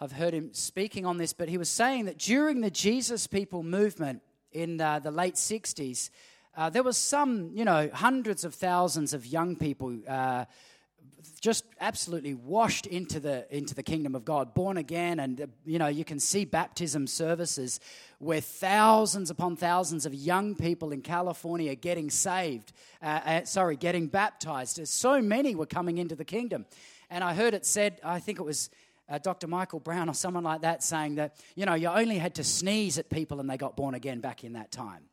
I've 0.00 0.12
heard 0.12 0.32
him 0.32 0.54
speaking 0.54 1.04
on 1.04 1.18
this, 1.18 1.32
but 1.32 1.48
he 1.48 1.58
was 1.58 1.68
saying 1.68 2.06
that 2.06 2.18
during 2.18 2.60
the 2.60 2.70
Jesus 2.70 3.26
People 3.26 3.62
movement 3.62 4.22
in 4.52 4.80
uh, 4.80 4.98
the 4.98 5.10
late 5.10 5.34
60s, 5.34 6.10
uh, 6.56 6.70
there 6.70 6.82
was 6.82 6.96
some, 6.96 7.50
you 7.54 7.64
know, 7.64 7.90
hundreds 7.92 8.44
of 8.44 8.54
thousands 8.54 9.14
of 9.14 9.26
young 9.26 9.56
people 9.56 9.98
uh, 10.08 10.44
just 11.40 11.64
absolutely 11.80 12.34
washed 12.34 12.86
into 12.86 13.20
the 13.20 13.46
into 13.54 13.74
the 13.74 13.82
kingdom 13.82 14.14
of 14.14 14.24
God, 14.24 14.54
born 14.54 14.76
again, 14.76 15.20
and 15.20 15.40
uh, 15.40 15.46
you 15.64 15.78
know 15.78 15.86
you 15.86 16.04
can 16.04 16.20
see 16.20 16.44
baptism 16.44 17.06
services 17.06 17.80
where 18.18 18.40
thousands 18.40 19.30
upon 19.30 19.56
thousands 19.56 20.06
of 20.06 20.14
young 20.14 20.54
people 20.54 20.92
in 20.92 21.00
California 21.00 21.74
getting 21.74 22.10
saved, 22.10 22.72
uh, 23.02 23.20
uh, 23.24 23.44
sorry, 23.44 23.76
getting 23.76 24.06
baptized. 24.06 24.86
So 24.86 25.20
many 25.22 25.54
were 25.54 25.66
coming 25.66 25.98
into 25.98 26.14
the 26.14 26.24
kingdom, 26.24 26.66
and 27.08 27.24
I 27.24 27.34
heard 27.34 27.54
it 27.54 27.66
said, 27.66 28.00
I 28.04 28.18
think 28.20 28.38
it 28.38 28.44
was. 28.44 28.70
Uh, 29.08 29.18
Dr. 29.18 29.48
Michael 29.48 29.80
Brown 29.80 30.08
or 30.08 30.14
someone 30.14 30.44
like 30.44 30.60
that 30.60 30.84
saying 30.84 31.16
that, 31.16 31.34
you 31.56 31.66
know, 31.66 31.74
you 31.74 31.88
only 31.88 32.16
had 32.16 32.36
to 32.36 32.44
sneeze 32.44 32.96
at 32.96 33.10
people 33.10 33.40
and 33.40 33.50
they 33.50 33.56
got 33.56 33.76
born 33.76 33.96
again 33.96 34.20
back 34.20 34.44
in 34.44 34.52
that 34.52 34.70
time. 34.70 35.09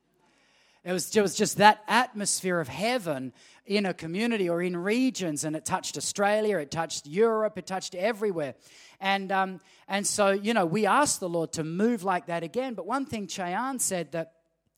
It 0.88 0.94
was, 0.94 1.14
it 1.14 1.22
was 1.22 1.36
just 1.36 1.58
that 1.58 1.84
atmosphere 1.90 2.62
of 2.62 2.70
heaven 2.70 3.34
in 3.66 3.86
a 3.86 3.94
community 3.94 4.48
or 4.48 4.62
in 4.62 4.78
regions, 4.78 5.44
and 5.44 5.54
it 5.54 5.66
touched 5.66 5.98
Australia, 5.98 6.60
it 6.60 6.72
touched 6.72 7.06
Europe, 7.06 7.58
it 7.58 7.68
touched 7.68 7.94
everywhere. 7.94 8.56
And, 9.02 9.30
um, 9.30 9.60
and 9.90 10.08
so, 10.08 10.30
you 10.30 10.54
know, 10.54 10.66
we 10.66 10.86
asked 10.86 11.20
the 11.20 11.28
Lord 11.28 11.52
to 11.54 11.66
move 11.66 12.06
like 12.06 12.28
that 12.28 12.42
again. 12.42 12.74
But 12.74 12.86
one 12.86 13.06
thing 13.06 13.28
Che 13.28 13.54
Ahn 13.54 13.80
said 13.80 14.14
that 14.14 14.32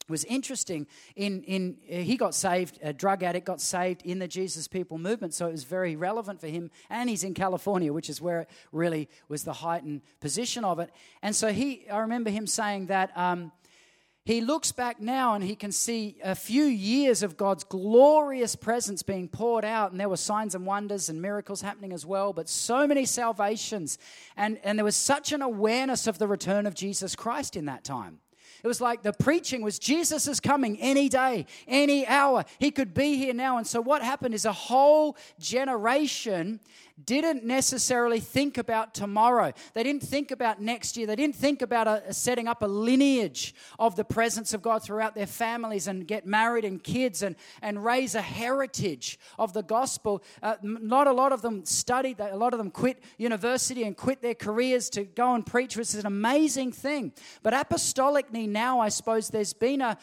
was 0.07 0.23
interesting 0.23 0.87
in, 1.15 1.43
in 1.43 1.77
he 1.87 2.17
got 2.17 2.33
saved 2.33 2.79
a 2.81 2.91
drug 2.91 3.21
addict 3.21 3.45
got 3.45 3.61
saved 3.61 4.01
in 4.03 4.17
the 4.17 4.27
jesus 4.27 4.67
people 4.67 4.97
movement 4.97 5.35
so 5.35 5.45
it 5.45 5.51
was 5.51 5.65
very 5.65 5.95
relevant 5.95 6.41
for 6.41 6.47
him 6.47 6.71
and 6.89 7.11
he's 7.11 7.23
in 7.23 7.35
california 7.35 7.93
which 7.93 8.09
is 8.09 8.19
where 8.19 8.39
it 8.39 8.49
really 8.71 9.07
was 9.27 9.43
the 9.43 9.53
heightened 9.53 10.01
position 10.19 10.65
of 10.65 10.79
it 10.79 10.89
and 11.21 11.35
so 11.35 11.53
he 11.53 11.87
i 11.91 11.99
remember 11.99 12.31
him 12.31 12.47
saying 12.47 12.87
that 12.87 13.15
um, 13.15 13.51
he 14.29 14.41
looks 14.41 14.71
back 14.71 15.01
now 15.01 15.33
and 15.33 15.43
he 15.43 15.55
can 15.55 15.71
see 15.71 16.15
a 16.23 16.35
few 16.35 16.65
years 16.65 17.23
of 17.23 17.35
God's 17.35 17.63
glorious 17.63 18.55
presence 18.55 19.01
being 19.01 19.27
poured 19.27 19.65
out, 19.65 19.89
and 19.89 19.99
there 19.99 20.07
were 20.07 20.17
signs 20.17 20.53
and 20.53 20.67
wonders 20.67 21.09
and 21.09 21.19
miracles 21.19 21.61
happening 21.61 21.91
as 21.91 22.05
well, 22.05 22.31
but 22.31 22.47
so 22.47 22.85
many 22.85 23.05
salvations. 23.05 23.97
And, 24.37 24.59
and 24.63 24.77
there 24.77 24.85
was 24.85 24.95
such 24.95 25.31
an 25.31 25.41
awareness 25.41 26.05
of 26.05 26.19
the 26.19 26.27
return 26.27 26.67
of 26.67 26.75
Jesus 26.75 27.15
Christ 27.15 27.55
in 27.55 27.65
that 27.65 27.83
time. 27.83 28.19
It 28.63 28.67
was 28.67 28.79
like 28.79 29.01
the 29.01 29.13
preaching 29.13 29.63
was 29.63 29.79
Jesus 29.79 30.27
is 30.27 30.39
coming 30.39 30.79
any 30.79 31.09
day, 31.09 31.47
any 31.67 32.05
hour. 32.05 32.45
He 32.59 32.69
could 32.69 32.93
be 32.93 33.15
here 33.15 33.33
now. 33.33 33.57
And 33.57 33.65
so 33.65 33.81
what 33.81 34.03
happened 34.03 34.35
is 34.35 34.45
a 34.45 34.53
whole 34.53 35.17
generation 35.39 36.59
didn't 37.05 37.43
necessarily 37.43 38.19
think 38.19 38.57
about 38.57 38.93
tomorrow. 38.93 39.53
They 39.73 39.83
didn't 39.83 40.03
think 40.03 40.31
about 40.31 40.61
next 40.61 40.97
year. 40.97 41.07
They 41.07 41.15
didn't 41.15 41.35
think 41.35 41.61
about 41.61 41.87
a, 41.87 42.03
a 42.07 42.13
setting 42.13 42.47
up 42.47 42.61
a 42.61 42.67
lineage 42.67 43.53
of 43.77 43.95
the 43.95 44.03
presence 44.03 44.53
of 44.53 44.61
God 44.61 44.83
throughout 44.83 45.15
their 45.15 45.27
families 45.27 45.87
and 45.87 46.07
get 46.07 46.25
married 46.25 46.65
and 46.65 46.83
kids 46.83 47.23
and, 47.23 47.35
and 47.61 47.83
raise 47.83 48.15
a 48.15 48.21
heritage 48.21 49.19
of 49.37 49.53
the 49.53 49.63
gospel. 49.63 50.23
Uh, 50.41 50.55
not 50.61 51.07
a 51.07 51.11
lot 51.11 51.31
of 51.31 51.41
them 51.41 51.65
studied, 51.65 52.19
a 52.19 52.35
lot 52.35 52.53
of 52.53 52.57
them 52.57 52.71
quit 52.71 53.01
university 53.17 53.83
and 53.83 53.95
quit 53.95 54.21
their 54.21 54.35
careers 54.35 54.89
to 54.89 55.03
go 55.03 55.35
and 55.35 55.45
preach, 55.45 55.77
which 55.77 55.89
is 55.89 55.95
an 55.95 56.05
amazing 56.05 56.71
thing. 56.71 57.13
But 57.43 57.53
apostolically 57.53 58.47
now, 58.47 58.79
I 58.79 58.89
suppose 58.89 59.29
there's 59.29 59.53
been 59.53 59.81
a, 59.81 59.97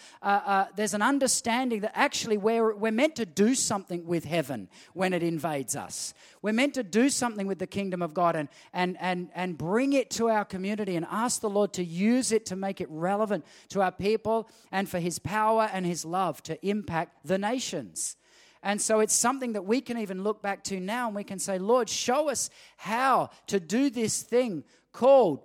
there's 0.76 0.94
an 0.94 1.02
understanding 1.02 1.80
that 1.80 1.92
actually 1.94 2.36
we're, 2.36 2.74
we're 2.74 2.92
meant 2.92 3.16
to 3.16 3.26
do 3.26 3.54
something 3.54 4.06
with 4.06 4.24
heaven 4.24 4.68
when 4.94 5.12
it 5.12 5.22
invades 5.22 5.76
us. 5.76 6.14
We're 6.42 6.52
meant 6.52 6.74
to 6.74 6.85
do 6.90 7.08
something 7.08 7.46
with 7.46 7.58
the 7.58 7.66
kingdom 7.66 8.02
of 8.02 8.14
God 8.14 8.36
and, 8.36 8.48
and, 8.72 8.96
and, 9.00 9.28
and 9.34 9.58
bring 9.58 9.92
it 9.92 10.10
to 10.12 10.28
our 10.28 10.44
community 10.44 10.96
and 10.96 11.06
ask 11.10 11.40
the 11.40 11.50
Lord 11.50 11.72
to 11.74 11.84
use 11.84 12.32
it 12.32 12.46
to 12.46 12.56
make 12.56 12.80
it 12.80 12.88
relevant 12.90 13.44
to 13.68 13.82
our 13.82 13.92
people 13.92 14.48
and 14.72 14.88
for 14.88 14.98
His 14.98 15.18
power 15.18 15.68
and 15.72 15.86
His 15.86 16.04
love 16.04 16.42
to 16.44 16.66
impact 16.66 17.26
the 17.26 17.38
nations. 17.38 18.16
And 18.62 18.80
so 18.80 19.00
it's 19.00 19.14
something 19.14 19.52
that 19.52 19.64
we 19.64 19.80
can 19.80 19.98
even 19.98 20.24
look 20.24 20.42
back 20.42 20.64
to 20.64 20.80
now 20.80 21.06
and 21.06 21.14
we 21.14 21.24
can 21.24 21.38
say, 21.38 21.58
Lord, 21.58 21.88
show 21.88 22.28
us 22.28 22.50
how 22.76 23.30
to 23.46 23.60
do 23.60 23.90
this 23.90 24.22
thing 24.22 24.64
called 24.92 25.40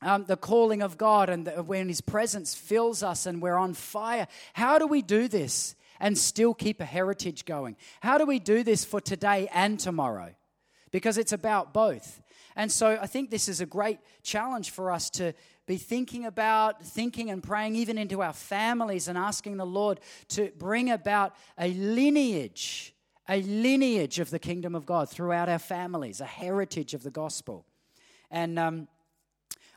um, 0.00 0.24
the 0.24 0.36
calling 0.36 0.82
of 0.82 0.96
God 0.96 1.28
and 1.28 1.46
the, 1.46 1.62
when 1.62 1.88
His 1.88 2.00
presence 2.00 2.54
fills 2.54 3.02
us 3.02 3.26
and 3.26 3.42
we're 3.42 3.56
on 3.56 3.74
fire. 3.74 4.26
How 4.54 4.78
do 4.78 4.86
we 4.86 5.02
do 5.02 5.28
this? 5.28 5.74
and 6.00 6.16
still 6.16 6.54
keep 6.54 6.80
a 6.80 6.84
heritage 6.84 7.44
going? 7.44 7.76
How 8.00 8.18
do 8.18 8.26
we 8.26 8.38
do 8.38 8.62
this 8.62 8.84
for 8.84 9.00
today 9.00 9.48
and 9.52 9.78
tomorrow? 9.78 10.34
Because 10.96 11.18
it's 11.18 11.34
about 11.34 11.74
both. 11.74 12.22
And 12.56 12.72
so 12.72 12.98
I 12.98 13.06
think 13.06 13.28
this 13.28 13.50
is 13.50 13.60
a 13.60 13.66
great 13.66 13.98
challenge 14.22 14.70
for 14.70 14.90
us 14.90 15.10
to 15.10 15.34
be 15.66 15.76
thinking 15.76 16.24
about, 16.24 16.82
thinking 16.82 17.28
and 17.28 17.42
praying 17.42 17.76
even 17.76 17.98
into 17.98 18.22
our 18.22 18.32
families 18.32 19.06
and 19.06 19.18
asking 19.18 19.58
the 19.58 19.66
Lord 19.66 20.00
to 20.28 20.50
bring 20.56 20.90
about 20.90 21.34
a 21.58 21.70
lineage, 21.74 22.94
a 23.28 23.42
lineage 23.42 24.20
of 24.20 24.30
the 24.30 24.38
kingdom 24.38 24.74
of 24.74 24.86
God 24.86 25.10
throughout 25.10 25.50
our 25.50 25.58
families, 25.58 26.22
a 26.22 26.24
heritage 26.24 26.94
of 26.94 27.02
the 27.02 27.10
gospel. 27.10 27.66
And 28.30 28.58
um, 28.58 28.88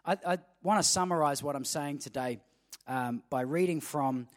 I, 0.05 0.17
I 0.25 0.37
want 0.63 0.81
to 0.81 0.87
summarize 0.87 1.43
what 1.43 1.57
I'm 1.57 1.65
saying 1.65 1.97
today 1.97 2.39
um, 2.87 3.23
by 3.29 3.41
reading 3.41 3.81
from 3.81 4.29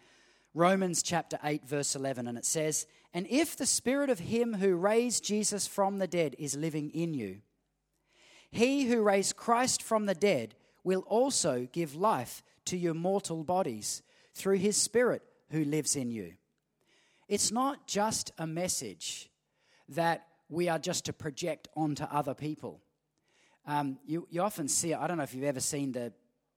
Romans 0.53 1.05
chapter 1.05 1.39
8, 1.45 1.65
verse 1.65 1.95
11, 1.95 2.27
and 2.27 2.37
it 2.37 2.45
says, 2.45 2.89
And 3.15 3.27
if 3.29 3.57
the 3.57 3.67
spirit 3.67 4.11
of 4.11 4.19
him 4.19 4.55
who 4.55 4.75
raised 4.75 5.25
Jesus 5.25 5.67
from 5.67 5.99
the 5.99 6.07
dead 6.07 6.35
is 6.39 6.57
living 6.57 6.91
in 6.91 7.15
you, 7.15 7.41
he 8.51 8.85
who 8.85 9.03
raised 9.03 9.37
Christ 9.37 9.83
from 9.83 10.07
the 10.07 10.15
dead 10.15 10.55
will 10.85 11.01
also 11.01 11.69
give 11.73 11.95
life 11.95 12.43
to 12.67 12.77
your 12.77 12.95
mortal 12.95 13.45
bodies 13.45 14.03
through 14.35 14.59
his 14.59 14.77
spirit 14.77 15.23
who 15.51 15.65
lives 15.65 15.97
in 15.97 16.11
you. 16.11 16.35
It's 17.29 17.51
not 17.51 17.87
just 17.87 18.31
a 18.39 18.47
message 18.47 19.31
that 19.89 20.27
we 20.49 20.69
are 20.69 20.79
just 20.79 21.07
to 21.07 21.13
project 21.13 21.69
onto 21.77 22.05
other 22.05 22.35
people. 22.35 22.81
Um, 23.67 23.99
you, 24.05 24.27
you 24.31 24.43
often 24.43 24.69
see, 24.69 24.93
I 24.93 25.07
don't 25.07 25.17
know 25.17 25.23
if 25.23 25.35
you've 25.35 25.45
ever 25.45 25.61
seen 25.61 25.93
the 25.93 26.13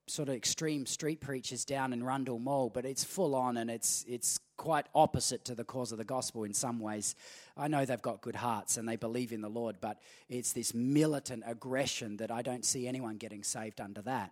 sort 0.08 0.30
of 0.30 0.36
extreme 0.36 0.86
street 0.86 1.20
preachers 1.20 1.66
down 1.66 1.92
in 1.92 2.04
Rundle 2.04 2.40
Mall, 2.40 2.70
but 2.70 2.86
it's 2.86 3.04
full 3.04 3.34
on 3.34 3.58
and 3.58 3.70
it's 3.72 4.06
it's 4.08 4.40
quite 4.58 4.86
opposite 4.94 5.44
to 5.46 5.56
the 5.56 5.64
cause 5.64 5.92
of 5.92 5.98
the 5.98 6.04
gospel 6.04 6.44
in 6.44 6.54
some 6.54 6.80
ways. 6.80 7.16
I 7.58 7.68
know 7.68 7.86
they've 7.86 8.02
got 8.02 8.22
good 8.22 8.36
hearts 8.36 8.78
and 8.78 8.88
they 8.88 8.96
believe 8.96 9.32
in 9.32 9.42
the 9.42 9.50
Lord, 9.50 9.78
but 9.82 10.00
it's 10.30 10.54
this 10.54 10.74
militant 10.74 11.44
aggression 11.46 12.18
that 12.18 12.32
I 12.32 12.42
don't 12.42 12.64
see 12.64 12.88
anyone 12.88 13.18
getting 13.18 13.44
saved 13.44 13.82
under 13.82 14.02
that. 14.04 14.32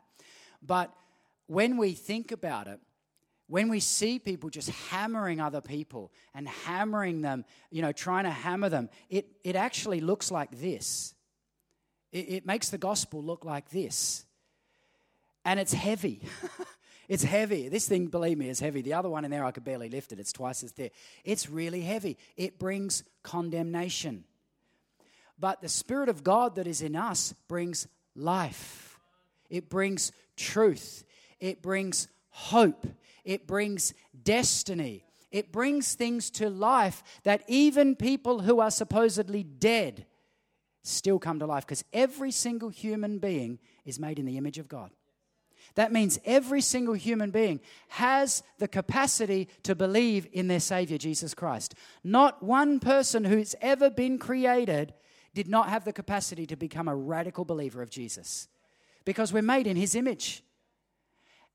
But 0.62 0.94
when 1.48 1.78
we 1.78 1.94
think 1.94 2.32
about 2.32 2.68
it, 2.68 2.80
when 3.48 3.68
we 3.68 3.80
see 3.82 4.20
people 4.20 4.50
just 4.50 4.70
hammering 4.70 5.42
other 5.42 5.60
people 5.60 6.12
and 6.34 6.48
hammering 6.48 7.22
them, 7.22 7.44
you 7.70 7.82
know, 7.82 7.92
trying 7.92 8.24
to 8.24 8.32
hammer 8.32 8.70
them, 8.70 8.90
it, 9.10 9.28
it 9.44 9.56
actually 9.56 10.00
looks 10.00 10.32
like 10.32 10.52
this. 10.60 11.14
It, 12.12 12.30
it 12.30 12.46
makes 12.46 12.70
the 12.70 12.78
gospel 12.78 13.22
look 13.22 13.44
like 13.44 13.70
this 13.70 14.26
and 15.46 15.60
it's 15.60 15.74
heavy. 15.74 16.22
it's 17.10 17.24
heavy. 17.24 17.70
This 17.70 17.88
thing, 17.88 18.08
believe 18.08 18.38
me, 18.38 18.50
is 18.50 18.60
heavy. 18.60 18.82
The 18.82 18.94
other 18.94 19.10
one 19.10 19.26
in 19.26 19.32
there, 19.32 19.46
I 19.46 19.52
could 19.52 19.64
barely 19.64 19.90
lift 19.90 20.12
it. 20.12 20.20
It's 20.20 20.34
twice 20.34 20.64
as 20.64 20.72
thick. 20.72 20.94
It's 21.24 21.50
really 21.50 21.82
heavy. 21.82 22.18
It 22.38 22.60
brings 22.60 23.04
condemnation. 23.24 24.24
But 25.40 25.62
the 25.62 25.70
Spirit 25.70 26.10
of 26.10 26.24
God 26.24 26.56
that 26.56 26.68
is 26.68 26.82
in 26.82 26.96
us 26.96 27.34
brings 27.48 27.88
life, 28.16 29.00
it 29.50 29.70
brings 29.70 30.12
truth, 30.38 31.04
it 31.40 31.62
brings 31.62 32.08
hope, 32.30 32.88
it 33.24 33.48
brings 33.48 33.94
destiny. 34.24 35.06
It 35.32 35.52
brings 35.52 35.96
things 35.96 36.30
to 36.32 36.48
life 36.48 37.02
that 37.24 37.42
even 37.48 37.96
people 37.96 38.42
who 38.42 38.60
are 38.60 38.70
supposedly 38.70 39.42
dead 39.42 40.06
still 40.84 41.18
come 41.18 41.40
to 41.40 41.48
life 41.48 41.66
because 41.66 41.84
every 41.92 42.30
single 42.30 42.70
human 42.70 43.18
being 43.18 43.58
is 43.84 44.00
made 44.00 44.20
in 44.20 44.28
the 44.28 44.38
image 44.38 44.60
of 44.60 44.68
God. 44.68 44.92
That 45.76 45.92
means 45.92 46.20
every 46.24 46.62
single 46.62 46.94
human 46.94 47.32
being 47.32 47.60
has 47.90 48.44
the 48.60 48.68
capacity 48.68 49.50
to 49.64 49.74
believe 49.74 50.28
in 50.32 50.48
their 50.48 50.60
Savior, 50.60 50.98
Jesus 50.98 51.34
Christ. 51.34 51.74
Not 52.04 52.44
one 52.44 52.80
person 52.80 53.24
who's 53.24 53.56
ever 53.62 53.90
been 53.90 54.20
created 54.20 54.94
did 55.34 55.48
not 55.48 55.70
have 55.70 55.84
the 55.84 55.94
capacity 55.94 56.46
to 56.48 56.56
become 56.56 56.88
a 56.88 56.96
radical 56.96 57.44
believer 57.44 57.82
of 57.82 57.90
Jesus 57.90 58.48
because 59.04 59.34
we're 59.34 59.42
made 59.42 59.66
in 59.66 59.76
His 59.76 59.96
image. 59.96 60.44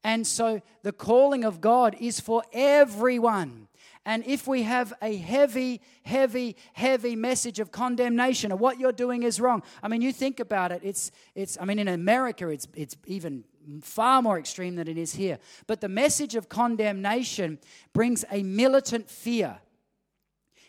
And 0.05 0.27
so 0.27 0.62
the 0.83 0.93
calling 0.93 1.45
of 1.45 1.61
God 1.61 1.97
is 2.01 2.21
for 2.21 2.43
everyone. 2.53 3.69
And 4.05 4.25
if 4.27 4.47
we 4.47 4.62
have 4.62 4.93
a 5.03 5.16
heavy, 5.16 5.81
heavy, 6.03 6.57
heavy 6.73 7.16
message 7.16 7.61
of 7.61 7.73
condemnation 7.73 8.53
of 8.53 8.61
what 8.61 8.79
you're 8.79 8.93
doing 8.93 9.23
is 9.23 9.41
wrong, 9.41 9.62
I 9.83 9.89
mean, 9.89 10.01
you 10.01 10.12
think 10.12 10.41
about 10.41 10.73
it. 10.73 10.81
It's, 10.83 11.11
it's. 11.35 11.59
I 11.61 11.64
mean, 11.64 11.79
in 11.79 11.89
America, 11.89 12.49
it's, 12.49 12.66
it's 12.75 12.97
even 13.07 13.45
far 13.83 14.23
more 14.23 14.39
extreme 14.39 14.77
than 14.77 14.89
it 14.89 14.99
is 14.99 15.14
here. 15.14 15.39
But 15.66 15.81
the 15.81 15.89
message 15.89 16.35
of 16.35 16.49
condemnation 16.49 17.59
brings 17.93 18.25
a 18.31 18.43
militant 18.43 19.11
fear. 19.11 19.59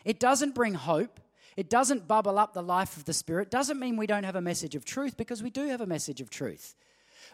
It 0.04 0.18
doesn't 0.18 0.54
bring 0.54 0.74
hope. 0.74 1.20
It 1.56 1.68
doesn't 1.68 2.08
bubble 2.08 2.38
up 2.38 2.54
the 2.54 2.62
life 2.62 2.96
of 2.96 3.04
the 3.04 3.12
Spirit. 3.12 3.50
Doesn't 3.50 3.78
mean 3.78 3.96
we 3.96 4.06
don't 4.06 4.24
have 4.24 4.36
a 4.36 4.40
message 4.40 4.74
of 4.74 4.84
truth 4.84 5.16
because 5.16 5.42
we 5.42 5.50
do 5.50 5.68
have 5.68 5.80
a 5.80 5.86
message 5.86 6.20
of 6.20 6.30
truth. 6.30 6.74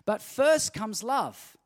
But 0.05 0.23
first 0.23 0.73
comes 0.73 1.03
love, 1.03 1.57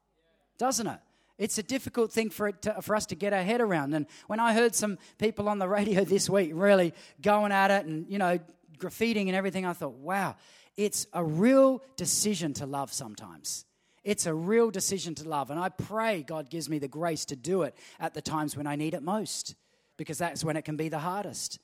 doesn't 0.59 0.86
it? 0.86 0.98
It's 1.38 1.57
a 1.57 1.62
difficult 1.62 2.12
thing 2.12 2.28
for, 2.28 2.48
it 2.48 2.61
to, 2.62 2.82
for 2.82 2.94
us 2.94 3.07
to 3.07 3.14
get 3.14 3.32
our 3.32 3.42
head 3.42 3.62
around. 3.62 3.94
And 3.94 4.07
when 4.26 4.40
I 4.40 4.53
heard 4.53 4.74
some 4.74 4.98
people 5.16 5.48
on 5.48 5.59
the 5.59 5.68
radio 5.68 6.05
this 6.05 6.28
week 6.28 6.51
really 6.53 6.92
going 7.22 7.51
at 7.51 7.70
it 7.70 7.86
and, 7.86 8.07
you 8.11 8.18
know, 8.18 8.38
graffitiing 8.76 9.28
and 9.28 9.34
everything, 9.34 9.64
I 9.64 9.72
thought, 9.72 9.94
wow, 9.94 10.36
it's 10.76 11.07
a 11.12 11.24
real 11.24 11.82
decision 11.96 12.53
to 12.55 12.66
love 12.66 12.92
sometimes. 12.92 13.64
It's 14.03 14.26
a 14.26 14.34
real 14.34 14.70
decision 14.70 15.14
to 15.16 15.28
love. 15.28 15.51
And 15.51 15.61
I 15.61 15.68
pray 15.68 16.22
God 16.22 16.48
gives 16.48 16.68
me 16.68 16.78
the 16.78 16.88
grace 16.88 17.24
to 17.26 17.36
do 17.36 17.62
it 17.62 17.74
at 17.98 18.14
the 18.14 18.22
times 18.22 18.57
when 18.57 18.66
I 18.66 18.76
need 18.76 18.94
it 18.94 19.03
most, 19.03 19.55
because 19.96 20.18
that's 20.18 20.42
when 20.42 20.57
it 20.57 20.64
can 20.64 20.76
be 20.76 20.88
the 20.88 20.98
hardest. 20.98 21.59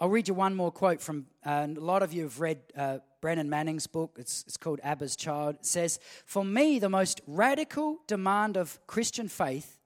I'll 0.00 0.08
read 0.08 0.28
you 0.28 0.34
one 0.34 0.54
more 0.54 0.70
quote 0.70 1.00
from 1.00 1.26
uh, 1.44 1.66
a 1.76 1.80
lot 1.80 2.02
of 2.02 2.12
you 2.12 2.22
have 2.22 2.40
read 2.40 2.60
uh, 2.76 2.98
Brennan 3.20 3.50
Manning's 3.50 3.88
book. 3.88 4.16
It's, 4.18 4.44
it's 4.46 4.56
called 4.56 4.80
Abba's 4.84 5.16
Child. 5.16 5.56
It 5.56 5.66
says, 5.66 5.98
For 6.24 6.44
me, 6.44 6.78
the 6.78 6.88
most 6.88 7.20
radical 7.26 7.98
demand 8.06 8.56
of 8.56 8.78
Christian 8.86 9.26
faith 9.26 9.80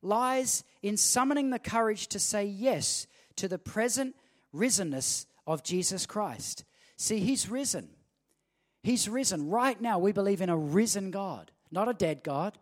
lies 0.00 0.64
in 0.82 0.96
summoning 0.96 1.50
the 1.50 1.58
courage 1.58 2.06
to 2.08 2.18
say 2.18 2.44
yes 2.44 3.06
to 3.36 3.48
the 3.48 3.58
present 3.58 4.14
risenness 4.54 5.26
of 5.46 5.62
Jesus 5.62 6.06
Christ. 6.06 6.64
See, 6.96 7.20
He's 7.20 7.50
risen. 7.50 7.90
He's 8.82 9.08
risen. 9.08 9.48
Right 9.48 9.80
now, 9.80 9.98
we 9.98 10.12
believe 10.12 10.40
in 10.40 10.48
a 10.48 10.56
risen 10.56 11.10
God, 11.10 11.50
not 11.70 11.88
a 11.88 11.94
dead 11.94 12.22
God. 12.22 12.58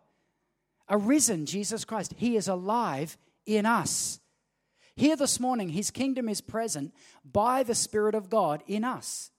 A 0.87 0.97
risen 0.97 1.45
Jesus 1.45 1.85
Christ. 1.85 2.15
He 2.17 2.35
is 2.35 2.47
alive 2.47 3.17
in 3.45 3.65
us. 3.65 4.19
Here 4.95 5.15
this 5.15 5.39
morning, 5.39 5.69
His 5.69 5.91
kingdom 5.91 6.27
is 6.27 6.41
present 6.41 6.93
by 7.23 7.63
the 7.63 7.75
Spirit 7.75 8.15
of 8.15 8.29
God 8.29 8.63
in 8.67 8.83
us. 8.83 9.31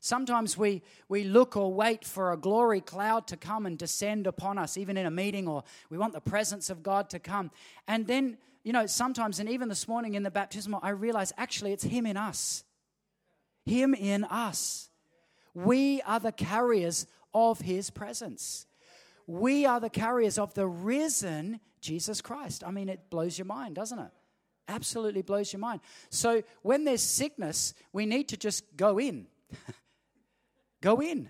Sometimes 0.00 0.56
we, 0.56 0.82
we 1.08 1.24
look 1.24 1.56
or 1.56 1.72
wait 1.72 2.04
for 2.04 2.30
a 2.30 2.36
glory 2.36 2.80
cloud 2.80 3.26
to 3.28 3.36
come 3.36 3.66
and 3.66 3.76
descend 3.76 4.26
upon 4.26 4.56
us, 4.56 4.76
even 4.76 4.96
in 4.96 5.06
a 5.06 5.10
meeting, 5.10 5.48
or 5.48 5.64
we 5.90 5.98
want 5.98 6.12
the 6.12 6.20
presence 6.20 6.70
of 6.70 6.82
God 6.82 7.10
to 7.10 7.18
come. 7.18 7.50
And 7.88 8.06
then, 8.06 8.38
you 8.62 8.72
know, 8.72 8.86
sometimes, 8.86 9.40
and 9.40 9.48
even 9.48 9.68
this 9.68 9.88
morning 9.88 10.14
in 10.14 10.22
the 10.22 10.30
baptismal, 10.30 10.80
I 10.82 10.90
realize 10.90 11.32
actually 11.36 11.72
it's 11.72 11.84
Him 11.84 12.06
in 12.06 12.16
us. 12.16 12.64
Him 13.66 13.94
in 13.94 14.24
us. 14.24 14.90
We 15.54 16.02
are 16.02 16.20
the 16.20 16.32
carriers 16.32 17.06
of 17.32 17.60
His 17.60 17.90
presence. 17.90 18.66
We 19.26 19.64
are 19.64 19.80
the 19.80 19.90
carriers 19.90 20.38
of 20.38 20.54
the 20.54 20.66
risen 20.66 21.60
Jesus 21.80 22.20
Christ. 22.20 22.62
I 22.66 22.70
mean, 22.70 22.88
it 22.88 23.10
blows 23.10 23.38
your 23.38 23.46
mind, 23.46 23.76
doesn't 23.76 23.98
it? 23.98 24.10
Absolutely 24.68 25.22
blows 25.22 25.52
your 25.52 25.60
mind. 25.60 25.80
So 26.10 26.42
when 26.62 26.84
there's 26.84 27.02
sickness, 27.02 27.74
we 27.92 28.06
need 28.06 28.28
to 28.28 28.36
just 28.36 28.76
go 28.76 28.98
in. 28.98 29.26
go 30.80 31.00
in. 31.00 31.28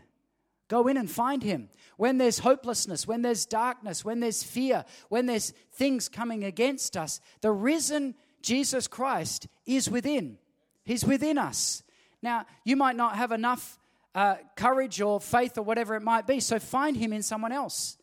Go 0.69 0.89
in 0.89 0.97
and 0.97 1.11
find 1.11 1.43
him. 1.43 1.69
When 1.97 2.19
there's 2.19 2.39
hopelessness, 2.39 3.07
when 3.07 3.23
there's 3.23 3.47
darkness, 3.47 4.05
when 4.05 4.21
there's 4.21 4.43
fear, 4.43 4.85
when 5.09 5.27
there's 5.27 5.53
things 5.73 6.09
coming 6.09 6.45
against 6.45 6.97
us, 6.97 7.21
the 7.43 7.53
risen 7.53 8.15
Jesus 8.41 8.87
Christ 8.87 9.47
is 9.67 9.91
within. 9.91 10.39
He's 10.85 11.05
within 11.05 11.39
us. 11.39 11.83
Now, 12.23 12.47
you 12.65 12.77
might 12.77 12.97
not 12.97 13.17
have 13.17 13.33
enough 13.33 13.79
uh, 14.15 14.37
courage 14.57 15.01
or 15.01 15.21
faith 15.21 15.59
or 15.59 15.63
whatever 15.63 15.95
it 15.97 16.03
might 16.03 16.27
be, 16.27 16.41
so 16.41 16.59
find 16.59 16.97
him 16.97 17.13
in 17.13 17.23
someone 17.23 17.53
else. 17.53 17.97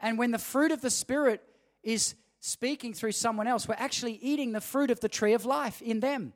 And 0.00 0.18
when 0.18 0.30
the 0.30 0.38
fruit 0.38 0.72
of 0.72 0.80
the 0.82 0.90
Spirit 0.90 1.42
is 1.82 2.14
speaking 2.40 2.92
through 2.94 3.12
someone 3.12 3.46
else, 3.46 3.68
we're 3.68 3.74
actually 3.78 4.14
eating 4.14 4.52
the 4.52 4.60
fruit 4.60 4.90
of 4.90 5.00
the 5.00 5.08
tree 5.08 5.34
of 5.34 5.44
life 5.44 5.80
in 5.80 6.00
them. 6.00 6.32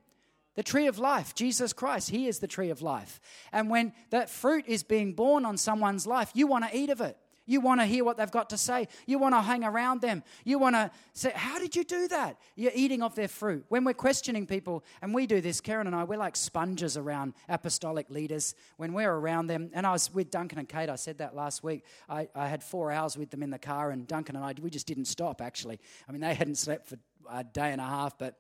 The 0.57 0.63
tree 0.63 0.89
of 0.89 0.99
life, 0.99 1.35
Jesus 1.35 1.73
Christ, 1.73 2.11
He 2.11 2.27
is 2.27 2.41
the 2.41 2.49
tree 2.49 2.71
of 2.71 2.83
life. 2.83 3.21
And 3.53 3.71
when 3.71 3.93
that 4.11 4.29
fruit 4.29 4.65
is 4.67 4.83
being 4.83 5.13
born 5.15 5.45
on 5.45 5.57
someone's 5.57 6.07
life, 6.07 6.31
you 6.35 6.47
want 6.47 6.69
to 6.69 6.77
eat 6.77 6.91
of 6.91 7.01
it. 7.01 7.17
You 7.51 7.61
want 7.61 7.81
to 7.81 7.85
hear 7.87 8.05
what 8.05 8.17
they've 8.17 8.31
got 8.31 8.51
to 8.51 8.57
say. 8.57 8.87
You 9.07 9.19
want 9.19 9.35
to 9.35 9.41
hang 9.41 9.65
around 9.65 10.03
them. 10.03 10.23
You 10.45 10.61
want 10.61 10.77
to 10.77 10.89
say, 11.15 11.33
How 11.35 11.59
did 11.59 11.75
you 11.75 11.83
do 11.83 12.07
that? 12.07 12.37
You're 12.55 12.71
eating 12.77 13.03
off 13.03 13.17
their 13.17 13.27
fruit. 13.27 13.65
When 13.69 13.83
we're 13.83 13.93
questioning 13.93 14.47
people, 14.47 14.85
and 15.03 15.13
we 15.13 15.27
do 15.27 15.41
this, 15.41 15.61
Karen 15.61 15.89
and 15.89 15.97
I, 15.97 16.05
we're 16.05 16.17
like 16.17 16.37
sponges 16.37 16.97
around 16.97 17.35
apostolic 17.49 18.09
leaders. 18.09 18.55
When 18.77 18.93
we're 18.93 19.13
around 19.13 19.49
them, 19.49 19.71
and 19.75 19.85
I 19.85 19.91
was 19.91 20.15
with 20.15 20.31
Duncan 20.31 20.61
and 20.61 20.69
Kate, 20.69 20.89
I 20.89 20.95
said 20.95 21.19
that 21.19 21.35
last 21.35 21.65
week. 21.65 21.85
I, 22.09 22.29
I 22.37 22.47
had 22.47 22.63
four 22.63 22.93
hours 22.93 23.19
with 23.19 23.31
them 23.31 23.43
in 23.43 23.51
the 23.51 23.59
car, 23.59 23.91
and 23.91 24.07
Duncan 24.07 24.37
and 24.37 24.45
I, 24.45 24.55
we 24.63 24.71
just 24.71 24.87
didn't 24.87 25.07
stop, 25.07 25.41
actually. 25.41 25.81
I 26.09 26.13
mean, 26.13 26.21
they 26.21 26.35
hadn't 26.35 26.57
slept 26.57 26.87
for 26.87 26.99
a 27.29 27.43
day 27.43 27.73
and 27.73 27.81
a 27.81 27.85
half, 27.85 28.17
but 28.17 28.39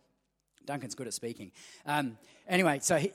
Duncan's 0.66 0.94
good 0.94 1.08
at 1.08 1.14
speaking. 1.14 1.50
Um, 1.84 2.16
anyway, 2.46 2.78
so 2.80 2.96
he, 2.96 3.10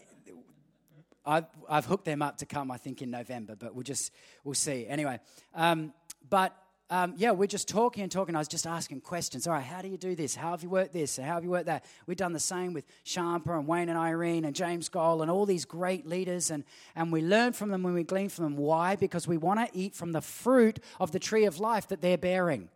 I've, 1.26 1.46
I've 1.70 1.86
hooked 1.86 2.06
them 2.06 2.22
up 2.22 2.38
to 2.38 2.46
come, 2.46 2.72
I 2.72 2.78
think, 2.78 3.02
in 3.02 3.10
November, 3.10 3.56
but 3.56 3.74
we'll 3.74 3.84
just, 3.84 4.12
we'll 4.44 4.54
see. 4.54 4.86
Anyway, 4.88 5.20
um, 5.54 5.94
but 6.30 6.56
um, 6.92 7.16
yeah, 7.18 7.32
we're 7.32 7.48
just 7.48 7.68
talking 7.68 8.04
and 8.04 8.12
talking. 8.12 8.36
I 8.36 8.40
was 8.40 8.48
just 8.48 8.68
asking 8.68 9.02
questions. 9.02 9.48
All 9.48 9.54
right, 9.54 9.64
how 9.64 9.82
do 9.82 9.88
you 9.88 9.98
do 9.98 10.16
this? 10.16 10.36
How 10.36 10.52
have 10.52 10.62
you 10.62 10.70
worked 10.70 10.94
this? 10.94 11.18
How 11.18 11.34
have 11.34 11.44
you 11.44 11.50
worked 11.50 11.66
that? 11.66 11.84
We've 12.06 12.16
done 12.16 12.34
the 12.34 12.40
same 12.40 12.74
with 12.74 12.86
Shampa 13.04 13.58
and 13.58 13.68
Wayne 13.68 13.90
and 13.90 13.98
Irene 13.98 14.46
and 14.46 14.56
James 14.56 14.88
Goll 14.88 15.24
and 15.24 15.32
all 15.32 15.48
these 15.48 15.66
great 15.66 16.06
leaders. 16.06 16.52
And, 16.52 16.64
and 16.96 17.12
we 17.12 17.24
learn 17.24 17.54
from 17.54 17.70
them 17.70 17.82
when 17.82 17.96
we 17.96 18.04
glean 18.04 18.30
from 18.30 18.44
them. 18.44 18.58
Why? 18.58 18.96
Because 18.96 19.28
we 19.28 19.38
want 19.38 19.60
to 19.60 19.78
eat 19.78 19.96
from 19.96 20.12
the 20.12 20.22
fruit 20.22 20.80
of 21.00 21.12
the 21.12 21.20
tree 21.20 21.46
of 21.46 21.60
life 21.60 21.88
that 21.88 22.02
they're 22.02 22.20
bearing. 22.20 22.70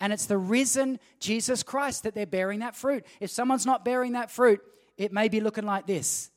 And 0.00 0.14
it's 0.14 0.26
the 0.26 0.38
risen 0.38 0.98
Jesus 1.20 1.62
Christ 1.62 2.04
that 2.04 2.14
they're 2.14 2.26
bearing 2.26 2.60
that 2.60 2.74
fruit. 2.74 3.04
If 3.20 3.30
someone's 3.30 3.66
not 3.66 3.84
bearing 3.84 4.12
that 4.12 4.30
fruit, 4.30 4.60
it 4.96 5.12
may 5.12 5.28
be 5.28 5.40
looking 5.40 5.66
like 5.66 5.86
this 5.86 6.30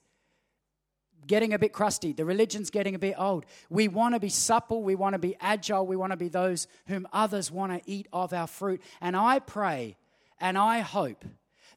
getting 1.28 1.54
a 1.54 1.60
bit 1.60 1.74
crusty. 1.74 2.14
The 2.14 2.26
religion's 2.26 2.70
getting 2.70 2.96
a 2.96 3.00
bit 3.00 3.16
old. 3.18 3.46
We 3.70 3.88
want 3.88 4.16
to 4.16 4.20
be 4.20 4.30
supple. 4.30 4.84
We 4.84 4.96
want 4.96 5.14
to 5.14 5.20
be 5.20 5.36
agile. 5.40 5.86
We 5.86 5.96
want 5.96 6.12
to 6.12 6.18
be 6.18 6.30
those 6.30 6.68
whom 6.88 7.08
others 7.14 7.52
want 7.52 7.72
to 7.72 7.92
eat 7.92 8.08
of 8.12 8.34
our 8.34 8.48
fruit. 8.48 8.82
And 9.02 9.16
I 9.16 9.40
pray 9.40 9.98
and 10.40 10.58
I 10.58 10.80
hope 10.80 11.26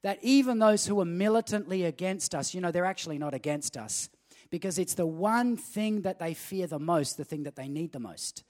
that 0.02 0.18
even 0.22 0.58
those 0.58 0.86
who 0.86 1.00
are 1.00 1.06
militantly 1.06 1.84
against 1.84 2.34
us, 2.34 2.54
you 2.54 2.60
know, 2.60 2.70
they're 2.70 2.84
actually 2.84 3.18
not 3.18 3.34
against 3.34 3.76
us 3.76 4.08
because 4.50 4.78
it's 4.78 4.94
the 4.94 5.06
one 5.06 5.56
thing 5.56 6.02
that 6.02 6.18
they 6.18 6.34
fear 6.34 6.66
the 6.66 6.78
most, 6.78 7.16
the 7.16 7.24
thing 7.24 7.44
that 7.44 7.56
they 7.56 7.68
need 7.68 7.92
the 7.92 8.00
most. 8.00 8.44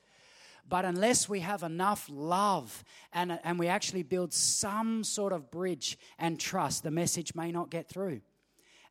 But 0.69 0.85
unless 0.85 1.29
we 1.29 1.41
have 1.41 1.63
enough 1.63 2.09
love 2.11 2.85
and, 3.13 3.39
and 3.45 3.59
we 3.59 3.69
actually 3.69 4.03
build 4.03 4.33
some 4.33 5.05
sort 5.05 5.33
of 5.33 5.51
bridge 5.51 5.99
and 6.19 6.39
trust, 6.39 6.83
the 6.83 6.91
message 6.91 7.35
may 7.35 7.53
not 7.53 7.71
get 7.71 7.89
through. 7.89 8.21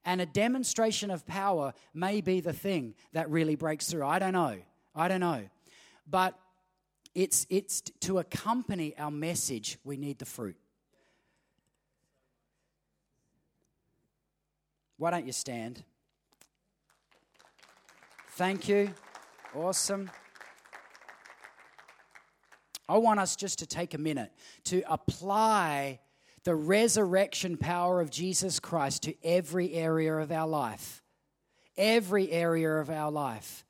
And 0.03 0.19
a 0.19 0.25
demonstration 0.25 1.11
of 1.11 1.25
power 1.27 1.73
may 1.93 2.21
be 2.21 2.39
the 2.39 2.53
thing 2.53 2.95
that 3.13 3.29
really 3.29 3.55
breaks 3.55 3.89
through. 3.89 4.05
I 4.05 4.19
don't 4.19 4.33
know. 4.33 4.57
I 4.95 5.07
don't 5.07 5.19
know. 5.19 5.43
But 6.09 6.37
it's, 7.13 7.45
it's 7.49 7.81
to 8.01 8.19
accompany 8.19 8.97
our 8.97 9.11
message, 9.11 9.77
we 9.83 9.97
need 9.97 10.19
the 10.19 10.25
fruit. 10.25 10.57
Why 14.97 15.11
don't 15.11 15.25
you 15.25 15.33
stand? 15.33 15.83
Thank 18.31 18.69
you. 18.69 18.93
Awesome. 19.55 20.09
I 22.87 22.97
want 22.97 23.19
us 23.19 23.35
just 23.35 23.59
to 23.59 23.65
take 23.65 23.93
a 23.93 23.97
minute 23.97 24.31
to 24.65 24.83
apply 24.91 25.99
the 26.43 26.55
resurrection 26.55 27.57
power 27.57 28.01
of 28.01 28.09
Jesus 28.09 28.59
Christ 28.59 29.03
to 29.03 29.15
every 29.23 29.73
area 29.73 30.15
of 30.15 30.31
our 30.31 30.47
life. 30.47 31.01
Every 31.77 32.31
area 32.31 32.77
of 32.77 32.89
our 32.89 33.11
life. 33.11 33.65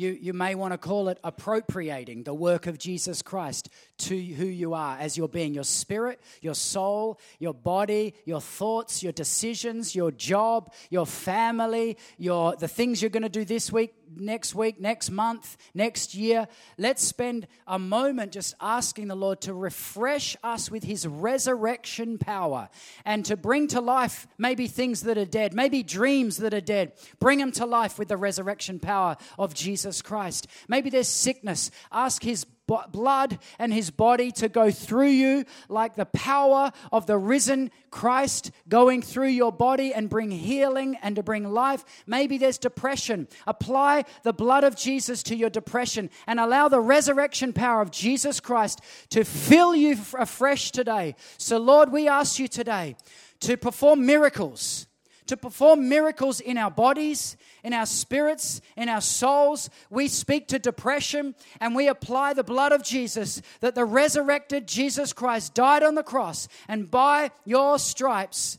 You, 0.00 0.16
you 0.18 0.32
may 0.32 0.54
want 0.54 0.72
to 0.72 0.78
call 0.78 1.08
it 1.08 1.18
appropriating 1.22 2.22
the 2.22 2.32
work 2.32 2.66
of 2.66 2.78
Jesus 2.78 3.20
Christ 3.20 3.68
to 3.98 4.18
who 4.18 4.46
you 4.46 4.72
are 4.72 4.96
as 4.98 5.18
your 5.18 5.28
being 5.28 5.52
your 5.52 5.64
spirit, 5.64 6.20
your 6.40 6.54
soul, 6.54 7.20
your 7.38 7.52
body, 7.52 8.14
your 8.24 8.40
thoughts, 8.40 9.02
your 9.02 9.12
decisions, 9.12 9.94
your 9.94 10.10
job, 10.10 10.72
your 10.88 11.04
family, 11.04 11.98
your, 12.16 12.56
the 12.56 12.66
things 12.66 13.02
you're 13.02 13.10
going 13.10 13.24
to 13.24 13.28
do 13.28 13.44
this 13.44 13.70
week, 13.70 13.92
next 14.16 14.54
week, 14.54 14.80
next 14.80 15.10
month, 15.10 15.56
next 15.74 16.14
year. 16.14 16.48
Let's 16.78 17.02
spend 17.02 17.46
a 17.66 17.78
moment 17.78 18.32
just 18.32 18.54
asking 18.60 19.08
the 19.08 19.14
Lord 19.14 19.40
to 19.42 19.54
refresh 19.54 20.36
us 20.42 20.70
with 20.70 20.84
his 20.84 21.06
resurrection 21.06 22.18
power 22.18 22.68
and 23.04 23.24
to 23.26 23.36
bring 23.36 23.68
to 23.68 23.80
life 23.80 24.26
maybe 24.38 24.66
things 24.66 25.02
that 25.02 25.18
are 25.18 25.24
dead, 25.24 25.54
maybe 25.54 25.82
dreams 25.82 26.38
that 26.38 26.54
are 26.54 26.60
dead. 26.60 26.92
Bring 27.18 27.38
them 27.38 27.52
to 27.52 27.66
life 27.66 27.98
with 27.98 28.08
the 28.08 28.16
resurrection 28.16 28.78
power 28.78 29.16
of 29.38 29.54
Jesus 29.54 30.02
Christ. 30.02 30.46
Maybe 30.68 30.90
there's 30.90 31.08
sickness. 31.08 31.70
Ask 31.92 32.22
his 32.22 32.44
blood 32.92 33.38
and 33.58 33.72
his 33.72 33.90
body 33.90 34.30
to 34.32 34.48
go 34.48 34.70
through 34.70 35.08
you 35.08 35.44
like 35.68 35.94
the 35.94 36.06
power 36.06 36.72
of 36.92 37.06
the 37.06 37.18
risen 37.18 37.70
Christ 37.90 38.50
going 38.68 39.02
through 39.02 39.28
your 39.28 39.52
body 39.52 39.92
and 39.92 40.08
bring 40.08 40.30
healing 40.30 40.96
and 41.02 41.16
to 41.16 41.22
bring 41.22 41.50
life. 41.50 41.84
Maybe 42.06 42.38
there's 42.38 42.58
depression. 42.58 43.28
Apply 43.46 44.04
the 44.22 44.32
blood 44.32 44.64
of 44.64 44.76
Jesus 44.76 45.22
to 45.24 45.36
your 45.36 45.50
depression 45.50 46.10
and 46.26 46.38
allow 46.38 46.68
the 46.68 46.80
resurrection 46.80 47.52
power 47.52 47.82
of 47.82 47.90
Jesus 47.90 48.40
Christ 48.40 48.80
to 49.10 49.24
fill 49.24 49.74
you 49.74 49.92
afresh 50.18 50.70
today. 50.70 51.16
So, 51.38 51.58
Lord, 51.58 51.92
we 51.92 52.08
ask 52.08 52.38
you 52.38 52.48
today 52.48 52.96
to 53.40 53.56
perform 53.56 54.06
miracles 54.06 54.86
to 55.30 55.36
perform 55.36 55.88
miracles 55.88 56.40
in 56.40 56.58
our 56.58 56.72
bodies, 56.72 57.36
in 57.62 57.72
our 57.72 57.86
spirits, 57.86 58.60
in 58.76 58.88
our 58.88 59.00
souls. 59.00 59.70
We 59.90 60.08
speak 60.08 60.48
to 60.48 60.58
depression 60.58 61.34
and 61.60 61.74
we 61.74 61.88
apply 61.88 62.34
the 62.34 62.44
blood 62.44 62.72
of 62.72 62.82
Jesus 62.82 63.42
that 63.60 63.74
the 63.74 63.84
resurrected 63.84 64.66
Jesus 64.66 65.12
Christ 65.12 65.54
died 65.54 65.82
on 65.82 65.94
the 65.94 66.02
cross. 66.02 66.48
And 66.68 66.90
by 66.90 67.30
your 67.44 67.78
stripes, 67.78 68.58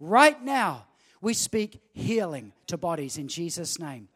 right 0.00 0.42
now, 0.42 0.86
we 1.20 1.34
speak 1.34 1.80
healing 1.92 2.52
to 2.66 2.76
bodies 2.76 3.16
in 3.16 3.28
Jesus' 3.28 3.78
name. 3.78 4.08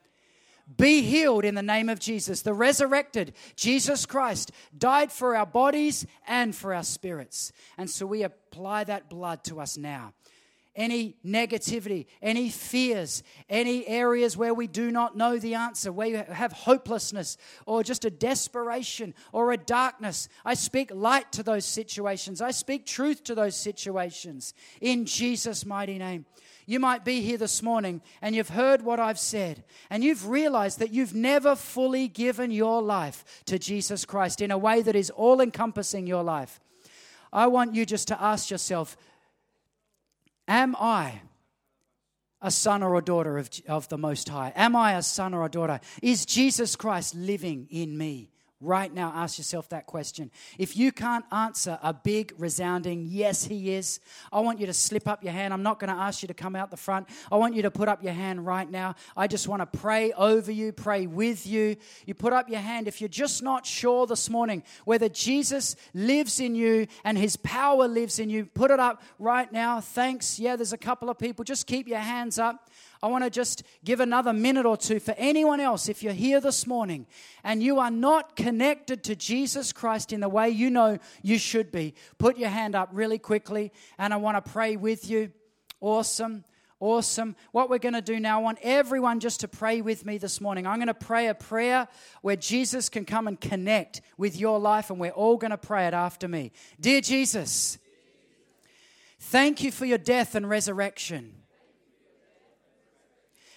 Be 0.77 1.03
healed 1.03 1.45
in 1.45 1.55
the 1.55 1.63
name 1.63 1.89
of 1.89 2.01
Jesus. 2.01 2.43
The 2.43 2.53
resurrected 2.53 3.35
Jesus 3.55 4.05
Christ 4.05 4.51
died 4.77 5.13
for 5.13 5.37
our 5.37 5.47
bodies 5.47 6.05
and 6.27 6.57
for 6.57 6.75
our 6.75 6.83
spirits. 6.83 7.53
And 7.79 7.89
so 7.89 8.05
we 8.05 8.25
apply 8.25 8.83
that 8.85 9.09
blood 9.09 9.45
to 9.45 9.61
us 9.61 9.79
now 9.79 10.13
any 10.77 11.17
negativity, 11.25 12.07
any 12.23 12.51
fears, 12.51 13.23
any 13.49 13.87
areas 13.87 14.37
where 14.37 14.55
we 14.55 14.67
do 14.67 14.91
not 14.91 15.17
know 15.17 15.39
the 15.39 15.55
answer, 15.55 15.91
where 15.91 16.07
you 16.07 16.17
have 16.17 16.53
hopelessness 16.53 17.39
or 17.65 17.83
just 17.83 18.05
a 18.05 18.11
desperation 18.11 19.15
or 19.33 19.53
a 19.53 19.57
darkness. 19.57 20.29
I 20.45 20.55
speak 20.55 20.91
light 20.95 21.33
to 21.33 21.43
those 21.43 21.65
situations. 21.65 22.41
I 22.41 22.51
speak 22.51 22.87
truth 22.87 23.25
to 23.25 23.35
those 23.35 23.57
situations 23.57 24.55
in 24.81 25.07
Jesus' 25.07 25.67
mighty 25.67 25.99
name. 25.99 26.27
You 26.67 26.81
might 26.81 27.05
be 27.05 27.21
here 27.21 27.39
this 27.39 27.63
morning 27.63 28.03
and 28.21 28.35
you've 28.35 28.51
heard 28.51 28.83
what 28.83 29.01
I've 29.01 29.21
said, 29.21 29.65
and 29.89 30.05
you've 30.05 30.29
realized 30.29 30.81
that 30.81 30.93
you've 30.93 31.15
never 31.15 31.57
fully 31.57 32.09
given 32.09 32.51
your 32.51 32.83
life 32.83 33.25
to 33.47 33.59
Jesus 33.59 34.05
Christ 34.05 34.41
in 34.41 34.51
a 34.51 34.59
way 34.59 34.83
that 34.83 34.97
is 34.97 35.11
all 35.11 35.41
encompassing 35.41 36.07
your 36.07 36.25
life. 36.25 36.61
I 37.33 37.47
want 37.47 37.75
you 37.75 37.87
just 37.87 38.09
to 38.09 38.21
ask 38.21 38.51
yourself 38.51 38.97
Am 40.49 40.77
I 40.79 41.23
a 42.41 42.51
son 42.51 42.83
or 42.83 42.97
a 42.97 43.03
daughter 43.03 43.39
of, 43.39 43.51
of 43.69 43.89
the 43.89 43.99
Most 43.99 44.29
High? 44.29 44.53
Am 44.55 44.77
I 44.77 44.95
a 44.95 45.03
son 45.03 45.35
or 45.35 45.45
a 45.45 45.51
daughter? 45.51 45.81
Is 46.03 46.27
Jesus 46.27 46.77
Christ 46.77 47.15
living 47.15 47.67
in 47.71 47.97
me? 47.97 48.31
Right 48.63 48.93
now, 48.93 49.13
ask 49.15 49.37
yourself 49.37 49.69
that 49.69 49.85
question. 49.85 50.31
If 50.57 50.79
you 50.79 50.91
can't 50.91 51.27
answer 51.31 51.79
a 51.83 51.93
big, 51.93 52.33
resounding 52.39 53.05
yes, 53.07 53.45
he 53.45 53.75
is, 53.75 54.01
I 54.33 54.41
want 54.41 54.61
you 54.61 54.67
to 54.67 54.73
slip 54.73 55.07
up 55.07 55.23
your 55.23 55.35
hand. 55.35 55.53
I'm 55.53 55.63
not 55.63 55.79
going 55.79 55.95
to 55.95 56.01
ask 56.01 56.23
you 56.23 56.29
to 56.29 56.35
come 56.35 56.57
out 56.57 56.71
the 56.71 56.79
front. 56.79 57.07
I 57.31 57.37
want 57.37 57.55
you 57.55 57.61
to 57.63 57.71
put 57.71 57.87
up 57.87 58.03
your 58.03 58.15
hand 58.15 58.47
right 58.47 58.69
now. 58.71 58.95
I 59.15 59.27
just 59.27 59.47
want 59.47 59.61
to 59.61 59.79
pray 59.79 60.13
over 60.13 60.51
you, 60.51 60.73
pray 60.73 61.07
with 61.07 61.47
you. 61.47 61.77
You 62.07 62.15
put 62.15 62.33
up 62.33 62.49
your 62.49 62.61
hand 62.61 62.89
if 62.89 63.03
you're 63.03 63.09
just 63.09 63.43
not 63.43 63.67
sure 63.67 64.07
this 64.07 64.31
morning 64.31 64.63
whether 64.87 65.11
Jesus 65.11 65.77
lives 65.93 66.41
in 66.41 66.55
you 66.55 66.87
and 67.05 67.19
his 67.19 67.37
power 67.37 67.87
lives 67.87 68.19
in 68.19 68.31
you. 68.31 68.47
Put 68.47 68.71
it 68.71 68.81
up 68.81 69.03
right 69.19 69.53
now. 69.53 69.83
Thanks. 69.83 70.39
Yeah, 70.39 70.57
there's 70.57 70.73
a 70.73 70.79
couple 70.79 71.11
of 71.11 71.19
people. 71.19 71.45
Just 71.45 71.67
keep 71.67 71.87
your 71.89 71.99
hands 71.99 72.39
up. 72.39 72.71
I 73.03 73.09
want 73.09 73.25
to 73.25 73.31
just 73.31 73.63
give 73.85 74.01
another 74.01 74.33
minute 74.33 74.67
or 74.67 74.77
two 74.77 75.01
for 75.01 75.15
anyone 75.19 75.61
else. 75.61 75.89
If 75.89 76.03
you're 76.03 76.13
here 76.13 76.41
this 76.41 76.67
morning 76.67 77.07
and 77.45 77.63
you 77.63 77.79
are 77.79 77.91
not 77.91 78.37
connected 78.37 79.05
to 79.05 79.17
Jesus 79.17 79.73
Christ 79.73 80.13
in 80.13 80.21
the 80.21 80.29
way 80.29 80.49
you 80.49 80.71
know 80.71 80.99
you 81.23 81.39
should 81.39 81.71
be, 81.71 81.95
put 82.19 82.39
your 82.39 82.49
hand 82.49 82.75
up 82.75 82.89
really 82.93 83.19
quickly 83.19 83.73
and 83.99 84.15
I 84.15 84.17
want 84.17 84.43
to 84.43 84.51
pray 84.51 84.77
with 84.77 85.09
you. 85.09 85.31
Awesome. 85.81 86.45
Awesome. 86.79 87.37
What 87.53 87.71
we're 87.71 87.79
going 87.79 87.95
to 87.95 88.03
do 88.03 88.21
now, 88.21 88.39
I 88.39 88.43
want 88.43 88.59
everyone 88.63 89.19
just 89.19 89.41
to 89.41 89.49
pray 89.49 89.81
with 89.81 90.05
me 90.05 90.19
this 90.19 90.43
morning. 90.43 90.67
I'm 90.67 90.77
going 90.77 90.89
to 90.89 90.95
pray 90.95 91.29
a 91.29 91.35
prayer 91.35 91.89
where 92.21 92.37
Jesus 92.37 92.91
can 92.91 93.07
come 93.07 93.27
and 93.29 93.41
connect 93.41 94.03
with 94.19 94.39
your 94.39 94.59
life, 94.61 94.91
and 94.91 95.01
we're 95.01 95.11
all 95.11 95.39
going 95.39 95.53
to 95.53 95.57
pray 95.59 95.87
it 95.87 95.95
after 95.95 96.29
me. 96.29 96.53
Dear 96.79 97.01
Jesus, 97.01 97.79
thank 99.19 99.63
you 99.63 99.73
for 99.73 99.87
your 99.87 99.97
death 99.97 100.35
and 100.35 100.47
resurrection. 100.51 101.36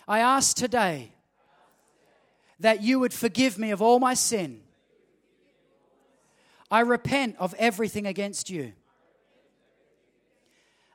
I 0.09 0.19
ask 0.21 0.57
today 0.57 1.11
that 2.59 2.81
you 2.81 2.99
would 2.99 3.13
forgive 3.13 3.59
me 3.59 3.69
of 3.69 3.79
all 3.79 3.99
my 3.99 4.15
sin. 4.15 4.61
I 6.71 6.79
repent 6.79 7.35
of 7.37 7.53
everything 7.59 8.07
against 8.07 8.49
you. 8.49 8.73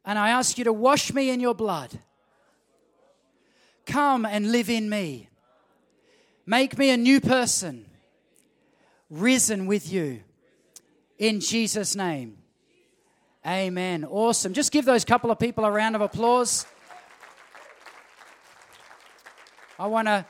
And 0.05 0.19
I 0.19 0.31
ask 0.31 0.59
you 0.59 0.65
to 0.65 0.73
wash 0.73 1.12
me 1.12 1.31
in 1.31 1.39
your 1.39 1.55
blood. 1.55 1.97
Come 3.87 4.27
and 4.27 4.51
live 4.51 4.69
in 4.69 4.91
me. 4.91 5.29
Make 6.45 6.77
me 6.77 6.91
a 6.91 6.97
new 6.97 7.21
person, 7.21 7.87
risen 9.09 9.67
with 9.67 9.93
you. 9.93 10.25
In 11.19 11.39
Jesus' 11.39 11.95
name. 11.95 12.39
Amen. 13.47 14.05
Awesome. 14.05 14.53
Just 14.53 14.73
give 14.73 14.85
those 14.85 15.05
couple 15.05 15.31
of 15.31 15.39
people 15.39 15.65
a 15.65 15.71
round 15.71 15.95
of 15.95 16.03
applause. 16.03 16.67
I 19.77 19.89
want 19.89 20.07
to 20.07 20.25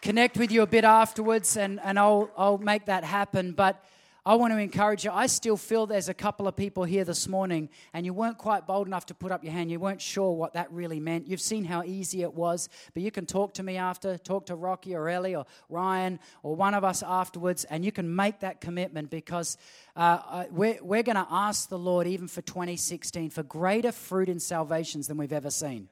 connect 0.00 0.36
with 0.36 0.50
you 0.50 0.62
a 0.62 0.66
bit 0.66 0.84
afterwards 0.84 1.56
and, 1.56 1.78
and 1.84 2.00
I'll, 2.00 2.28
I'll 2.36 2.58
make 2.58 2.86
that 2.86 3.04
happen. 3.04 3.52
But 3.52 3.84
I 4.26 4.34
want 4.34 4.52
to 4.52 4.58
encourage 4.58 5.04
you. 5.04 5.12
I 5.12 5.26
still 5.26 5.56
feel 5.56 5.86
there's 5.86 6.08
a 6.08 6.14
couple 6.14 6.48
of 6.48 6.56
people 6.56 6.82
here 6.82 7.04
this 7.04 7.28
morning 7.28 7.68
and 7.92 8.04
you 8.04 8.12
weren't 8.12 8.38
quite 8.38 8.66
bold 8.66 8.88
enough 8.88 9.06
to 9.06 9.14
put 9.14 9.30
up 9.30 9.44
your 9.44 9.52
hand. 9.52 9.70
You 9.70 9.78
weren't 9.78 10.00
sure 10.00 10.32
what 10.32 10.54
that 10.54 10.72
really 10.72 10.98
meant. 10.98 11.28
You've 11.28 11.40
seen 11.40 11.64
how 11.64 11.84
easy 11.84 12.22
it 12.22 12.34
was, 12.34 12.68
but 12.92 13.04
you 13.04 13.12
can 13.12 13.24
talk 13.24 13.54
to 13.54 13.62
me 13.62 13.76
after, 13.76 14.18
talk 14.18 14.46
to 14.46 14.56
Rocky 14.56 14.96
or 14.96 15.08
Ellie 15.08 15.36
or 15.36 15.46
Ryan 15.68 16.18
or 16.42 16.56
one 16.56 16.74
of 16.74 16.82
us 16.82 17.04
afterwards, 17.04 17.62
and 17.64 17.84
you 17.84 17.92
can 17.92 18.16
make 18.16 18.40
that 18.40 18.60
commitment 18.60 19.10
because 19.10 19.56
uh, 19.94 20.44
we're, 20.50 20.78
we're 20.82 21.04
going 21.04 21.14
to 21.14 21.26
ask 21.30 21.68
the 21.68 21.78
Lord, 21.78 22.08
even 22.08 22.26
for 22.26 22.42
2016, 22.42 23.30
for 23.30 23.44
greater 23.44 23.92
fruit 23.92 24.28
in 24.28 24.40
salvations 24.40 25.06
than 25.06 25.16
we've 25.16 25.32
ever 25.32 25.50
seen. 25.50 25.88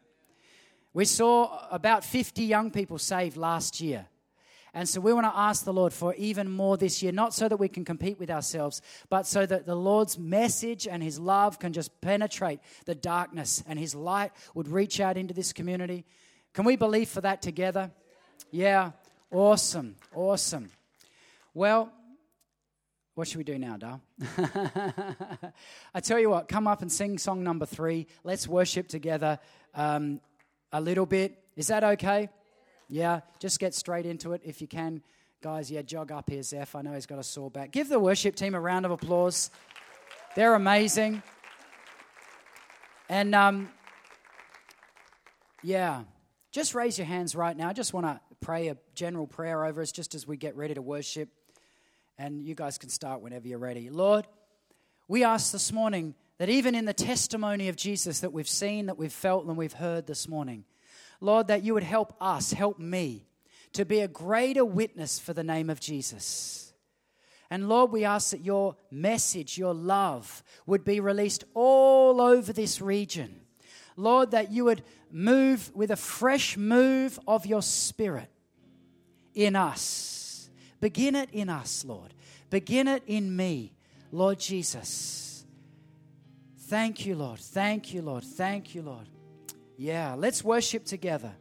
We 0.93 1.05
saw 1.05 1.67
about 1.71 2.05
50 2.05 2.43
young 2.43 2.71
people 2.71 2.99
saved 2.99 3.37
last 3.37 3.81
year. 3.81 4.07
And 4.73 4.89
so 4.89 5.01
we 5.01 5.13
want 5.13 5.27
to 5.27 5.37
ask 5.37 5.65
the 5.65 5.73
Lord 5.73 5.93
for 5.93 6.15
even 6.15 6.49
more 6.49 6.77
this 6.77 7.03
year, 7.03 7.11
not 7.11 7.35
so 7.35 7.49
that 7.49 7.57
we 7.57 7.69
can 7.69 7.85
compete 7.85 8.21
with 8.21 8.31
ourselves, 8.31 8.83
but 9.09 9.27
so 9.27 9.45
that 9.47 9.67
the 9.67 9.75
Lord's 9.75 10.19
message 10.19 10.87
and 10.87 11.03
His 11.03 11.19
love 11.19 11.59
can 11.59 11.73
just 11.73 12.01
penetrate 12.01 12.61
the 12.85 12.95
darkness 12.95 13.65
and 13.67 13.79
His 13.79 13.95
light 13.95 14.31
would 14.55 14.69
reach 14.69 15.01
out 15.01 15.17
into 15.17 15.35
this 15.35 15.53
community. 15.53 16.05
Can 16.55 16.65
we 16.65 16.77
believe 16.77 17.09
for 17.09 17.21
that 17.21 17.43
together? 17.43 17.91
Yeah, 18.53 18.93
awesome, 19.31 19.97
awesome. 20.15 20.71
Well, 21.53 21.93
what 23.15 23.27
should 23.27 23.39
we 23.39 23.45
do 23.45 23.59
now, 23.59 23.77
Dar? 23.77 24.01
I 25.95 26.01
tell 26.01 26.19
you 26.19 26.31
what, 26.31 26.47
come 26.47 26.69
up 26.69 26.81
and 26.81 26.91
sing 26.91 27.19
song 27.19 27.43
number 27.43 27.67
three. 27.67 28.07
Let's 28.23 28.47
worship 28.47 28.87
together. 28.87 29.41
Um, 29.75 30.21
a 30.73 30.81
little 30.81 31.07
bit. 31.07 31.43
Is 31.57 31.69
that 31.69 31.85
okay? 31.85 32.29
Yeah, 32.89 33.21
just 33.39 33.59
get 33.61 33.75
straight 33.75 34.07
into 34.07 34.33
it 34.33 34.43
if 34.45 34.61
you 34.61 34.67
can. 34.67 35.03
Guys, 35.43 35.71
yeah, 35.71 35.83
jog 35.83 36.13
up 36.13 36.29
here, 36.29 36.43
Zeph. 36.43 36.75
I 36.75 36.83
know 36.83 36.93
he's 36.93 37.07
got 37.07 37.19
a 37.19 37.23
sore 37.23 37.51
back. 37.51 37.71
Give 37.71 37.89
the 37.89 37.99
worship 37.99 38.37
team 38.37 38.55
a 38.55 38.61
round 38.61 38.85
of 38.85 38.93
applause. 38.93 39.51
They're 40.35 40.55
amazing. 40.55 41.23
And 43.09 43.35
um, 43.35 43.71
yeah, 45.63 46.03
just 46.53 46.75
raise 46.75 46.99
your 46.99 47.07
hands 47.07 47.35
right 47.35 47.57
now. 47.57 47.69
I 47.69 47.73
just 47.73 47.93
want 47.93 48.07
to 48.07 48.21
pray 48.41 48.69
a 48.69 48.77
general 48.95 49.27
prayer 49.27 49.65
over 49.65 49.81
us 49.83 49.93
just 49.93 50.15
as 50.15 50.27
we 50.27 50.37
get 50.37 50.57
ready 50.57 50.75
to 50.75 50.83
worship. 50.83 51.29
and 52.21 52.43
you 52.43 52.55
guys 52.55 52.77
can 52.77 52.91
start 52.91 53.23
whenever 53.23 53.49
you're 53.49 53.59
ready. 53.59 53.89
Lord, 53.89 54.27
we 55.09 55.25
ask 55.25 55.53
this 55.53 55.73
morning 55.73 56.15
that 56.41 56.49
even 56.49 56.75
in 56.75 56.87
the 56.87 56.95
testimony 56.95 57.69
of 57.69 57.77
Jesus 57.77 58.21
that 58.21 58.33
we've 58.33 58.49
seen, 58.49 58.87
that 58.87 58.97
we've 58.97 59.13
felt, 59.13 59.45
and 59.45 59.59
we've 59.59 59.75
heard 59.75 60.07
this 60.07 60.27
morning, 60.27 60.65
Lord, 61.21 61.49
that 61.49 61.63
you 61.63 61.75
would 61.75 61.83
help 61.83 62.15
us, 62.19 62.55
help 62.55 62.79
me 62.79 63.27
to 63.75 63.85
be 63.85 64.01
a 64.01 64.09
greater 64.09 64.65
witness 64.65 65.19
for 65.19 65.35
the 65.35 65.45
name 65.45 65.69
of 65.69 65.81
Jesus. 65.81 66.73
And 67.51 67.69
Lord, 67.69 67.93
we 67.93 68.07
ask 68.07 68.31
that 68.31 68.43
your 68.43 68.77
message, 68.91 69.59
your 69.59 69.75
love, 69.75 70.43
would 70.65 70.83
be 70.83 70.99
released 70.99 71.45
all 71.53 72.23
over 72.23 72.55
this 72.55 72.81
region. 72.81 73.43
Lord, 73.95 74.31
that 74.31 74.51
you 74.51 74.65
would 74.65 74.83
move 75.13 75.71
with 75.75 75.91
a 75.91 75.97
fresh 75.97 76.57
move 76.57 77.21
of 77.29 77.45
your 77.45 77.61
spirit 77.61 78.31
in 79.35 79.57
us. 79.57 80.49
Begin 80.81 81.17
it 81.17 81.29
in 81.33 81.51
us, 81.51 81.85
Lord. 81.85 82.15
Begin 82.49 82.89
it 82.89 83.03
in 83.07 83.37
me, 83.37 83.75
Lord 84.11 84.41
Jesus. 84.41 85.30
Thank 86.71 87.05
you, 87.05 87.17
Lord. 87.17 87.41
Thank 87.41 87.93
you, 87.93 88.01
Lord. 88.01 88.23
Thank 88.23 88.77
you, 88.77 88.83
Lord. 88.83 89.09
Yeah, 89.77 90.15
let's 90.17 90.45
worship 90.45 90.85
together. 90.85 91.33